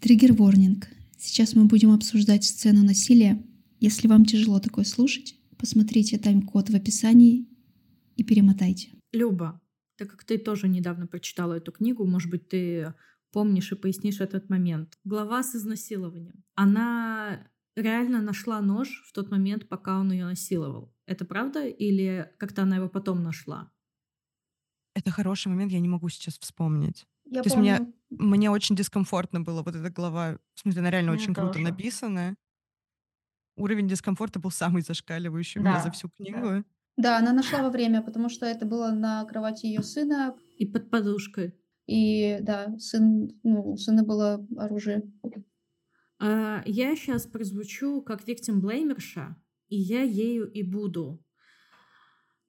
Триггер-ворнинг. 0.00 0.88
Сейчас 1.18 1.54
мы 1.54 1.64
будем 1.64 1.90
обсуждать 1.90 2.44
сцену 2.44 2.82
насилия. 2.82 3.42
Если 3.80 4.08
вам 4.08 4.26
тяжело 4.26 4.60
такое 4.60 4.84
слушать, 4.84 5.36
посмотрите 5.56 6.18
тайм-код 6.18 6.68
в 6.68 6.74
описании 6.74 7.48
и 8.16 8.22
перемотайте. 8.22 8.90
Люба, 9.14 9.58
так 9.96 10.10
как 10.10 10.24
ты 10.24 10.36
тоже 10.36 10.68
недавно 10.68 11.06
прочитала 11.06 11.54
эту 11.54 11.72
книгу, 11.72 12.04
может 12.04 12.30
быть, 12.30 12.46
ты 12.46 12.92
помнишь 13.32 13.72
и 13.72 13.76
пояснишь 13.76 14.20
этот 14.20 14.48
момент. 14.48 14.98
Глава 15.04 15.42
с 15.42 15.54
изнасилованием. 15.54 16.44
Она 16.54 17.48
реально 17.76 18.22
нашла 18.22 18.60
нож 18.60 19.02
в 19.06 19.12
тот 19.12 19.30
момент, 19.30 19.68
пока 19.68 19.98
он 19.98 20.12
ее 20.12 20.24
насиловал. 20.24 20.94
Это 21.06 21.24
правда? 21.24 21.66
Или 21.66 22.32
как-то 22.38 22.62
она 22.62 22.76
его 22.76 22.88
потом 22.88 23.22
нашла? 23.22 23.70
Это 24.94 25.10
хороший 25.10 25.48
момент, 25.48 25.72
я 25.72 25.80
не 25.80 25.88
могу 25.88 26.08
сейчас 26.08 26.38
вспомнить. 26.38 27.06
Я 27.26 27.42
То 27.42 27.50
помню. 27.50 27.70
есть 27.72 27.80
мне, 27.82 27.92
мне 28.10 28.50
очень 28.50 28.76
дискомфортно 28.76 29.40
было 29.40 29.62
вот 29.62 29.74
эта 29.74 29.90
глава. 29.90 30.38
В 30.54 30.60
смысле, 30.60 30.80
она 30.80 30.90
реально 30.90 31.12
Мне 31.12 31.20
очень 31.22 31.34
круто 31.34 31.54
тоже. 31.54 31.64
написана. 31.64 32.36
Уровень 33.56 33.88
дискомфорта 33.88 34.38
был 34.38 34.50
самый 34.50 34.82
зашкаливающий 34.82 35.60
у 35.60 35.64
меня 35.64 35.74
Да, 35.76 35.82
за 35.82 35.90
всю 35.90 36.08
да. 36.08 36.14
книгу. 36.16 36.64
Да, 36.96 37.18
она 37.18 37.32
нашла 37.32 37.62
во 37.62 37.70
время, 37.70 38.02
потому 38.02 38.28
что 38.28 38.46
это 38.46 38.64
было 38.66 38.90
на 38.90 39.24
кровати 39.26 39.66
ее 39.66 39.82
сына, 39.82 40.36
И 40.58 40.64
под 40.66 40.90
подушкой. 40.90 41.54
И 41.86 42.38
да, 42.42 42.76
сын, 42.78 43.30
ну, 43.42 43.72
у 43.72 43.76
сына 43.76 44.02
было 44.02 44.46
оружие. 44.56 45.02
А, 46.18 46.62
Я 46.66 46.96
сейчас 46.96 47.26
прозвучу 47.26 48.02
как 48.02 48.26
victim 48.26 48.60
блеймерша, 48.60 49.36
и 49.68 49.76
я 49.76 50.02
ею 50.02 50.50
и 50.50 50.62
буду. 50.62 51.22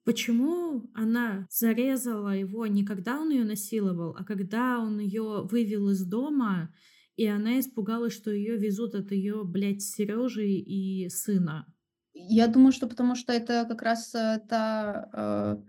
Почему 0.04 0.90
она 0.94 1.46
зарезала 1.50 2.34
его 2.34 2.66
не 2.66 2.82
когда 2.82 3.20
он 3.20 3.30
ее 3.30 3.44
насиловал, 3.44 4.16
а 4.18 4.24
когда 4.24 4.78
он 4.78 4.98
ее 4.98 5.42
вывел 5.42 5.90
из 5.90 6.02
дома, 6.06 6.72
и 7.16 7.26
она 7.26 7.60
испугалась, 7.60 8.14
что 8.14 8.30
ее 8.30 8.56
везут 8.56 8.94
от 8.94 9.12
ее, 9.12 9.44
блядь, 9.44 9.82
Сережи 9.82 10.48
и 10.48 11.08
сына? 11.10 11.66
Я 12.14 12.46
думаю, 12.46 12.72
что 12.72 12.86
потому 12.86 13.14
что 13.16 13.32
это 13.32 13.66
как 13.68 13.82
раз 13.82 14.14
э, 14.14 14.40
та 14.48 15.10
э, 15.12 15.62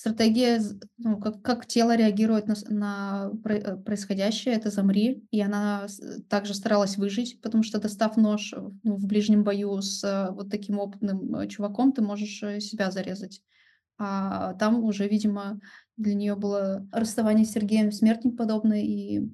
стратегия, 0.00 0.62
ну, 0.96 1.20
как, 1.20 1.42
как 1.42 1.66
тело 1.66 1.94
реагирует 1.94 2.46
на, 2.46 2.54
на 2.70 3.30
э, 3.44 3.76
происходящее, 3.76 4.54
это 4.54 4.70
замри, 4.70 5.26
и 5.30 5.40
она 5.42 5.88
с- 5.88 6.22
также 6.22 6.54
старалась 6.54 6.96
выжить, 6.96 7.40
потому 7.42 7.62
что 7.62 7.80
достав 7.80 8.16
нож 8.16 8.54
э, 8.54 8.70
ну, 8.82 8.96
в 8.96 9.06
ближнем 9.06 9.44
бою 9.44 9.82
с 9.82 10.02
э, 10.02 10.32
вот 10.32 10.50
таким 10.50 10.78
опытным 10.78 11.34
э, 11.34 11.48
чуваком, 11.48 11.92
ты 11.92 12.00
можешь 12.00 12.42
э, 12.42 12.60
себя 12.60 12.90
зарезать. 12.90 13.42
А 13.98 14.54
там 14.54 14.82
уже, 14.82 15.06
видимо, 15.06 15.60
для 15.98 16.14
нее 16.14 16.34
было 16.34 16.88
расставание 16.92 17.44
с 17.44 17.52
Сергеем 17.52 17.92
смерть 17.92 18.22
подобное, 18.38 18.80
и, 18.80 19.28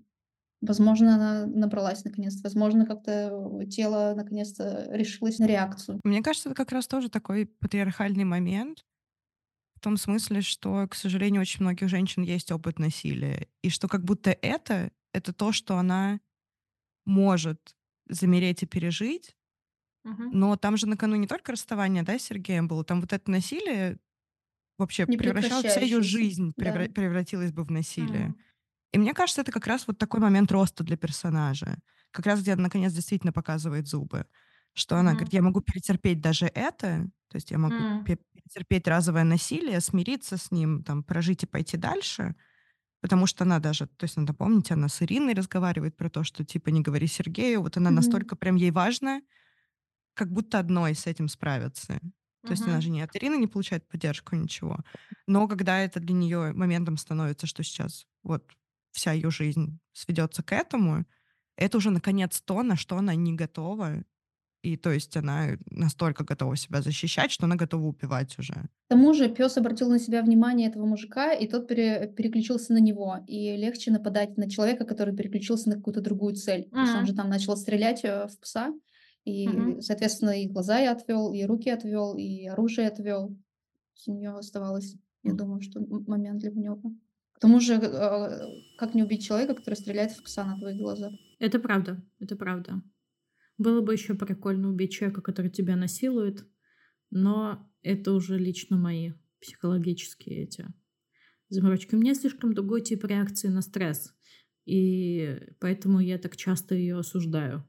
возможно, 0.61 1.15
она 1.15 1.47
набралась 1.47 2.05
наконец-то, 2.05 2.43
возможно, 2.43 2.87
как-то 2.87 3.61
э, 3.63 3.67
тело 3.67 4.15
наконец-то 4.17 4.89
решилось 4.91 5.39
на 5.39 5.47
реакцию. 5.47 6.01
Мне 6.03 6.23
кажется, 6.23 6.49
это 6.49 6.57
как 6.57 6.73
раз 6.73 6.89
тоже 6.89 7.09
такой 7.09 7.47
патриархальный 7.47 8.25
момент. 8.25 8.85
В 9.87 9.89
том 9.89 9.99
смысле, 9.99 10.41
что, 10.41 10.89
к 10.89 10.97
сожалению, 10.97 11.43
очень 11.43 11.61
многих 11.61 11.89
женщин 11.89 12.25
есть 12.25 12.51
опыт 12.51 12.81
насилия. 12.81 13.47
И 13.63 13.71
что 13.71 13.87
как 13.87 14.03
будто 14.03 14.37
это, 14.43 14.91
это 15.13 15.33
то, 15.33 15.53
что 15.53 15.79
она 15.79 16.19
может 17.05 17.77
замереть 18.09 18.65
и 18.65 18.67
пережить. 18.67 19.37
Мгм. 20.03 20.31
Но 20.33 20.57
там 20.57 20.77
же 20.77 20.89
на 20.89 20.97
кону 20.97 21.15
не 21.15 21.29
только 21.29 21.53
расставание, 21.53 22.03
да, 22.03 22.19
с 22.19 22.23
Сергеем 22.23 22.67
было. 22.67 22.85
Там 22.85 23.01
вот 23.01 23.13
это 23.13 23.31
насилие 23.31 24.01
вообще 24.77 25.05
Не 25.07 25.17
превращалось, 25.17 25.67
вся 25.67 25.81
ее 25.81 26.03
жизнь 26.03 26.53
да. 26.57 26.65
превра- 26.65 26.93
превратилась 26.93 27.53
бы 27.53 27.63
в 27.63 27.71
насилие. 27.71 28.31
Мгм. 28.31 28.41
И 28.91 28.99
мне 28.99 29.15
кажется, 29.15 29.43
это 29.43 29.53
как 29.53 29.69
раз 29.69 29.87
вот 29.87 29.99
такой 29.99 30.19
момент 30.19 30.51
роста 30.51 30.83
для 30.83 30.97
персонажа. 30.97 31.79
Как 32.11 32.27
раз 32.27 32.41
где 32.41 32.55
она, 32.55 32.65
наконец, 32.65 32.93
действительно 32.93 33.33
показывает 33.33 33.87
зубы. 33.87 34.27
Что 34.77 34.99
она 34.99 35.13
Мгм. 35.13 35.17
говорит, 35.17 35.35
я 35.35 35.43
могу 35.43 35.63
перетерпеть 35.63 36.21
даже 36.23 36.47
это, 36.49 37.11
то 37.31 37.37
есть 37.37 37.51
я 37.53 37.59
могу 37.59 37.87
пе- 38.05 38.19
перетерпеть 38.35 38.89
разовое 38.89 39.25
насилие, 39.25 39.81
смириться 39.81 40.39
с 40.39 40.51
ним, 40.53 40.85
там, 40.85 41.05
прожить 41.05 41.45
и 41.45 41.47
пойти 41.47 41.79
дальше, 41.79 42.37
потому 43.03 43.27
что 43.27 43.45
она 43.45 43.61
даже, 43.61 43.87
то 43.89 44.05
есть 44.05 44.17
надо 44.17 44.35
помнить, 44.35 44.73
она 44.73 44.89
с 44.89 45.03
Ириной 45.03 45.35
разговаривает 45.35 45.97
про 45.97 46.11
то, 46.11 46.25
что 46.25 46.45
типа 46.45 46.71
не 46.71 46.83
говори 46.83 47.07
Сергею, 47.09 47.63
вот 47.63 47.77
она 47.79 47.91
Мгм. 47.91 47.91
настолько 47.91 48.37
прям 48.37 48.57
ей 48.57 48.71
важно, 48.73 49.23
как 50.15 50.33
будто 50.33 50.59
одной 50.59 50.95
с 50.95 51.07
этим 51.07 51.29
справиться. 51.29 52.01
То 52.45 52.53
есть 52.53 52.67
она 52.67 52.81
Мгм. 52.81 52.83
же 52.83 52.91
не 52.91 53.03
от 53.03 53.15
Ирины 53.17 53.37
не 53.37 53.47
получает 53.49 53.89
поддержку, 53.89 54.37
ничего. 54.37 54.79
Но 55.27 55.49
когда 55.49 55.79
это 55.81 56.01
для 56.01 56.15
нее 56.15 56.53
моментом 56.53 56.97
становится, 56.97 57.47
что 57.47 57.63
сейчас 57.63 58.07
вот 58.23 58.53
вся 58.93 59.13
ее 59.13 59.31
жизнь 59.31 59.81
сведется 59.93 60.43
к 60.43 60.53
этому, 60.53 61.07
это 61.57 61.79
уже 61.79 61.91
наконец 61.91 62.41
то, 62.41 62.63
на 62.63 62.77
что 62.77 62.97
она 62.99 63.15
не 63.15 63.33
готова. 63.35 64.05
И 64.67 64.77
то 64.77 64.91
есть 64.91 65.17
она 65.17 65.51
настолько 65.71 66.25
готова 66.25 66.57
себя 66.57 66.83
защищать, 66.83 67.31
что 67.31 67.47
она 67.47 67.55
готова 67.55 67.87
убивать 67.87 68.37
уже. 68.37 68.55
К 68.55 68.89
тому 68.89 69.15
же 69.15 69.29
пес 69.29 69.57
обратил 69.57 69.89
на 69.91 70.01
себя 70.01 70.23
внимание 70.23 70.69
этого 70.69 70.87
мужика, 70.87 71.33
и 71.33 71.47
тот 71.47 71.69
пере- 71.69 72.13
переключился 72.17 72.73
на 72.73 72.79
него. 72.79 73.19
И 73.29 73.57
легче 73.57 73.93
нападать 73.93 74.37
на 74.37 74.51
человека, 74.51 74.85
который 74.85 75.15
переключился 75.15 75.69
на 75.69 75.77
какую-то 75.77 76.01
другую 76.01 76.35
цель. 76.35 76.65
То 76.71 76.81
есть 76.81 76.95
он 76.95 77.03
Мгм. 77.03 77.07
же 77.07 77.15
там 77.15 77.29
начал 77.29 77.57
стрелять 77.57 78.05
э, 78.05 78.27
в 78.27 78.41
пса, 78.41 78.75
и, 79.25 79.47
Мгм. 79.49 79.81
соответственно, 79.83 80.31
и 80.43 80.49
глаза 80.49 80.81
я 80.81 80.91
отвел, 80.93 81.33
и 81.33 81.45
руки 81.45 81.71
отвел, 81.71 82.17
и 82.17 82.47
оружие 82.47 82.89
отвел. 82.89 83.37
У 84.09 84.13
нее 84.13 84.31
оставалось 84.31 84.97
Я 85.23 85.33
думаю, 85.33 85.61
что 85.61 85.81
момент 86.07 86.41
для 86.41 86.51
него. 86.51 86.81
К 87.33 87.41
тому 87.41 87.61
же, 87.61 87.75
э, 87.75 88.41
как 88.77 88.95
не 88.95 89.03
убить 89.05 89.25
человека, 89.25 89.55
который 89.55 89.75
стреляет 89.75 90.13
в 90.13 90.23
пса 90.25 90.45
на 90.45 90.59
твоих 90.59 90.77
глазах? 90.79 91.13
Это 91.39 91.59
правда, 91.59 92.03
это 92.21 92.37
правда. 92.37 92.83
Было 93.59 93.81
бы 93.81 93.93
еще 93.95 94.15
прикольно 94.15 94.69
убить 94.69 94.93
человека, 94.93 95.23
который 95.23 95.51
тебя 95.51 95.77
насилует, 95.77 96.47
но 97.11 97.71
это 97.83 98.13
уже 98.13 98.39
лично 98.39 98.77
мои 98.77 99.13
психологические 99.41 100.45
эти 100.45 100.67
заморочки. 101.49 101.95
У 101.95 101.99
меня 101.99 102.15
слишком 102.15 102.55
другой 102.55 102.83
тип 102.83 103.05
реакции 103.05 103.49
на 103.49 103.63
стресс, 103.63 104.15
и 104.65 105.41
поэтому 105.61 106.01
я 106.01 106.19
так 106.19 106.37
часто 106.37 106.75
ее 106.75 106.99
осуждаю. 106.99 107.67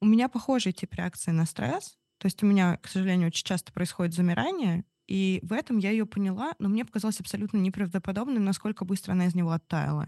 У 0.00 0.06
меня 0.06 0.28
похожий 0.28 0.72
тип 0.72 0.94
реакции 0.94 1.30
на 1.30 1.46
стресс. 1.46 1.96
То 2.18 2.26
есть 2.26 2.42
у 2.42 2.46
меня, 2.46 2.76
к 2.76 2.88
сожалению, 2.88 3.28
очень 3.28 3.44
часто 3.44 3.72
происходит 3.72 4.14
замирание, 4.14 4.84
и 5.08 5.40
в 5.42 5.52
этом 5.52 5.78
я 5.78 5.90
ее 5.90 6.06
поняла, 6.06 6.52
но 6.58 6.68
мне 6.68 6.84
показалось 6.84 7.20
абсолютно 7.20 7.58
неправдоподобным, 7.58 8.44
насколько 8.44 8.84
быстро 8.84 9.12
она 9.12 9.26
из 9.26 9.34
него 9.34 9.50
оттаяла. 9.50 10.06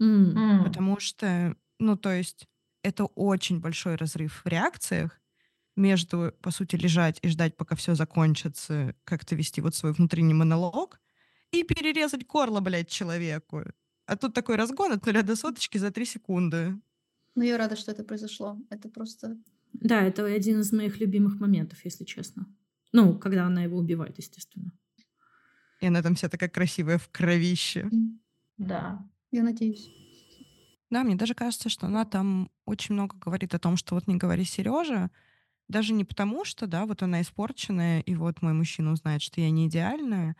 Mm. 0.00 0.64
Потому 0.64 1.00
что, 1.00 1.56
ну, 1.78 1.96
то 1.96 2.12
есть 2.12 2.46
это 2.86 3.06
очень 3.06 3.58
большой 3.58 3.96
разрыв 3.96 4.42
в 4.44 4.48
реакциях 4.48 5.20
между, 5.74 6.32
по 6.40 6.52
сути, 6.52 6.76
лежать 6.76 7.18
и 7.20 7.28
ждать, 7.28 7.56
пока 7.56 7.74
все 7.74 7.96
закончится, 7.96 8.94
как-то 9.02 9.34
вести 9.34 9.60
вот 9.60 9.74
свой 9.74 9.92
внутренний 9.92 10.34
монолог, 10.34 11.00
и 11.50 11.64
перерезать 11.64 12.26
горло, 12.26 12.60
блядь, 12.60 12.88
человеку. 12.88 13.64
А 14.06 14.16
тут 14.16 14.34
такой 14.34 14.54
разгон 14.54 14.92
от 14.92 15.04
нуля 15.04 15.22
до 15.22 15.34
соточки 15.34 15.78
за 15.78 15.90
три 15.90 16.04
секунды. 16.04 16.80
Ну, 17.34 17.42
я 17.42 17.58
рада, 17.58 17.74
что 17.74 17.90
это 17.90 18.04
произошло. 18.04 18.56
Это 18.70 18.88
просто... 18.88 19.36
Да, 19.72 20.02
это 20.02 20.24
один 20.24 20.60
из 20.60 20.72
моих 20.72 21.00
любимых 21.00 21.40
моментов, 21.40 21.84
если 21.84 22.04
честно. 22.04 22.46
Ну, 22.92 23.18
когда 23.18 23.46
она 23.46 23.64
его 23.64 23.78
убивает, 23.78 24.16
естественно. 24.18 24.72
И 25.80 25.86
она 25.86 26.02
там 26.02 26.14
вся 26.14 26.28
такая 26.28 26.48
красивая 26.48 26.98
в 26.98 27.08
кровище. 27.08 27.90
Да. 28.58 29.04
Я 29.32 29.42
надеюсь. 29.42 30.05
Да, 30.96 31.04
мне 31.04 31.14
даже 31.14 31.34
кажется, 31.34 31.68
что 31.68 31.88
она 31.88 32.06
там 32.06 32.50
очень 32.64 32.94
много 32.94 33.18
говорит 33.18 33.54
о 33.54 33.58
том, 33.58 33.76
что 33.76 33.94
вот 33.94 34.06
не 34.06 34.16
говори 34.16 34.44
Сережа, 34.44 35.10
даже 35.68 35.92
не 35.92 36.06
потому, 36.06 36.46
что, 36.46 36.66
да, 36.66 36.86
вот 36.86 37.02
она 37.02 37.20
испорченная, 37.20 38.00
и 38.00 38.14
вот 38.14 38.40
мой 38.40 38.54
мужчина 38.54 38.92
узнает, 38.92 39.20
что 39.20 39.42
я 39.42 39.50
не 39.50 39.66
идеальная, 39.66 40.36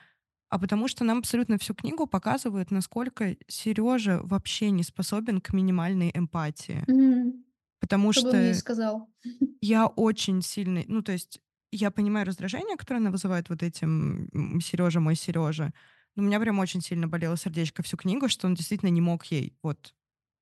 а 0.48 0.59
потому 0.59 0.88
что 0.88 1.04
нам 1.04 1.18
абсолютно 1.18 1.59
всю 1.59 1.74
книгу 1.74 2.07
показывают, 2.07 2.70
насколько 2.70 3.36
Сережа 3.48 4.20
вообще 4.22 4.70
не 4.70 4.82
способен 4.82 5.42
к 5.42 5.52
минимальной 5.52 6.11
эмпатии. 6.14 6.82
Mm. 6.88 7.44
Потому 7.78 8.14
что... 8.14 8.30
что 8.30 8.38
мне 8.38 8.54
сказал. 8.54 9.11
я 9.61 9.88
очень 9.88 10.40
сильный, 10.40 10.86
ну, 10.88 11.02
то 11.02 11.12
есть 11.12 11.38
я 11.70 11.90
понимаю 11.90 12.24
раздражение, 12.24 12.78
которое 12.78 13.00
она 13.00 13.11
вызывает 13.11 13.50
вот 13.50 13.62
этим 13.62 14.30
Сережа, 14.62 15.00
мой 15.00 15.16
Сережа. 15.16 15.74
Но 16.14 16.22
у 16.22 16.26
меня 16.26 16.40
прям 16.40 16.61
очень 16.61 16.80
сильно 16.80 17.09
болело 17.09 17.36
сердечко 17.36 17.82
всю 17.82 17.98
книгу, 17.98 18.30
что 18.30 18.46
он 18.46 18.54
действительно 18.54 18.88
не 18.88 19.02
мог 19.02 19.26
ей. 19.26 19.52
Вот 19.62 19.92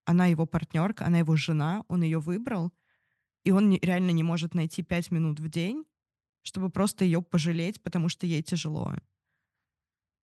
она 0.05 0.27
его 0.27 0.47
партнерка, 0.47 1.07
она 1.07 1.19
его 1.19 1.37
жена, 1.37 1.85
он 1.89 2.03
ее 2.03 2.19
выбрал, 2.19 2.73
и 3.45 3.51
он 3.51 3.69
не, 3.71 3.79
реально 3.81 4.11
не 4.11 4.23
может 4.23 4.55
найти 4.55 4.83
пять 4.83 5.11
минут 5.11 5.41
в 5.41 5.49
день, 5.49 5.85
чтобы 6.43 6.71
просто 6.71 7.05
ее 7.05 7.23
пожалеть, 7.23 7.83
потому 7.83 8.09
что 8.09 8.27
ей 8.27 8.43
тяжело. 8.43 8.95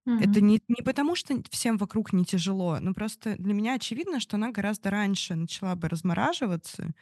Mm-hmm. 0.06 0.30
Это 0.30 0.40
не, 0.40 0.60
не 0.66 0.82
потому, 0.82 1.14
что 1.14 1.40
всем 1.50 1.78
вокруг 1.78 2.12
не 2.12 2.24
тяжело, 2.24 2.78
но 2.80 2.92
просто 2.92 3.36
для 3.38 3.54
меня 3.54 3.74
очевидно, 3.74 4.18
что 4.18 4.36
она 4.36 4.50
гораздо 4.50 4.90
раньше 4.90 5.34
начала 5.36 5.76
бы 5.76 5.88
размораживаться 5.88 6.94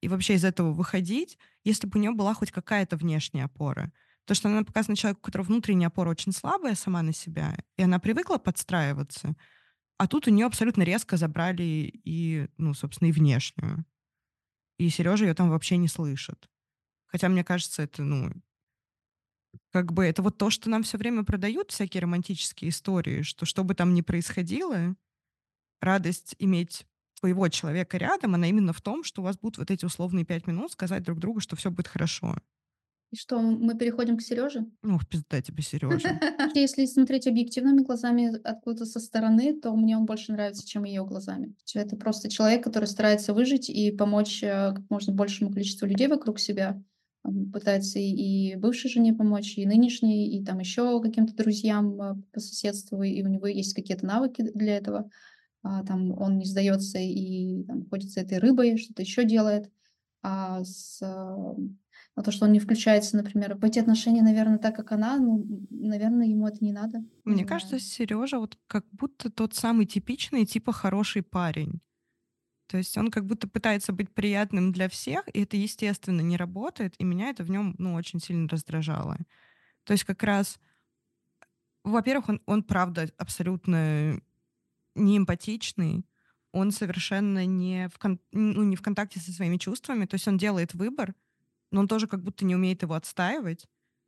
и 0.00 0.08
вообще 0.08 0.34
из 0.34 0.44
этого 0.44 0.72
выходить, 0.72 1.38
если 1.64 1.86
бы 1.86 1.98
у 1.98 2.02
нее 2.02 2.12
была 2.12 2.34
хоть 2.34 2.50
какая-то 2.50 2.96
внешняя 2.96 3.44
опора. 3.44 3.92
То, 4.24 4.34
что 4.34 4.48
она 4.48 4.64
показана 4.64 4.96
человеку, 4.96 5.20
у 5.22 5.24
которого 5.26 5.46
внутренняя 5.46 5.88
опора 5.88 6.10
очень 6.10 6.32
слабая 6.32 6.74
сама 6.74 7.02
на 7.02 7.12
себя, 7.12 7.56
и 7.76 7.82
она 7.82 8.00
привыкла 8.00 8.38
подстраиваться, 8.38 9.36
а 9.98 10.06
тут 10.06 10.28
у 10.28 10.30
нее 10.30 10.46
абсолютно 10.46 10.82
резко 10.82 11.16
забрали 11.16 11.62
и, 12.04 12.48
ну, 12.58 12.74
собственно, 12.74 13.08
и 13.08 13.12
внешнюю. 13.12 13.84
И 14.78 14.88
Сережа 14.90 15.26
ее 15.26 15.34
там 15.34 15.50
вообще 15.50 15.76
не 15.76 15.88
слышит. 15.88 16.48
Хотя, 17.06 17.28
мне 17.28 17.44
кажется, 17.44 17.82
это, 17.82 18.02
ну, 18.02 18.32
как 19.72 19.92
бы 19.92 20.04
это 20.04 20.22
вот 20.22 20.38
то, 20.38 20.50
что 20.50 20.70
нам 20.70 20.82
все 20.82 20.98
время 20.98 21.24
продают, 21.24 21.70
всякие 21.70 22.02
романтические 22.02 22.70
истории, 22.70 23.22
что 23.22 23.46
что 23.46 23.64
бы 23.64 23.74
там 23.74 23.94
ни 23.94 24.00
происходило, 24.02 24.96
радость 25.80 26.36
иметь 26.38 26.86
своего 27.14 27.48
человека 27.48 27.98
рядом, 27.98 28.34
она 28.34 28.48
именно 28.48 28.72
в 28.72 28.80
том, 28.82 29.04
что 29.04 29.22
у 29.22 29.24
вас 29.24 29.38
будут 29.38 29.58
вот 29.58 29.70
эти 29.70 29.84
условные 29.84 30.24
пять 30.24 30.46
минут 30.46 30.72
сказать 30.72 31.02
друг 31.02 31.18
другу, 31.18 31.40
что 31.40 31.56
все 31.56 31.70
будет 31.70 31.88
хорошо. 31.88 32.36
И 33.12 33.16
что, 33.16 33.40
мы 33.40 33.76
переходим 33.76 34.16
к 34.16 34.22
Сереже? 34.22 34.66
Ну, 34.82 34.98
пизда 35.08 35.40
тебе, 35.40 35.62
Сережа. 35.62 35.98
Если 36.54 36.86
смотреть 36.86 37.26
объективными 37.26 37.82
глазами 37.82 38.36
откуда-то 38.42 38.84
со 38.84 38.98
стороны, 38.98 39.58
то 39.60 39.74
мне 39.76 39.96
он 39.96 40.06
больше 40.06 40.32
нравится, 40.32 40.66
чем 40.66 40.84
ее 40.84 41.04
глазами. 41.04 41.54
Это 41.74 41.96
просто 41.96 42.28
человек, 42.28 42.64
который 42.64 42.86
старается 42.86 43.32
выжить 43.32 43.70
и 43.70 43.92
помочь 43.92 44.42
э, 44.42 44.72
как 44.74 44.90
можно 44.90 45.12
большему 45.12 45.52
количеству 45.52 45.86
людей 45.86 46.08
вокруг 46.08 46.40
себя. 46.40 46.82
Пытается 47.52 47.98
и 47.98 48.56
бывшей 48.56 48.90
жене 48.90 49.12
помочь, 49.12 49.56
и 49.56 49.66
нынешней, 49.66 50.36
и 50.38 50.44
там 50.44 50.58
еще 50.58 51.00
каким-то 51.00 51.34
друзьям 51.34 52.00
э, 52.00 52.14
по 52.32 52.40
соседству, 52.40 53.02
и 53.04 53.22
у 53.22 53.28
него 53.28 53.46
есть 53.46 53.74
какие-то 53.74 54.04
навыки 54.04 54.50
для 54.52 54.78
этого. 54.78 55.10
А, 55.62 55.84
там 55.84 56.12
он 56.12 56.38
не 56.38 56.44
сдается 56.44 56.98
и 56.98 57.64
там, 57.64 57.86
ходит 57.88 58.10
с 58.10 58.16
этой 58.16 58.38
рыбой, 58.38 58.78
что-то 58.78 59.02
еще 59.02 59.24
делает. 59.24 59.70
А 60.22 60.64
с 60.64 61.00
а 62.16 62.22
то, 62.22 62.30
что 62.30 62.46
он 62.46 62.52
не 62.52 62.60
включается, 62.60 63.14
например, 63.14 63.56
в 63.56 63.64
эти 63.64 63.78
отношения, 63.78 64.22
наверное, 64.22 64.56
так, 64.56 64.74
как 64.74 64.90
она, 64.92 65.18
ну, 65.18 65.44
наверное, 65.68 66.26
ему 66.26 66.48
это 66.48 66.64
не 66.64 66.72
надо. 66.72 67.04
Мне 67.24 67.42
не 67.42 67.44
кажется, 67.44 67.78
Сережа 67.78 68.38
вот 68.38 68.58
как 68.66 68.86
будто 68.90 69.30
тот 69.30 69.54
самый 69.54 69.84
типичный, 69.84 70.46
типа 70.46 70.72
хороший 70.72 71.22
парень. 71.22 71.80
То 72.68 72.78
есть 72.78 72.96
он 72.96 73.10
как 73.10 73.26
будто 73.26 73.46
пытается 73.46 73.92
быть 73.92 74.10
приятным 74.10 74.72
для 74.72 74.88
всех, 74.88 75.28
и 75.28 75.42
это, 75.42 75.58
естественно, 75.58 76.22
не 76.22 76.38
работает, 76.38 76.94
и 76.98 77.04
меня 77.04 77.28
это 77.28 77.44
в 77.44 77.50
нем, 77.50 77.74
ну, 77.78 77.94
очень 77.94 78.18
сильно 78.18 78.48
раздражало. 78.48 79.18
То 79.84 79.92
есть 79.92 80.04
как 80.04 80.22
раз, 80.22 80.58
во-первых, 81.84 82.30
он, 82.30 82.42
он 82.46 82.62
правда 82.62 83.10
абсолютно 83.18 84.20
не 84.94 85.18
эмпатичный, 85.18 86.06
он 86.52 86.70
совершенно 86.70 87.44
не 87.44 87.88
в, 87.88 87.98
кон- 87.98 88.20
ну, 88.32 88.62
не 88.62 88.76
в 88.76 88.82
контакте 88.82 89.20
со 89.20 89.32
своими 89.32 89.56
чувствами, 89.56 90.06
то 90.06 90.14
есть 90.14 90.26
он 90.28 90.38
делает 90.38 90.74
выбор, 90.74 91.14
но 91.70 91.80
он 91.80 91.88
тоже 91.88 92.06
как 92.06 92.22
будто 92.22 92.44
не 92.44 92.54
умеет 92.54 92.82
его 92.82 92.94
отстаивать. 92.94 93.66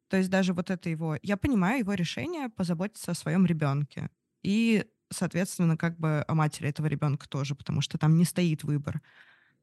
То 0.09 0.17
есть 0.17 0.31
даже 0.31 0.55
вот 0.55 0.71
это 0.71 0.89
его... 0.89 1.19
Я 1.23 1.37
понимаю 1.37 1.81
его 1.81 1.93
решение 1.95 2.49
позаботиться 2.49 3.11
о 3.11 3.15
своем 3.15 3.45
ребенке. 3.45 4.11
И, 4.43 4.87
соответственно, 5.11 5.77
как 5.77 5.99
бы 5.99 6.25
о 6.27 6.35
матери 6.35 6.69
этого 6.69 6.87
ребенка 6.87 7.29
тоже, 7.29 7.55
потому 7.55 7.81
что 7.81 7.99
там 7.99 8.17
не 8.17 8.25
стоит 8.25 8.65
выбор. 8.65 9.03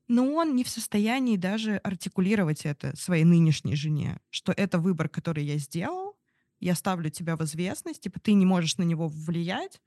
Но 0.07 0.31
он 0.33 0.55
не 0.55 0.63
в 0.63 0.69
состоянии 0.69 1.35
даже 1.35 1.77
артикулировать 1.77 2.65
это 2.65 2.95
своей 2.95 3.23
нынешней 3.23 3.75
жене, 3.75 4.19
что 4.29 4.51
это 4.51 4.77
выбор, 4.77 5.09
который 5.09 5.43
я 5.43 5.57
сделал, 5.57 6.15
я 6.59 6.75
ставлю 6.75 7.09
тебя 7.09 7.35
в 7.35 7.43
известность, 7.43 8.01
типа 8.01 8.19
ты 8.19 8.33
не 8.33 8.45
можешь 8.45 8.77
на 8.77 8.83
него 8.83 9.07
влиять, 9.07 9.81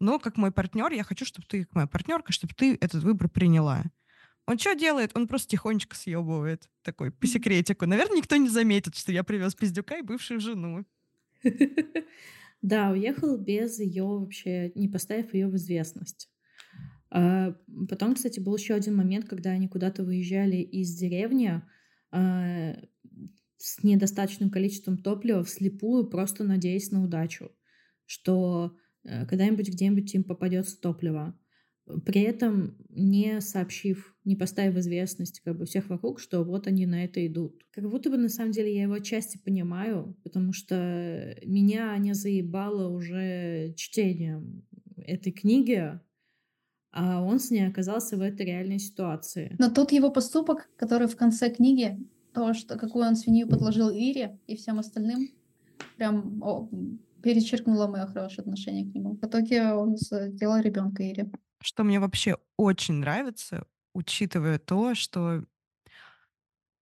но 0.00 0.18
как 0.18 0.36
мой 0.36 0.52
партнер 0.52 0.92
я 0.92 1.04
хочу, 1.04 1.24
чтобы 1.24 1.46
ты, 1.48 1.64
как 1.64 1.74
моя 1.74 1.86
партнерка, 1.86 2.32
чтобы 2.32 2.54
ты 2.54 2.74
этот 2.80 3.02
выбор 3.02 3.28
приняла. 3.28 3.84
Он 4.46 4.58
что 4.58 4.74
делает? 4.74 5.10
Он 5.14 5.28
просто 5.28 5.48
тихонечко 5.48 5.94
съебывает. 5.94 6.70
Такой, 6.82 7.10
по 7.10 7.26
секретику. 7.26 7.84
Наверное, 7.86 8.16
никто 8.16 8.36
не 8.36 8.48
заметит, 8.48 8.96
что 8.96 9.12
я 9.12 9.22
привез 9.22 9.54
пиздюка 9.54 9.98
и 9.98 10.02
бывшую 10.02 10.40
жену. 10.40 10.84
Да, 12.60 12.90
уехал 12.90 13.38
без 13.38 13.78
ее 13.78 14.02
вообще, 14.02 14.72
не 14.74 14.88
поставив 14.88 15.32
ее 15.32 15.46
в 15.46 15.54
известность. 15.54 16.28
А 17.08 17.54
потом, 17.88 18.16
кстати, 18.16 18.40
был 18.40 18.56
еще 18.56 18.74
один 18.74 18.96
момент, 18.96 19.28
когда 19.28 19.50
они 19.50 19.68
куда-то 19.68 20.02
выезжали 20.02 20.56
из 20.56 20.92
деревни 20.96 21.62
а, 22.10 22.74
с 23.56 23.82
недостаточным 23.82 24.50
количеством 24.50 24.98
топлива 24.98 25.44
вслепую, 25.44 26.08
просто 26.08 26.44
надеясь 26.44 26.90
на 26.90 27.04
удачу, 27.04 27.52
что 28.06 28.76
когда-нибудь 29.28 29.68
где-нибудь 29.68 30.14
им 30.14 30.24
попадется 30.24 30.80
топливо 30.80 31.38
при 32.04 32.22
этом 32.22 32.76
не 32.90 33.40
сообщив, 33.40 34.14
не 34.24 34.36
поставив 34.36 34.76
известность 34.76 35.40
как 35.40 35.56
бы 35.56 35.64
всех 35.64 35.88
вокруг, 35.88 36.20
что 36.20 36.42
вот 36.44 36.66
они 36.66 36.86
на 36.86 37.04
это 37.04 37.26
идут. 37.26 37.62
Как 37.70 37.88
будто 37.88 38.10
бы 38.10 38.16
на 38.16 38.28
самом 38.28 38.52
деле 38.52 38.74
я 38.74 38.82
его 38.82 38.94
отчасти 38.94 39.38
понимаю, 39.38 40.16
потому 40.22 40.52
что 40.52 41.36
меня 41.44 41.96
не 41.98 42.14
заебало 42.14 42.88
уже 42.88 43.72
чтением 43.76 44.66
этой 44.96 45.32
книги, 45.32 45.98
а 46.90 47.22
он 47.22 47.38
с 47.38 47.50
ней 47.50 47.66
оказался 47.66 48.16
в 48.16 48.20
этой 48.20 48.46
реальной 48.46 48.78
ситуации. 48.78 49.54
Но 49.58 49.70
тут 49.70 49.92
его 49.92 50.10
поступок, 50.10 50.68
который 50.76 51.08
в 51.08 51.16
конце 51.16 51.50
книги, 51.50 51.98
то, 52.34 52.54
что 52.54 52.76
какую 52.76 53.06
он 53.06 53.16
свинью 53.16 53.48
подложил 53.48 53.88
Ире 53.88 54.38
и 54.46 54.56
всем 54.56 54.78
остальным, 54.78 55.30
прям 55.96 56.42
о, 56.42 56.68
перечеркнуло 57.22 57.86
мое 57.86 58.06
хорошее 58.06 58.40
отношение 58.40 58.90
к 58.90 58.94
нему. 58.94 59.16
В 59.16 59.24
итоге 59.24 59.72
он 59.72 59.96
сделал 59.96 60.60
ребенка 60.60 61.02
Ире. 61.02 61.30
Что 61.60 61.84
мне 61.84 62.00
вообще 62.00 62.36
очень 62.56 62.94
нравится, 62.94 63.66
учитывая 63.94 64.58
то, 64.58 64.94
что 64.94 65.44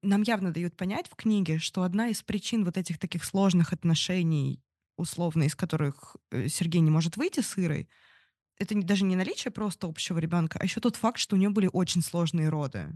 нам 0.03 0.23
явно 0.23 0.53
дают 0.53 0.77
понять 0.77 1.09
в 1.09 1.17
книге, 1.17 1.59
что 1.59 1.83
одна 1.83 2.09
из 2.09 2.23
причин 2.23 2.65
вот 2.65 2.77
этих 2.77 2.99
таких 2.99 3.25
сложных 3.25 3.73
отношений 3.73 4.63
условно, 4.97 5.45
из 5.45 5.55
которых 5.55 6.17
э, 6.31 6.49
Сергей 6.49 6.81
не 6.81 6.91
может 6.91 7.17
выйти 7.17 7.41
с 7.41 7.59
Ирой, 7.59 7.89
это 8.59 8.75
даже 8.83 9.05
не 9.05 9.17
наличие 9.17 9.51
просто 9.51 9.87
общего 9.87 10.19
ребенка, 10.19 10.59
а 10.59 10.65
еще 10.65 10.81
тот 10.81 10.97
факт, 10.97 11.19
что 11.19 11.37
у 11.37 11.39
нее 11.39 11.51
были 11.51 11.69
очень 11.71 12.03
сложные 12.03 12.49
роды, 12.49 12.89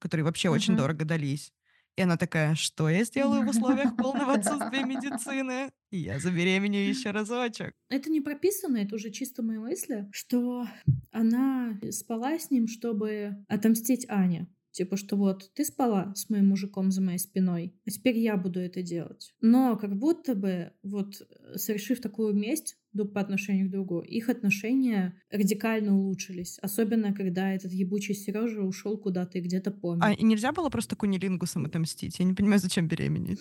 которые 0.00 0.24
вообще 0.24 0.48
uh-huh. 0.48 0.54
очень 0.54 0.76
дорого 0.76 1.04
дались. 1.04 1.52
И 2.00 2.02
она 2.02 2.16
такая, 2.16 2.54
что 2.54 2.88
я 2.88 3.04
сделаю 3.04 3.44
в 3.44 3.50
условиях 3.50 3.94
полного 3.94 4.32
отсутствия 4.32 4.84
медицины? 4.84 5.70
Я 5.90 6.18
забеременею 6.18 6.88
еще 6.96 7.10
разочек. 7.10 7.74
Это 7.90 8.08
не 8.08 8.22
прописано, 8.22 8.78
это 8.78 8.94
уже 8.94 9.10
чисто 9.10 9.42
мои 9.42 9.58
мысли, 9.58 10.08
что 10.10 10.66
она 11.10 11.78
спала 11.90 12.38
с 12.38 12.50
ним, 12.50 12.68
чтобы 12.68 13.44
отомстить 13.48 14.08
Ане. 14.08 14.48
Типа, 14.70 14.96
что 14.96 15.16
вот 15.16 15.52
ты 15.52 15.62
спала 15.62 16.14
с 16.14 16.30
моим 16.30 16.48
мужиком 16.48 16.90
за 16.90 17.02
моей 17.02 17.18
спиной, 17.18 17.74
а 17.86 17.90
теперь 17.90 18.16
я 18.16 18.38
буду 18.38 18.60
это 18.60 18.80
делать. 18.80 19.34
Но 19.42 19.76
как 19.76 19.94
будто 19.94 20.34
бы 20.34 20.72
вот 20.82 21.20
совершив 21.56 22.00
такую 22.00 22.32
месть 22.32 22.78
по 22.92 23.20
отношению 23.20 23.68
к 23.68 23.70
другу, 23.70 24.00
их 24.00 24.28
отношения 24.28 25.14
радикально 25.30 25.96
улучшились. 25.96 26.58
Особенно, 26.60 27.14
когда 27.14 27.52
этот 27.52 27.72
ебучий 27.72 28.14
Сережа 28.14 28.62
ушел 28.62 28.98
куда-то 28.98 29.38
и 29.38 29.40
где-то 29.40 29.70
помер. 29.70 30.02
А 30.04 30.14
нельзя 30.14 30.52
было 30.52 30.68
просто 30.68 30.96
кунилингусом 30.96 31.66
отомстить? 31.66 32.18
Я 32.18 32.24
не 32.24 32.34
понимаю, 32.34 32.60
зачем 32.60 32.88
беременеть. 32.88 33.40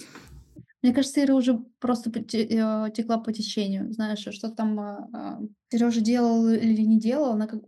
Мне 0.82 0.94
кажется, 0.94 1.22
Ира 1.24 1.36
уже 1.36 1.60
просто 1.80 2.10
э, 2.10 2.92
текла 2.92 3.18
по 3.18 3.34
течению. 3.34 3.92
Знаешь, 3.92 4.20
что 4.20 4.50
там 4.50 4.80
а, 4.80 5.10
а, 5.14 5.40
Сережа 5.70 6.00
делал 6.00 6.48
или 6.48 6.82
не 6.84 7.00
делал, 7.00 7.34
она 7.34 7.48
как 7.48 7.62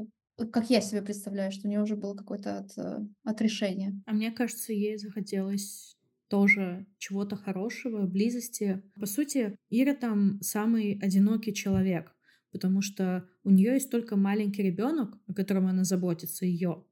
как 0.52 0.70
я 0.70 0.82
себе 0.82 1.02
представляю, 1.02 1.52
что 1.52 1.68
у 1.68 1.70
нее 1.70 1.82
уже 1.82 1.96
было 1.96 2.16
какое-то 2.16 2.60
от, 2.60 2.78
э, 2.78 3.06
от 3.24 3.42
решения. 3.42 4.02
А 4.06 4.14
мне 4.14 4.32
кажется, 4.32 4.74
ей 4.74 4.98
захотелось 4.98 5.98
тоже 6.32 6.88
чего-то 6.98 7.36
хорошего, 7.36 8.08
близости. 8.08 8.82
По 8.98 9.06
сути, 9.06 9.58
Ира 9.70 9.94
там 9.94 10.42
самый 10.42 10.98
одинокий 11.02 11.54
человек, 11.54 12.16
потому 12.54 12.82
что 12.82 13.28
у 13.44 13.50
нее 13.50 13.74
есть 13.74 13.92
только 13.92 14.16
маленький 14.16 14.64
ребенок, 14.64 15.20
о 15.28 15.34
котором 15.34 15.68
она 15.68 15.84
заботится, 15.84 16.46
ее. 16.46 16.86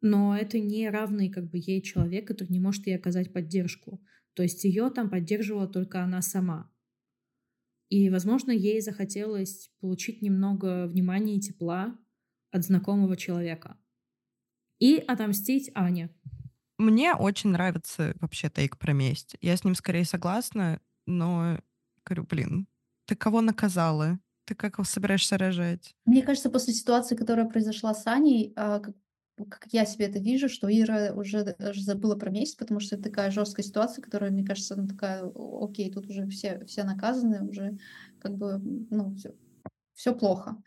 Но 0.00 0.34
это 0.34 0.58
не 0.58 0.88
равный 0.88 1.28
как 1.28 1.50
бы 1.50 1.58
ей 1.58 1.82
человек, 1.82 2.26
который 2.26 2.50
не 2.50 2.60
может 2.60 2.86
ей 2.86 2.96
оказать 2.96 3.30
поддержку. 3.30 4.02
То 4.32 4.42
есть 4.42 4.64
ее 4.64 4.88
там 4.88 5.10
поддерживала 5.10 5.68
только 5.68 6.02
она 6.02 6.22
сама. 6.22 6.72
И, 7.90 8.08
возможно, 8.08 8.52
ей 8.52 8.80
захотелось 8.80 9.70
получить 9.80 10.22
немного 10.22 10.86
внимания 10.86 11.36
и 11.36 11.40
тепла 11.40 11.94
от 12.50 12.64
знакомого 12.64 13.18
человека. 13.18 13.76
И 14.78 14.96
отомстить 14.96 15.70
Ане. 15.74 16.08
Мне 16.82 17.14
очень 17.14 17.50
нравится 17.50 18.12
вообще 18.20 18.50
тейк 18.50 18.76
про 18.76 18.92
месть. 18.92 19.36
Я 19.40 19.56
с 19.56 19.62
ним 19.62 19.76
скорее 19.76 20.04
согласна, 20.04 20.80
но 21.06 21.60
говорю, 22.04 22.24
блин, 22.24 22.66
ты 23.06 23.14
кого 23.14 23.40
наказала? 23.40 24.18
Ты 24.46 24.56
как 24.56 24.84
собираешься 24.84 25.38
рожать? 25.38 25.94
Мне 26.06 26.24
кажется, 26.24 26.50
после 26.50 26.74
ситуации, 26.74 27.14
которая 27.14 27.48
произошла 27.48 27.94
с 27.94 28.04
Аней, 28.08 28.52
а, 28.56 28.80
как, 28.80 28.96
как 29.48 29.66
я 29.70 29.86
себе 29.86 30.06
это 30.06 30.18
вижу, 30.18 30.48
что 30.48 30.68
Ира 30.68 31.12
уже 31.14 31.54
даже 31.56 31.82
забыла 31.82 32.16
про 32.16 32.30
месть, 32.30 32.58
потому 32.58 32.80
что 32.80 32.96
это 32.96 33.04
такая 33.04 33.30
жесткая 33.30 33.64
ситуация, 33.64 34.02
которая, 34.02 34.32
мне 34.32 34.44
кажется, 34.44 34.74
она 34.74 34.88
такая, 34.88 35.22
окей, 35.36 35.88
тут 35.92 36.08
уже 36.08 36.26
все, 36.26 36.64
все 36.64 36.82
наказаны, 36.82 37.48
уже 37.48 37.78
как 38.20 38.36
бы, 38.36 38.58
ну, 38.90 39.14
все, 39.14 39.36
все 39.94 40.16
плохо. 40.16 40.60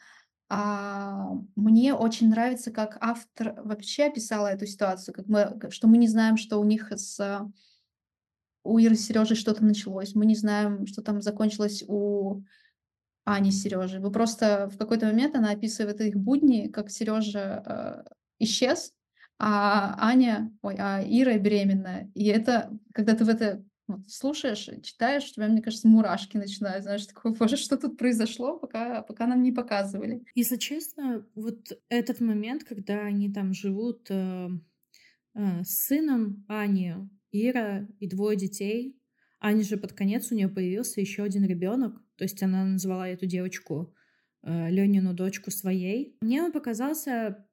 А, 0.47 1.31
мне 1.55 1.93
очень 1.93 2.29
нравится, 2.29 2.71
как 2.71 2.97
автор 3.01 3.55
вообще 3.63 4.05
описала 4.05 4.47
эту 4.47 4.67
ситуацию, 4.67 5.13
как 5.13 5.27
мы, 5.27 5.59
что 5.71 5.87
мы 5.87 5.97
не 5.97 6.07
знаем, 6.07 6.37
что 6.37 6.59
у 6.59 6.63
них 6.63 6.91
с 6.91 7.51
у 8.63 8.79
Иры 8.79 8.95
с 8.95 9.05
Сережей 9.05 9.37
что-то 9.37 9.63
началось, 9.63 10.15
мы 10.15 10.25
не 10.25 10.35
знаем, 10.35 10.87
что 10.87 11.03
там 11.03 11.21
закончилось 11.21 11.83
у 11.87 12.41
Ани 13.23 13.51
с 13.51 13.61
Сережей. 13.61 13.99
Вы 13.99 14.11
просто 14.11 14.69
в 14.73 14.77
какой-то 14.77 15.05
момент 15.05 15.35
она 15.35 15.51
описывает 15.51 16.01
их 16.01 16.15
будни, 16.15 16.67
как 16.67 16.89
Сережа 16.89 17.63
э, 17.65 18.09
исчез, 18.39 18.91
а 19.37 19.95
Аня, 19.99 20.51
ой, 20.61 20.75
а 20.79 21.01
Ира 21.03 21.37
беременная. 21.37 22.11
И 22.15 22.25
это, 22.25 22.71
когда 22.93 23.15
ты 23.15 23.25
в 23.25 23.29
это 23.29 23.63
вот, 23.87 24.09
слушаешь, 24.09 24.67
читаешь, 24.83 25.29
у 25.29 25.33
тебя, 25.33 25.47
мне 25.47 25.61
кажется, 25.61 25.87
мурашки 25.87 26.37
начинают, 26.37 26.83
знаешь, 26.83 27.05
такое, 27.13 27.33
боже, 27.33 27.57
что 27.57 27.77
тут 27.77 27.97
произошло, 27.97 28.57
пока, 28.57 29.01
пока 29.03 29.27
нам 29.27 29.43
не 29.43 29.51
показывали. 29.51 30.23
Если 30.33 30.57
честно, 30.57 31.25
вот 31.35 31.71
этот 31.89 32.19
момент, 32.19 32.63
когда 32.63 33.01
они 33.01 33.31
там 33.31 33.53
живут 33.53 34.07
э, 34.09 34.49
э, 35.35 35.63
с 35.63 35.85
сыном 35.85 36.45
Ани, 36.47 36.95
Ира 37.31 37.87
и 37.99 38.07
двое 38.07 38.37
детей, 38.37 38.99
Ани 39.39 39.63
же 39.63 39.77
под 39.77 39.93
конец 39.93 40.31
у 40.31 40.35
нее 40.35 40.47
появился 40.47 41.01
еще 41.01 41.23
один 41.23 41.45
ребенок, 41.45 42.01
то 42.15 42.23
есть 42.23 42.41
она 42.41 42.65
назвала 42.65 43.07
эту 43.07 43.25
девочку 43.25 43.93
э, 44.41 44.71
Ленину 44.71 45.13
дочку 45.13 45.51
своей. 45.51 46.17
Мне 46.21 46.41
он 46.41 46.51
показался 46.51 47.45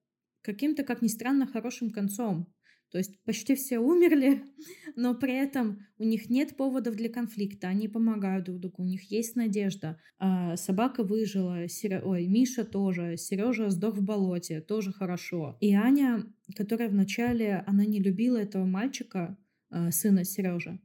каким-то, 0.43 0.85
как 0.85 1.03
ни 1.03 1.09
странно, 1.09 1.47
хорошим 1.47 1.91
концом. 1.91 2.52
То 2.93 2.99
есть 2.99 3.19
почти 3.25 3.55
все 3.55 3.79
умерли, 3.79 4.43
но 4.97 5.15
при 5.15 5.35
этом 5.35 5.87
у 5.99 6.05
них 6.05 6.29
нет 6.29 6.57
поводов 6.57 6.95
для 6.95 7.09
конфликта, 7.09 7.69
они 7.69 7.89
помогают 7.89 8.45
друг 8.45 8.61
другу, 8.61 8.83
у 8.83 8.87
них 8.87 9.11
есть 9.11 9.35
надежда. 9.35 9.99
А 10.19 10.57
собака 10.57 11.03
выжила, 11.03 11.67
Сер... 11.69 12.07
ой, 12.07 12.27
Миша 12.27 12.65
тоже, 12.65 13.17
Сережа 13.17 13.71
сдох 13.71 13.97
в 13.97 14.03
болоте, 14.03 14.61
тоже 14.61 14.93
хорошо. 14.93 15.57
И 15.61 15.73
Аня, 15.73 16.27
которая 16.55 16.91
вначале, 16.91 17.65
она 17.67 17.87
не 17.87 17.99
любила 17.99 18.37
этого 18.37 18.67
мальчика, 18.67 19.39
а, 19.71 19.91
сына 19.91 20.25
Сережи, 20.25 20.79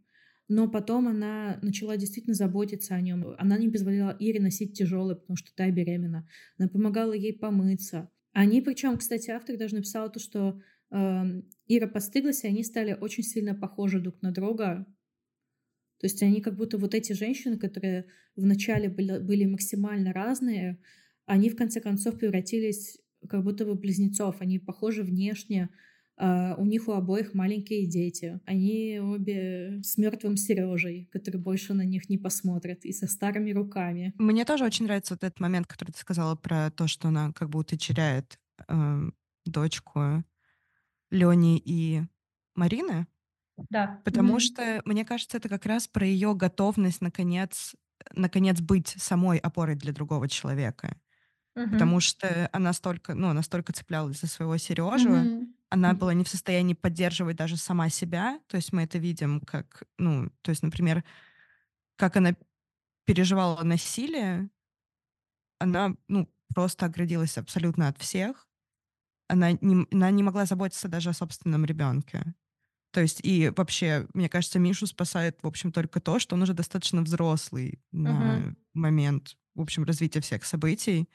но 0.47 0.69
потом 0.69 1.09
она 1.09 1.59
начала 1.61 1.97
действительно 1.97 2.35
заботиться 2.35 2.95
о 2.95 3.01
нем. 3.01 3.35
Она 3.37 3.57
не 3.57 3.67
позволяла 3.67 4.15
Ире 4.17 4.39
носить 4.39 4.77
тяжелый, 4.77 5.17
потому 5.17 5.35
что 5.35 5.53
та 5.53 5.69
беременна. 5.69 6.25
Она 6.57 6.69
помогала 6.69 7.11
ей 7.11 7.37
помыться. 7.37 8.09
Они, 8.31 8.61
причем, 8.61 8.97
кстати, 8.97 9.29
автор 9.29 9.57
даже 9.57 9.75
написал 9.75 10.09
то, 10.09 10.19
что 10.19 10.61
Ира 11.67 11.87
постыглась, 11.87 12.43
и 12.43 12.47
они 12.47 12.63
стали 12.63 12.97
очень 12.99 13.23
сильно 13.23 13.55
похожи 13.55 13.99
друг 13.99 14.21
на 14.21 14.31
друга. 14.31 14.85
То 15.99 16.05
есть 16.05 16.21
они 16.21 16.41
как 16.41 16.55
будто 16.55 16.77
вот 16.77 16.93
эти 16.93 17.13
женщины, 17.13 17.57
которые 17.57 18.05
вначале 18.35 18.89
были, 18.89 19.19
были 19.19 19.45
максимально 19.45 20.13
разные, 20.13 20.79
они 21.25 21.49
в 21.49 21.55
конце 21.55 21.81
концов 21.81 22.17
превратились 22.17 22.99
как 23.27 23.43
будто 23.43 23.65
бы 23.65 23.75
близнецов. 23.75 24.41
Они 24.41 24.59
похожи 24.59 25.03
внешне, 25.03 25.69
Uh, 26.19 26.55
у 26.57 26.65
них 26.65 26.87
у 26.87 26.93
обоих 26.93 27.35
маленькие 27.35 27.85
дети. 27.85 28.39
Они 28.47 28.99
обе 28.99 29.79
с 29.83 29.99
мертвым 29.99 30.35
Сережей, 30.35 31.07
который 31.11 31.39
больше 31.39 31.75
на 31.75 31.83
них 31.83 32.09
не 32.09 32.17
посмотрит, 32.17 32.85
и 32.85 32.91
со 32.91 33.05
старыми 33.05 33.51
руками. 33.51 34.15
Мне 34.17 34.43
тоже 34.43 34.65
очень 34.65 34.85
нравится 34.85 35.13
вот 35.13 35.23
этот 35.23 35.39
момент, 35.39 35.67
который 35.67 35.91
ты 35.91 35.99
сказала 35.99 36.35
про 36.35 36.71
то, 36.71 36.87
что 36.87 37.09
она 37.09 37.31
как 37.33 37.51
будто 37.51 37.77
теряет 37.77 38.39
э, 38.67 39.11
дочку 39.45 40.23
Лени 41.11 41.61
и 41.63 42.03
Марины. 42.55 43.07
Да. 43.69 44.01
Потому 44.03 44.37
mm-hmm. 44.37 44.39
что, 44.39 44.81
мне 44.85 45.05
кажется, 45.05 45.37
это 45.37 45.49
как 45.49 45.65
раз 45.65 45.87
про 45.87 46.05
ее 46.05 46.35
готовность, 46.35 47.01
наконец, 47.01 47.75
наконец 48.13 48.61
быть 48.61 48.87
самой 48.97 49.37
опорой 49.39 49.75
для 49.75 49.93
другого 49.93 50.27
человека. 50.29 50.97
Mm-hmm. 51.55 51.71
Потому 51.71 51.99
что 51.99 52.49
она 52.53 52.73
столько, 52.73 53.15
ну, 53.15 53.33
настолько 53.33 53.73
цеплялась 53.73 54.19
за 54.19 54.27
своего 54.27 54.57
Сережу, 54.57 55.09
mm-hmm. 55.09 55.47
она 55.69 55.93
была 55.93 56.13
не 56.13 56.23
в 56.23 56.29
состоянии 56.29 56.75
поддерживать 56.75 57.35
даже 57.35 57.57
сама 57.57 57.89
себя. 57.89 58.39
То 58.47 58.57
есть 58.57 58.73
мы 58.73 58.83
это 58.83 58.99
видим 58.99 59.41
как, 59.41 59.83
ну, 59.97 60.29
то 60.41 60.51
есть, 60.51 60.61
например, 60.61 61.03
как 61.95 62.15
она 62.15 62.35
переживала 63.05 63.63
насилие, 63.63 64.49
она, 65.59 65.95
ну, 66.07 66.29
просто 66.53 66.85
оградилась 66.85 67.37
абсолютно 67.37 67.87
от 67.87 67.97
всех 67.97 68.46
она 69.27 69.51
не, 69.53 69.85
она 69.91 70.11
не 70.11 70.23
могла 70.23 70.45
заботиться 70.45 70.87
даже 70.87 71.09
о 71.09 71.13
собственном 71.13 71.65
ребенке. 71.65 72.33
То 72.91 73.01
есть 73.01 73.19
и 73.23 73.51
вообще, 73.55 74.07
мне 74.13 74.29
кажется, 74.29 74.59
Мишу 74.59 74.87
спасает, 74.87 75.37
в 75.41 75.47
общем, 75.47 75.71
только 75.71 75.99
то, 75.99 76.19
что 76.19 76.35
он 76.35 76.41
уже 76.41 76.53
достаточно 76.53 77.01
взрослый 77.01 77.79
на 77.91 78.09
uh-huh. 78.09 78.55
момент, 78.73 79.37
в 79.55 79.61
общем, 79.61 79.83
развития 79.83 80.21
всех 80.21 80.45
событий. 80.45 81.07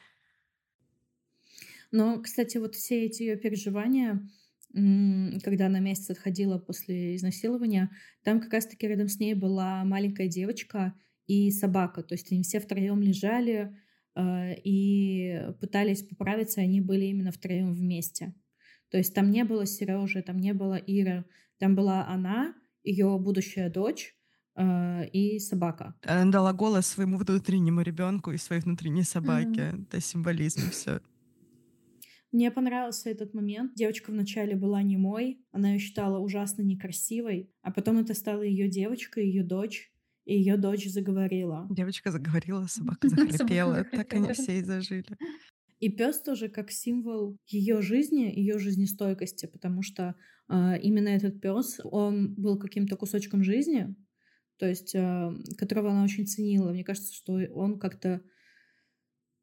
Но, 1.90 2.20
кстати, 2.20 2.58
вот 2.58 2.74
все 2.74 3.04
эти 3.06 3.22
ее 3.22 3.36
переживания, 3.36 4.26
когда 4.72 5.66
она 5.66 5.78
месяц 5.80 6.10
отходила 6.10 6.58
после 6.58 7.16
изнасилования, 7.16 7.90
там 8.22 8.40
как 8.40 8.52
раз-таки 8.52 8.86
рядом 8.86 9.08
с 9.08 9.18
ней 9.18 9.34
была 9.34 9.84
маленькая 9.84 10.28
девочка 10.28 10.94
и 11.26 11.50
собака. 11.50 12.02
То 12.02 12.14
есть 12.14 12.32
они 12.32 12.42
все 12.42 12.60
втроем 12.60 13.02
лежали, 13.02 13.76
и 14.16 15.40
пытались 15.60 16.02
поправиться, 16.02 16.60
они 16.60 16.80
были 16.80 17.06
именно 17.06 17.32
втроем 17.32 17.74
вместе. 17.74 18.34
То 18.90 18.98
есть 18.98 19.14
там 19.14 19.30
не 19.30 19.44
было 19.44 19.64
Сережи, 19.66 20.22
там 20.22 20.38
не 20.38 20.52
было 20.52 20.74
Иры, 20.74 21.24
там 21.58 21.74
была 21.74 22.06
она, 22.06 22.54
ее 22.82 23.18
будущая 23.18 23.70
дочь 23.70 24.14
э, 24.56 25.08
и 25.08 25.38
собака. 25.38 25.94
Она 26.02 26.30
дала 26.30 26.52
голос 26.52 26.86
своему 26.88 27.16
внутреннему 27.16 27.80
ребенку 27.80 28.32
и 28.32 28.36
своей 28.36 28.60
внутренней 28.60 29.04
собаке. 29.04 29.60
Mm-hmm. 29.60 29.82
Это 29.84 30.00
символизм 30.00 30.70
все. 30.70 31.00
Мне 32.32 32.50
понравился 32.50 33.10
этот 33.10 33.34
момент. 33.34 33.74
Девочка 33.74 34.10
вначале 34.10 34.56
была 34.56 34.82
немой, 34.82 35.44
она 35.52 35.72
ее 35.72 35.78
считала 35.78 36.18
ужасно 36.18 36.62
некрасивой, 36.62 37.50
а 37.60 37.70
потом 37.70 37.98
это 37.98 38.14
стала 38.14 38.42
ее 38.42 38.68
девочка, 38.68 39.20
ее 39.20 39.44
дочь, 39.44 39.91
и 40.24 40.36
ее 40.36 40.56
дочь 40.56 40.86
заговорила. 40.86 41.66
Девочка 41.70 42.10
заговорила, 42.10 42.66
собака 42.66 43.08
захрапела. 43.08 43.84
Так 43.84 44.12
они 44.14 44.32
все 44.32 44.58
и 44.58 44.62
зажили. 44.62 45.16
И 45.80 45.88
пес 45.88 46.20
тоже 46.20 46.48
как 46.48 46.70
символ 46.70 47.36
ее 47.48 47.82
жизни, 47.82 48.32
ее 48.32 48.58
жизнестойкости, 48.58 49.46
потому 49.46 49.82
что 49.82 50.14
э, 50.48 50.78
именно 50.80 51.08
этот 51.08 51.40
пес, 51.40 51.80
он 51.82 52.34
был 52.34 52.56
каким-то 52.56 52.96
кусочком 52.96 53.42
жизни, 53.42 53.96
то 54.58 54.68
есть 54.68 54.94
э, 54.94 55.32
которого 55.58 55.90
она 55.90 56.04
очень 56.04 56.24
ценила. 56.24 56.70
Мне 56.70 56.84
кажется, 56.84 57.12
что 57.12 57.32
он 57.52 57.80
как-то 57.80 58.22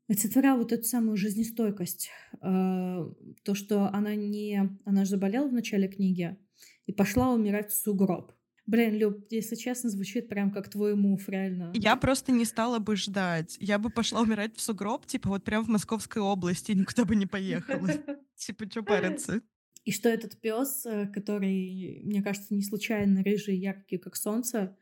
олицетворял 0.07 0.57
вот 0.57 0.71
эту 0.71 0.83
самую 0.83 1.17
жизнестойкость. 1.17 2.09
Э, 2.41 3.03
то, 3.43 3.53
что 3.53 3.93
она 3.93 4.15
не... 4.15 4.77
Она 4.85 5.03
же 5.03 5.11
заболела 5.11 5.49
в 5.49 5.53
начале 5.53 5.89
книги 5.89 6.37
и 6.85 6.93
пошла 6.93 7.33
умирать 7.33 7.69
в 7.69 7.77
сугроб. 7.77 8.31
Блин, 8.69 8.99
Люб, 8.99 9.25
если 9.31 9.55
честно, 9.55 9.89
звучит 9.89 10.29
прям 10.29 10.51
как 10.51 10.69
твой 10.69 10.93
мув, 10.93 11.27
реально. 11.27 11.71
Я 11.73 11.95
просто 11.95 12.31
не 12.31 12.45
стала 12.45 12.77
бы 12.77 12.95
ждать. 12.95 13.57
Я 13.59 13.79
бы 13.79 13.89
пошла 13.89 14.21
умирать 14.21 14.55
в 14.55 14.61
сугроб, 14.61 15.07
типа 15.07 15.29
вот 15.29 15.43
прям 15.43 15.65
в 15.65 15.69
Московской 15.69 16.21
области, 16.21 16.73
никуда 16.73 17.03
бы 17.05 17.15
не 17.15 17.25
поехала. 17.25 17.89
Типа, 18.35 18.69
что 18.69 18.83
париться? 18.83 19.41
И 19.85 19.91
что 19.91 20.07
этот 20.07 20.39
пес, 20.39 20.85
э, 20.85 21.07
который, 21.07 22.01
мне 22.03 22.21
кажется, 22.21 22.53
не 22.53 22.61
случайно 22.61 23.23
рыжий, 23.23 23.57
яркий, 23.57 23.97
как 23.97 24.15
солнце, 24.15 24.77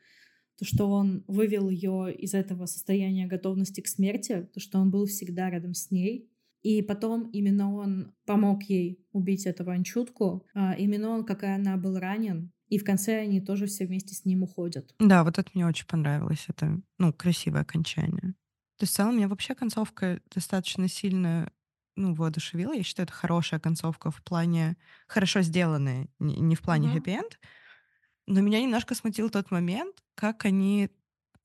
то, 0.58 0.66
что 0.66 0.90
он 0.90 1.24
вывел 1.28 1.70
ее 1.70 2.14
из 2.14 2.34
этого 2.34 2.66
состояния 2.66 3.26
готовности 3.26 3.80
к 3.80 3.88
смерти, 3.88 4.50
то, 4.54 4.60
что 4.60 4.80
он 4.80 4.92
был 4.92 5.06
всегда 5.06 5.50
рядом 5.50 5.74
с 5.74 5.92
ней. 5.92 6.30
И 6.62 6.82
потом 6.82 7.30
именно 7.32 7.74
он 7.74 8.14
помог 8.26 8.64
ей 8.64 9.00
убить 9.14 9.46
эту 9.46 9.70
анчутку. 9.72 10.46
А 10.54 10.74
именно 10.74 11.12
он, 11.12 11.24
как 11.24 11.44
и 11.44 11.48
она, 11.48 11.78
был 11.78 11.98
ранен, 11.98 12.52
и 12.70 12.78
в 12.78 12.84
конце 12.84 13.20
они 13.22 13.40
тоже 13.42 13.66
все 13.66 13.86
вместе 13.86 14.14
с 14.14 14.26
ним 14.26 14.44
уходят. 14.44 14.94
Да, 15.00 15.24
вот 15.24 15.38
это 15.38 15.50
мне 15.54 15.66
очень 15.66 15.86
понравилось. 15.86 16.46
Это, 16.48 16.82
ну, 16.98 17.14
красивое 17.14 17.62
окончание. 17.62 18.34
То 18.78 18.84
есть 18.84 18.94
в 18.94 18.96
целом 18.96 19.16
меня 19.18 19.28
вообще 19.28 19.56
концовка 19.56 20.22
достаточно 20.34 20.88
сильно 20.88 21.52
ну, 21.96 22.14
воодушевила. 22.14 22.74
Я 22.74 22.84
считаю, 22.84 23.06
это 23.06 23.14
хорошая 23.14 23.60
концовка 23.60 24.12
в 24.12 24.22
плане 24.22 24.78
хорошо 25.08 25.42
сделанная, 25.42 26.08
не 26.20 26.56
в 26.56 26.62
плане 26.62 26.90
uh-huh. 26.90 26.94
хэппи-энд. 26.94 27.40
Но 28.28 28.42
меня 28.42 28.62
немножко 28.62 28.94
смутил 28.94 29.30
тот 29.30 29.50
момент, 29.50 29.96
как 30.16 30.46
они 30.46 30.90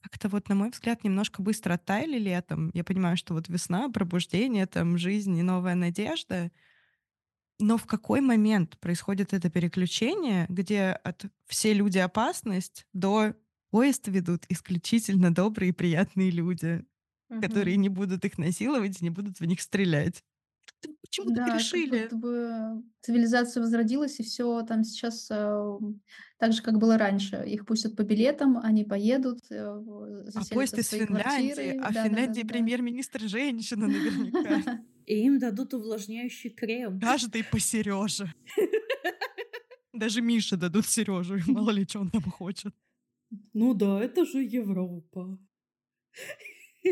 как-то 0.01 0.29
вот, 0.29 0.49
на 0.49 0.57
мой 0.57 0.71
взгляд, 0.71 1.05
немножко 1.05 1.41
быстро 1.41 1.75
оттаяли 1.75 2.19
летом. 2.19 2.71
Я 2.75 2.83
понимаю, 2.83 3.17
что 3.17 3.35
вот 3.35 3.49
весна, 3.49 3.89
пробуждение, 3.89 4.67
там, 4.67 4.99
жизнь 4.99 5.37
и 5.39 5.43
новая 5.43 5.77
надежда— 5.77 6.51
но 7.63 7.79
в 7.79 7.87
какой 7.87 8.21
момент 8.21 8.77
происходит 8.79 9.33
это 9.33 9.49
переключение, 9.49 10.47
где 10.49 10.99
от 11.05 11.25
«все 11.47 11.73
люди 11.73 11.99
опасность» 11.99 12.87
до 12.93 13.35
«поезд 13.71 14.09
ведут 14.09 14.45
исключительно 14.49 15.33
добрые 15.33 15.71
и 15.71 15.73
приятные 15.73 16.31
люди», 16.31 16.85
угу. 17.31 17.41
которые 17.41 17.77
не 17.77 17.89
будут 17.89 18.25
их 18.25 18.37
насиловать 18.37 19.01
и 19.01 19.05
не 19.05 19.11
будут 19.11 19.39
в 19.39 19.45
них 19.45 19.61
стрелять? 19.61 20.25
Почему 21.01 21.31
да, 21.31 21.47
так 21.47 21.59
решили? 21.59 22.09
Как 22.09 22.13
будто 22.13 22.17
бы 22.17 22.83
цивилизация 23.03 23.63
возродилась, 23.63 24.19
и 24.19 24.25
все 24.25 24.63
там 24.63 24.83
сейчас 24.83 25.29
э, 25.31 25.79
так 26.39 26.53
же, 26.53 26.63
как 26.63 26.79
было 26.79 26.99
раньше. 26.99 27.45
Их 27.47 27.65
пустят 27.65 27.95
по 27.95 28.03
билетам, 28.03 28.59
они 28.59 28.85
поедут, 28.85 29.39
э, 29.51 29.65
а 30.35 30.41
поезд 30.53 30.79
из 30.79 30.89
Финляндии, 30.89 31.55
квартиры. 31.55 31.81
а 31.81 31.91
в 31.91 31.95
да, 31.95 32.05
Финляндии 32.05 32.43
да, 32.43 32.49
да, 32.49 32.55
премьер-министр 32.55 33.21
женщина 33.29 33.87
наверняка. 33.89 34.81
И 35.07 35.25
им 35.25 35.39
дадут 35.39 35.75
увлажняющий 35.75 36.51
крем. 36.51 37.01
Каждый 37.01 37.45
по 37.45 37.59
Сереже. 37.59 38.33
Даже 39.93 40.23
Мише 40.23 40.57
дадут 40.57 40.87
Сережу, 40.87 41.39
мало 41.47 41.71
ли, 41.71 41.85
что 41.85 42.01
он 42.01 42.11
там 42.11 42.23
хочет. 42.23 42.75
Ну 43.53 43.75
да, 43.75 44.03
это 44.03 44.25
же 44.25 44.43
Европа. 44.43 45.39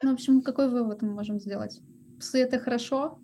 Ну, 0.00 0.10
в 0.10 0.14
общем, 0.14 0.42
какой 0.42 0.70
вывод 0.70 1.02
мы 1.02 1.12
можем 1.12 1.40
сделать? 1.40 1.80
Псы— 2.20 2.38
это 2.40 2.60
хорошо, 2.60 3.20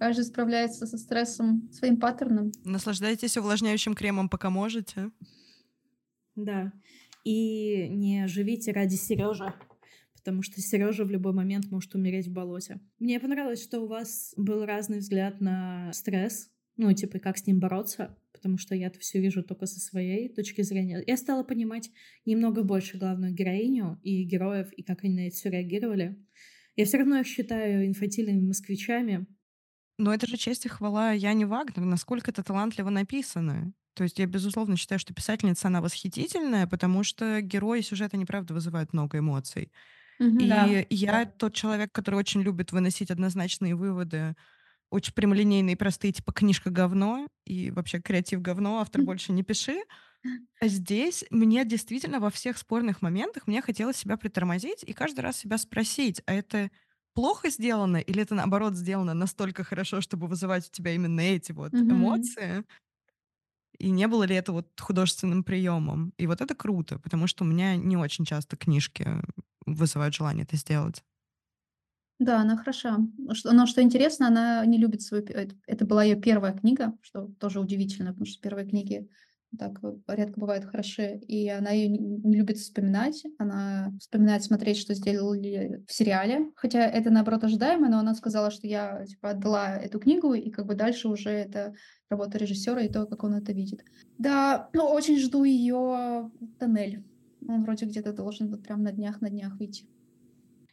каждый 0.00 0.24
справляется 0.24 0.86
со 0.86 0.98
стрессом 0.98 1.70
своим 1.72 2.00
паттерном. 2.00 2.50
Наслаждайтесь 2.64 3.36
увлажняющим 3.36 3.94
кремом, 3.94 4.28
пока 4.28 4.50
можете. 4.50 5.12
Да. 6.34 6.72
И 7.22 7.88
не 7.90 8.26
живите 8.26 8.72
ради 8.72 8.96
Сережа 8.96 9.54
потому 10.24 10.42
что 10.42 10.60
Сережа 10.60 11.04
в 11.04 11.10
любой 11.10 11.34
момент 11.34 11.70
может 11.70 11.94
умереть 11.94 12.28
в 12.28 12.32
болоте. 12.32 12.80
Мне 12.98 13.20
понравилось, 13.20 13.62
что 13.62 13.80
у 13.80 13.86
вас 13.86 14.32
был 14.38 14.64
разный 14.64 14.98
взгляд 14.98 15.42
на 15.42 15.92
стресс, 15.92 16.50
ну, 16.78 16.90
типа, 16.94 17.18
как 17.18 17.36
с 17.36 17.46
ним 17.46 17.60
бороться, 17.60 18.16
потому 18.32 18.56
что 18.56 18.74
я 18.74 18.86
это 18.86 18.98
все 18.98 19.20
вижу 19.20 19.42
только 19.42 19.66
со 19.66 19.78
своей 19.80 20.32
точки 20.34 20.62
зрения. 20.62 21.04
Я 21.06 21.18
стала 21.18 21.44
понимать 21.44 21.90
немного 22.24 22.62
больше 22.62 22.96
главную 22.96 23.34
героиню 23.34 24.00
и 24.02 24.24
героев, 24.24 24.72
и 24.72 24.82
как 24.82 25.04
они 25.04 25.14
на 25.14 25.26
это 25.26 25.36
все 25.36 25.50
реагировали. 25.50 26.16
Я 26.74 26.86
все 26.86 26.96
равно 26.96 27.20
их 27.20 27.26
считаю 27.26 27.86
инфантильными 27.86 28.46
москвичами. 28.46 29.26
Но 29.98 30.12
это 30.12 30.26
же 30.26 30.38
честь 30.38 30.64
и 30.64 30.70
хвала 30.70 31.12
Яне 31.12 31.46
Вагнер, 31.46 31.84
насколько 31.84 32.30
это 32.30 32.42
талантливо 32.42 32.88
написано. 32.88 33.74
То 33.92 34.02
есть 34.02 34.18
я, 34.18 34.26
безусловно, 34.26 34.76
считаю, 34.76 34.98
что 34.98 35.14
писательница, 35.14 35.68
она 35.68 35.82
восхитительная, 35.82 36.66
потому 36.66 37.04
что 37.04 37.42
герои 37.42 37.82
сюжета, 37.82 38.16
неправда, 38.16 38.54
вызывают 38.54 38.92
много 38.92 39.18
эмоций. 39.18 39.70
И 40.38 40.46
Да. 40.46 40.84
я 40.90 41.26
тот 41.26 41.54
человек, 41.54 41.92
который 41.92 42.16
очень 42.16 42.42
любит 42.42 42.72
выносить 42.72 43.10
однозначные 43.10 43.74
выводы, 43.76 44.36
очень 44.90 45.14
прямолинейные, 45.14 45.76
простые, 45.76 46.12
типа 46.12 46.32
книжка 46.32 46.70
говно 46.70 47.28
и 47.46 47.70
вообще 47.72 48.00
креатив 48.00 48.42
говно, 48.42 48.80
автор 48.80 49.02
больше 49.02 49.32
не 49.32 49.42
пиши. 49.44 49.82
А 50.60 50.68
здесь 50.68 51.24
мне 51.30 51.64
действительно 51.64 52.20
во 52.20 52.30
всех 52.30 52.58
спорных 52.58 53.02
моментах 53.02 53.46
мне 53.46 53.62
хотелось 53.62 53.96
себя 53.96 54.16
притормозить 54.16 54.84
и 54.84 54.92
каждый 54.92 55.20
раз 55.20 55.36
себя 55.38 55.58
спросить, 55.58 56.22
а 56.26 56.34
это 56.34 56.70
плохо 57.14 57.50
сделано 57.50 57.98
или 57.98 58.22
это 58.22 58.34
наоборот 58.34 58.74
сделано 58.76 59.14
настолько 59.14 59.64
хорошо, 59.64 60.00
чтобы 60.00 60.26
вызывать 60.28 60.68
у 60.68 60.72
тебя 60.72 60.92
именно 60.94 61.20
эти 61.20 61.52
вот 61.52 61.72
Мгм. 61.72 61.90
эмоции? 61.90 62.64
И 63.78 63.90
не 63.90 64.08
было 64.08 64.24
ли 64.24 64.34
это 64.34 64.52
вот 64.52 64.68
художественным 64.80 65.44
приемом? 65.44 66.12
И 66.18 66.26
вот 66.26 66.40
это 66.40 66.54
круто, 66.54 66.98
потому 66.98 67.26
что 67.26 67.44
у 67.44 67.46
меня 67.46 67.76
не 67.76 67.96
очень 67.96 68.24
часто 68.24 68.56
книжки 68.56 69.06
вызывают 69.66 70.14
желание 70.14 70.44
это 70.44 70.56
сделать. 70.56 71.02
Да, 72.20 72.40
она 72.40 72.56
хороша. 72.56 72.98
Но 73.18 73.66
что 73.66 73.82
интересно, 73.82 74.28
она 74.28 74.64
не 74.66 74.78
любит 74.78 75.02
свою... 75.02 75.24
Это 75.24 75.84
была 75.84 76.04
ее 76.04 76.16
первая 76.16 76.52
книга, 76.52 76.96
что 77.02 77.28
тоже 77.40 77.60
удивительно, 77.60 78.10
потому 78.10 78.26
что 78.26 78.40
первые 78.40 78.68
книги 78.68 79.08
так 79.58 79.80
редко 80.08 80.40
бывают 80.40 80.64
хороши, 80.64 81.20
и 81.28 81.48
она 81.48 81.70
ее 81.70 81.88
не 81.88 82.36
любит 82.36 82.58
вспоминать, 82.58 83.22
она 83.38 83.92
вспоминает 84.00 84.42
смотреть, 84.42 84.78
что 84.78 84.94
сделали 84.94 85.84
в 85.86 85.92
сериале, 85.92 86.50
хотя 86.56 86.84
это, 86.86 87.10
наоборот, 87.10 87.44
ожидаемо, 87.44 87.88
но 87.88 87.98
она 88.00 88.14
сказала, 88.14 88.50
что 88.50 88.66
я, 88.66 89.04
типа, 89.06 89.30
отдала 89.30 89.76
эту 89.76 90.00
книгу, 90.00 90.34
и 90.34 90.50
как 90.50 90.66
бы 90.66 90.74
дальше 90.74 91.08
уже 91.08 91.30
это 91.30 91.74
работа 92.14 92.38
режиссера 92.38 92.82
и 92.82 92.88
то, 92.88 93.06
как 93.06 93.24
он 93.24 93.34
это 93.34 93.52
видит. 93.52 93.84
Да, 94.18 94.70
ну, 94.72 94.84
очень 94.84 95.18
жду 95.18 95.44
ее 95.44 96.30
тоннель. 96.58 97.02
Он 97.46 97.62
вроде 97.64 97.86
где-то 97.86 98.12
должен 98.12 98.48
вот 98.48 98.62
прям 98.62 98.82
на 98.82 98.92
днях, 98.92 99.20
на 99.20 99.30
днях 99.30 99.58
выйти. 99.58 99.84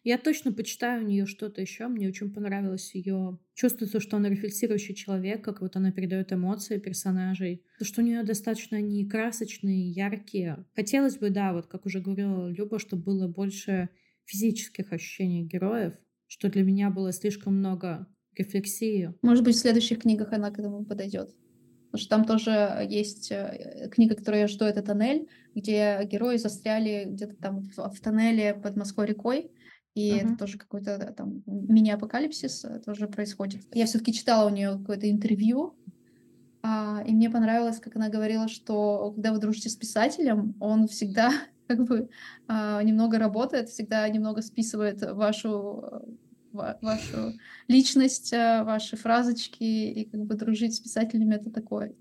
Я 0.04 0.18
точно 0.18 0.52
почитаю 0.52 1.04
у 1.04 1.08
нее 1.08 1.28
что-то 1.28 1.62
еще. 1.62 1.88
Мне 1.88 2.08
очень 2.08 2.34
понравилось 2.34 2.96
ее. 2.96 3.38
Чувствуется, 3.54 4.00
что 4.00 4.18
она 4.18 4.30
рефлексирующий 4.30 4.96
человек, 4.96 5.44
как 5.44 5.62
вот 5.62 5.76
она 5.76 5.92
передает 5.92 6.34
эмоции 6.34 6.80
персонажей. 6.80 7.64
То, 7.78 7.86
что 7.86 8.02
у 8.02 8.06
нее 8.06 8.24
достаточно 8.24 8.78
они 8.78 9.08
красочные, 9.08 9.92
яркие. 9.92 10.66
Хотелось 10.76 11.18
бы, 11.18 11.30
да, 11.30 11.54
вот 11.54 11.68
как 11.68 11.86
уже 11.86 12.00
говорила 12.00 12.48
Люба, 12.48 12.80
чтобы 12.80 13.04
было 13.04 13.28
больше 13.28 13.90
физических 14.26 14.92
ощущений 14.92 15.46
героев, 15.46 15.94
что 16.26 16.50
для 16.50 16.64
меня 16.64 16.90
было 16.90 17.12
слишком 17.12 17.58
много 17.58 18.08
рефлексии. 18.36 19.14
Может 19.22 19.44
быть, 19.44 19.56
в 19.56 19.60
следующих 19.60 20.00
книгах 20.00 20.34
она 20.34 20.52
к 20.52 20.60
этому 20.60 20.86
подойдет. 20.86 21.36
Потому 21.92 22.02
что 22.02 22.10
там 22.10 22.26
тоже 22.26 22.88
есть 22.90 23.32
э, 23.32 23.90
книга, 23.92 24.16
которую 24.16 24.42
я 24.42 24.48
жду, 24.48 24.64
это 24.64 24.82
«Тоннель», 24.82 25.28
где 25.56 26.00
герои 26.06 26.38
застряли 26.38 27.06
где-то 27.06 27.36
там 27.36 27.62
в, 27.62 27.78
в 27.78 28.00
тоннеле 28.00 28.54
под 28.54 28.78
Москвой 28.78 29.08
рекой, 29.08 29.52
и 29.94 30.12
uh-huh. 30.12 30.26
это 30.26 30.38
тоже 30.38 30.58
какой-то 30.58 31.14
там 31.18 31.44
мини-апокалипсис 31.46 32.64
э, 32.64 32.80
тоже 32.80 33.08
происходит. 33.08 33.64
Я 33.74 33.86
все-таки 33.88 34.14
читала 34.14 34.50
у 34.50 34.54
нее 34.54 34.78
какое-то 34.78 35.10
интервью, 35.10 35.76
а, 36.64 37.04
и 37.06 37.12
мне 37.12 37.30
понравилось, 37.30 37.80
как 37.80 37.96
она 37.96 38.10
говорила, 38.10 38.48
что 38.48 39.12
когда 39.14 39.34
вы 39.34 39.40
дружите 39.40 39.70
с 39.70 39.76
писателем, 39.76 40.56
он 40.60 40.88
всегда 40.88 41.32
как 41.68 41.84
бы 41.86 42.10
а, 42.48 42.82
немного 42.84 43.20
работает, 43.20 43.70
всегда 43.70 44.08
немного 44.08 44.42
списывает 44.42 45.02
вашу 45.02 46.06
вашу 46.54 47.38
личность, 47.68 48.34
э, 48.34 48.64
ваши 48.64 48.98
фразочки, 48.98 49.64
и 49.64 50.10
как 50.10 50.22
бы 50.22 50.36
дружить 50.36 50.76
с 50.76 50.80
писателями— 50.80 51.36
это 51.38 51.52
такое. 51.52 51.96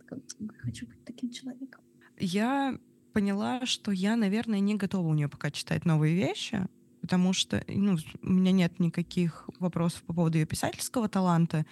Хочу 0.59 0.87
быть 0.87 1.05
таким 1.05 1.31
человеком. 1.31 1.83
Я 2.19 2.79
поняла, 3.13 3.67
что 3.67 3.91
я, 3.93 4.17
наверное, 4.17 4.61
не 4.61 4.75
готова 4.77 5.09
у 5.09 5.15
нее 5.15 5.29
пока 5.29 5.51
читать 5.51 5.85
новые 5.85 6.15
вещи, 6.15 6.67
потому 7.01 7.33
что 7.33 7.65
ну, 7.69 7.97
у 8.23 8.29
меня 8.31 8.53
нет 8.53 8.79
никаких 8.79 9.49
вопросов 9.59 10.05
по 10.05 10.15
поводу 10.15 10.39
ее 10.39 10.47
писательского 10.47 11.09
таланта, 11.09 11.67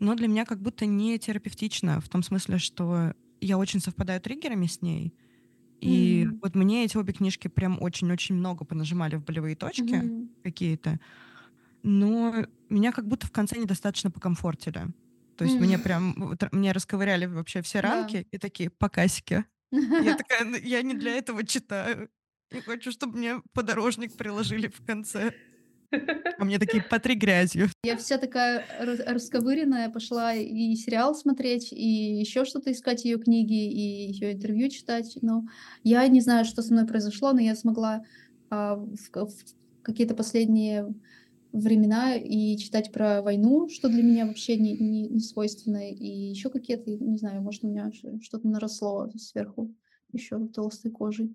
но 0.00 0.14
для 0.16 0.28
меня 0.28 0.46
как 0.46 0.60
будто 0.62 0.86
не 0.86 1.18
терапевтично, 1.18 2.00
в 2.00 2.08
том 2.08 2.22
смысле, 2.22 2.58
что 2.58 3.14
я 3.40 3.58
очень 3.58 3.80
совпадаю 3.80 4.20
триггерами 4.20 4.66
с 4.66 4.82
ней, 4.82 5.14
И 5.80 6.28
Мгм. 6.28 6.42
вот 6.42 6.54
мне 6.56 6.84
эти 6.84 6.96
обе 6.96 7.12
книжки 7.12 7.48
прям 7.48 7.82
очень-очень 7.82 8.34
много 8.36 8.64
понажимали 8.64 9.16
в 9.16 9.24
болевые 9.24 9.56
точки 9.56 10.10
Мгм. 10.10 10.34
какие-то. 10.44 11.00
Но 11.84 12.46
меня 12.70 12.92
как 12.92 13.06
будто 13.06 13.26
в 13.26 13.30
конце 13.30 13.58
недостаточно 13.58 14.10
покомфортили. 14.10 14.86
То 15.36 15.44
есть 15.44 15.60
мне 15.60 15.74
М. 15.74 15.82
прям 15.82 16.36
мне 16.52 16.72
расковыряли 16.72 17.26
вообще 17.26 17.60
все 17.60 17.80
рамки 17.80 18.26
и 18.30 18.38
такие 18.38 18.70
покасики. 18.70 19.44
Я 19.70 20.16
такая, 20.16 20.44
«Ну, 20.44 20.56
я 20.56 20.82
не 20.82 20.94
для 20.94 21.12
этого 21.12 21.44
читаю. 21.44 22.08
Я 22.50 22.62
хочу, 22.62 22.90
чтобы 22.90 23.18
мне 23.18 23.42
подорожник 23.52 24.16
приложили 24.16 24.68
в 24.68 24.84
конце. 24.86 25.34
А 26.38 26.44
мне 26.44 26.58
такие 26.58 26.82
потри 26.90 27.16
грязью. 27.16 27.68
Я 27.84 27.96
вся 27.98 28.16
такая 28.16 28.64
рас- 28.80 29.00
расковыренная, 29.06 29.90
пошла 29.90 30.34
и 30.34 30.74
сериал 30.76 31.14
смотреть, 31.14 31.70
и 31.72 32.18
еще 32.18 32.44
что-то 32.46 32.72
искать 32.72 33.04
ее 33.04 33.18
книги, 33.18 33.70
и 33.70 34.10
ее 34.12 34.32
интервью 34.32 34.70
читать. 34.70 35.18
Но 35.20 35.44
я 35.82 36.06
не 36.08 36.20
знаю, 36.22 36.46
что 36.46 36.62
со 36.62 36.72
мной 36.72 36.86
произошло, 36.86 37.32
но 37.32 37.40
я 37.40 37.54
смогла 37.54 38.02
а, 38.50 38.76
в, 38.76 38.96
в 39.12 39.34
какие-то 39.82 40.14
последние 40.14 40.94
времена 41.54 42.16
и 42.16 42.56
читать 42.58 42.92
про 42.92 43.22
войну, 43.22 43.68
что 43.68 43.88
для 43.88 44.02
меня 44.02 44.26
вообще 44.26 44.56
не, 44.56 44.76
не, 44.76 45.08
не 45.08 45.20
свойственно, 45.20 45.90
и 45.90 46.06
еще 46.06 46.50
какие-то, 46.50 46.90
не 46.90 47.16
знаю, 47.16 47.42
может, 47.42 47.64
у 47.64 47.68
меня 47.68 47.90
что-то 48.20 48.48
наросло 48.48 49.10
сверху 49.16 49.74
еще 50.12 50.46
толстой 50.48 50.90
кожей. 50.90 51.34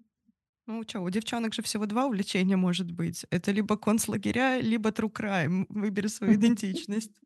Ну 0.67 0.83
что, 0.83 0.99
у 1.01 1.09
девчонок 1.09 1.53
же 1.53 1.61
всего 1.63 1.85
два 1.85 2.05
увлечения 2.05 2.57
может 2.57 2.91
быть. 2.91 3.25
Это 3.31 3.51
либо 3.51 3.77
концлагеря, 3.77 4.59
либо 4.59 4.89
true 4.89 5.11
crime. 5.11 5.65
Выбери 5.69 6.07
свою 6.07 6.35
идентичность. 6.35 7.11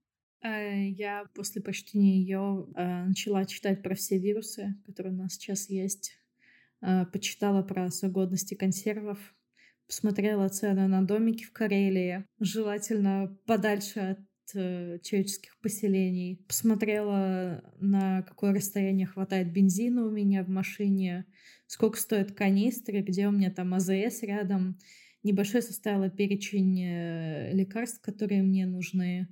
Э, 0.46 0.90
Я 0.90 1.26
после 1.36 1.62
прочтения 1.62 2.20
ее 2.20 2.68
начала 2.76 3.46
читать 3.46 3.82
про 3.82 3.96
все 3.96 4.20
вирусы, 4.20 4.76
которые 4.86 5.14
у 5.14 5.16
нас 5.16 5.36
сейчас 5.36 5.70
есть. 5.70 6.12
Э, 6.82 7.06
Почитала 7.06 7.64
про 7.64 7.90
срок 7.92 8.12
годности 8.12 8.54
консервов. 8.54 9.18
Посмотрела 9.88 10.48
цены 10.50 10.88
на 10.88 11.06
домики 11.06 11.44
в 11.44 11.52
Карелии. 11.52 12.26
Желательно 12.40 13.38
подальше 13.46 14.00
от 14.00 14.20
э, 14.56 15.00
человеческих 15.04 15.58
поселений. 15.62 16.44
Посмотрела, 16.48 17.64
на 17.80 18.24
какое 18.24 18.54
расстояние 18.54 19.08
хватает 19.08 19.52
бензина 19.52 20.06
у 20.06 20.10
меня 20.10 20.44
в 20.44 20.50
машине, 20.50 21.26
сколько 21.68 21.98
стоит 21.98 22.34
канистры, 22.34 23.02
где 23.02 23.28
у 23.28 23.32
меня 23.32 23.52
там 23.52 23.74
АЗС 23.74 24.24
рядом. 24.24 24.78
Небольшой 25.24 25.62
составила 25.62 26.10
перечень 26.10 26.82
э, 26.82 27.54
лекарств, 27.54 28.02
которые 28.02 28.42
мне 28.42 28.66
нужны. 28.66 29.28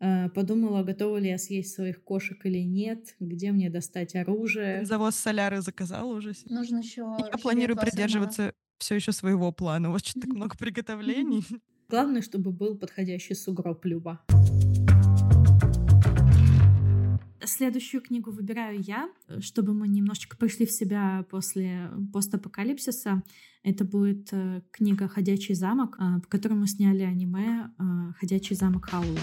Э, 0.00 0.28
Подумала, 0.30 0.82
готова 0.82 1.18
ли 1.18 1.28
я 1.28 1.38
съесть 1.38 1.74
своих 1.74 2.02
кошек 2.02 2.44
или 2.44 2.58
нет, 2.58 3.14
где 3.20 3.52
мне 3.52 3.70
достать 3.70 4.14
оружие. 4.14 4.84
Завоз 4.84 5.16
соляры 5.16 5.60
заказала 5.60 6.12
уже. 6.14 6.32
Нужно 6.46 6.78
еще... 6.78 7.16
Я 7.18 7.38
планирую 7.38 7.76
придерживаться 7.76 8.52
все 8.82 8.96
еще 8.96 9.12
своего 9.12 9.52
плана. 9.52 9.88
У 9.88 9.92
вас 9.92 10.02
что-то 10.02 10.26
так 10.26 10.36
много 10.36 10.56
приготовлений. 10.56 11.46
Главное, 11.88 12.20
чтобы 12.20 12.50
был 12.50 12.76
подходящий 12.76 13.34
сугроб 13.34 13.84
Люба. 13.84 14.20
Следующую 17.44 18.02
книгу 18.02 18.30
выбираю 18.30 18.80
я, 18.80 19.08
э, 19.28 19.40
чтобы 19.40 19.74
мы 19.74 19.88
немножечко 19.88 20.36
пришли 20.36 20.64
в 20.64 20.70
себя 20.70 21.24
после 21.30 21.90
постапокалипсиса. 22.12 23.22
Это 23.64 23.84
будет 23.84 24.32
э, 24.32 24.62
книга 24.70 25.08
«Ходячий 25.08 25.54
замок», 25.54 25.96
э, 25.98 26.20
по 26.20 26.28
которому 26.28 26.66
сняли 26.66 27.02
аниме 27.02 27.70
э, 27.78 27.82
«Ходячий 28.18 28.54
замок 28.54 28.86
Хаула». 28.86 29.18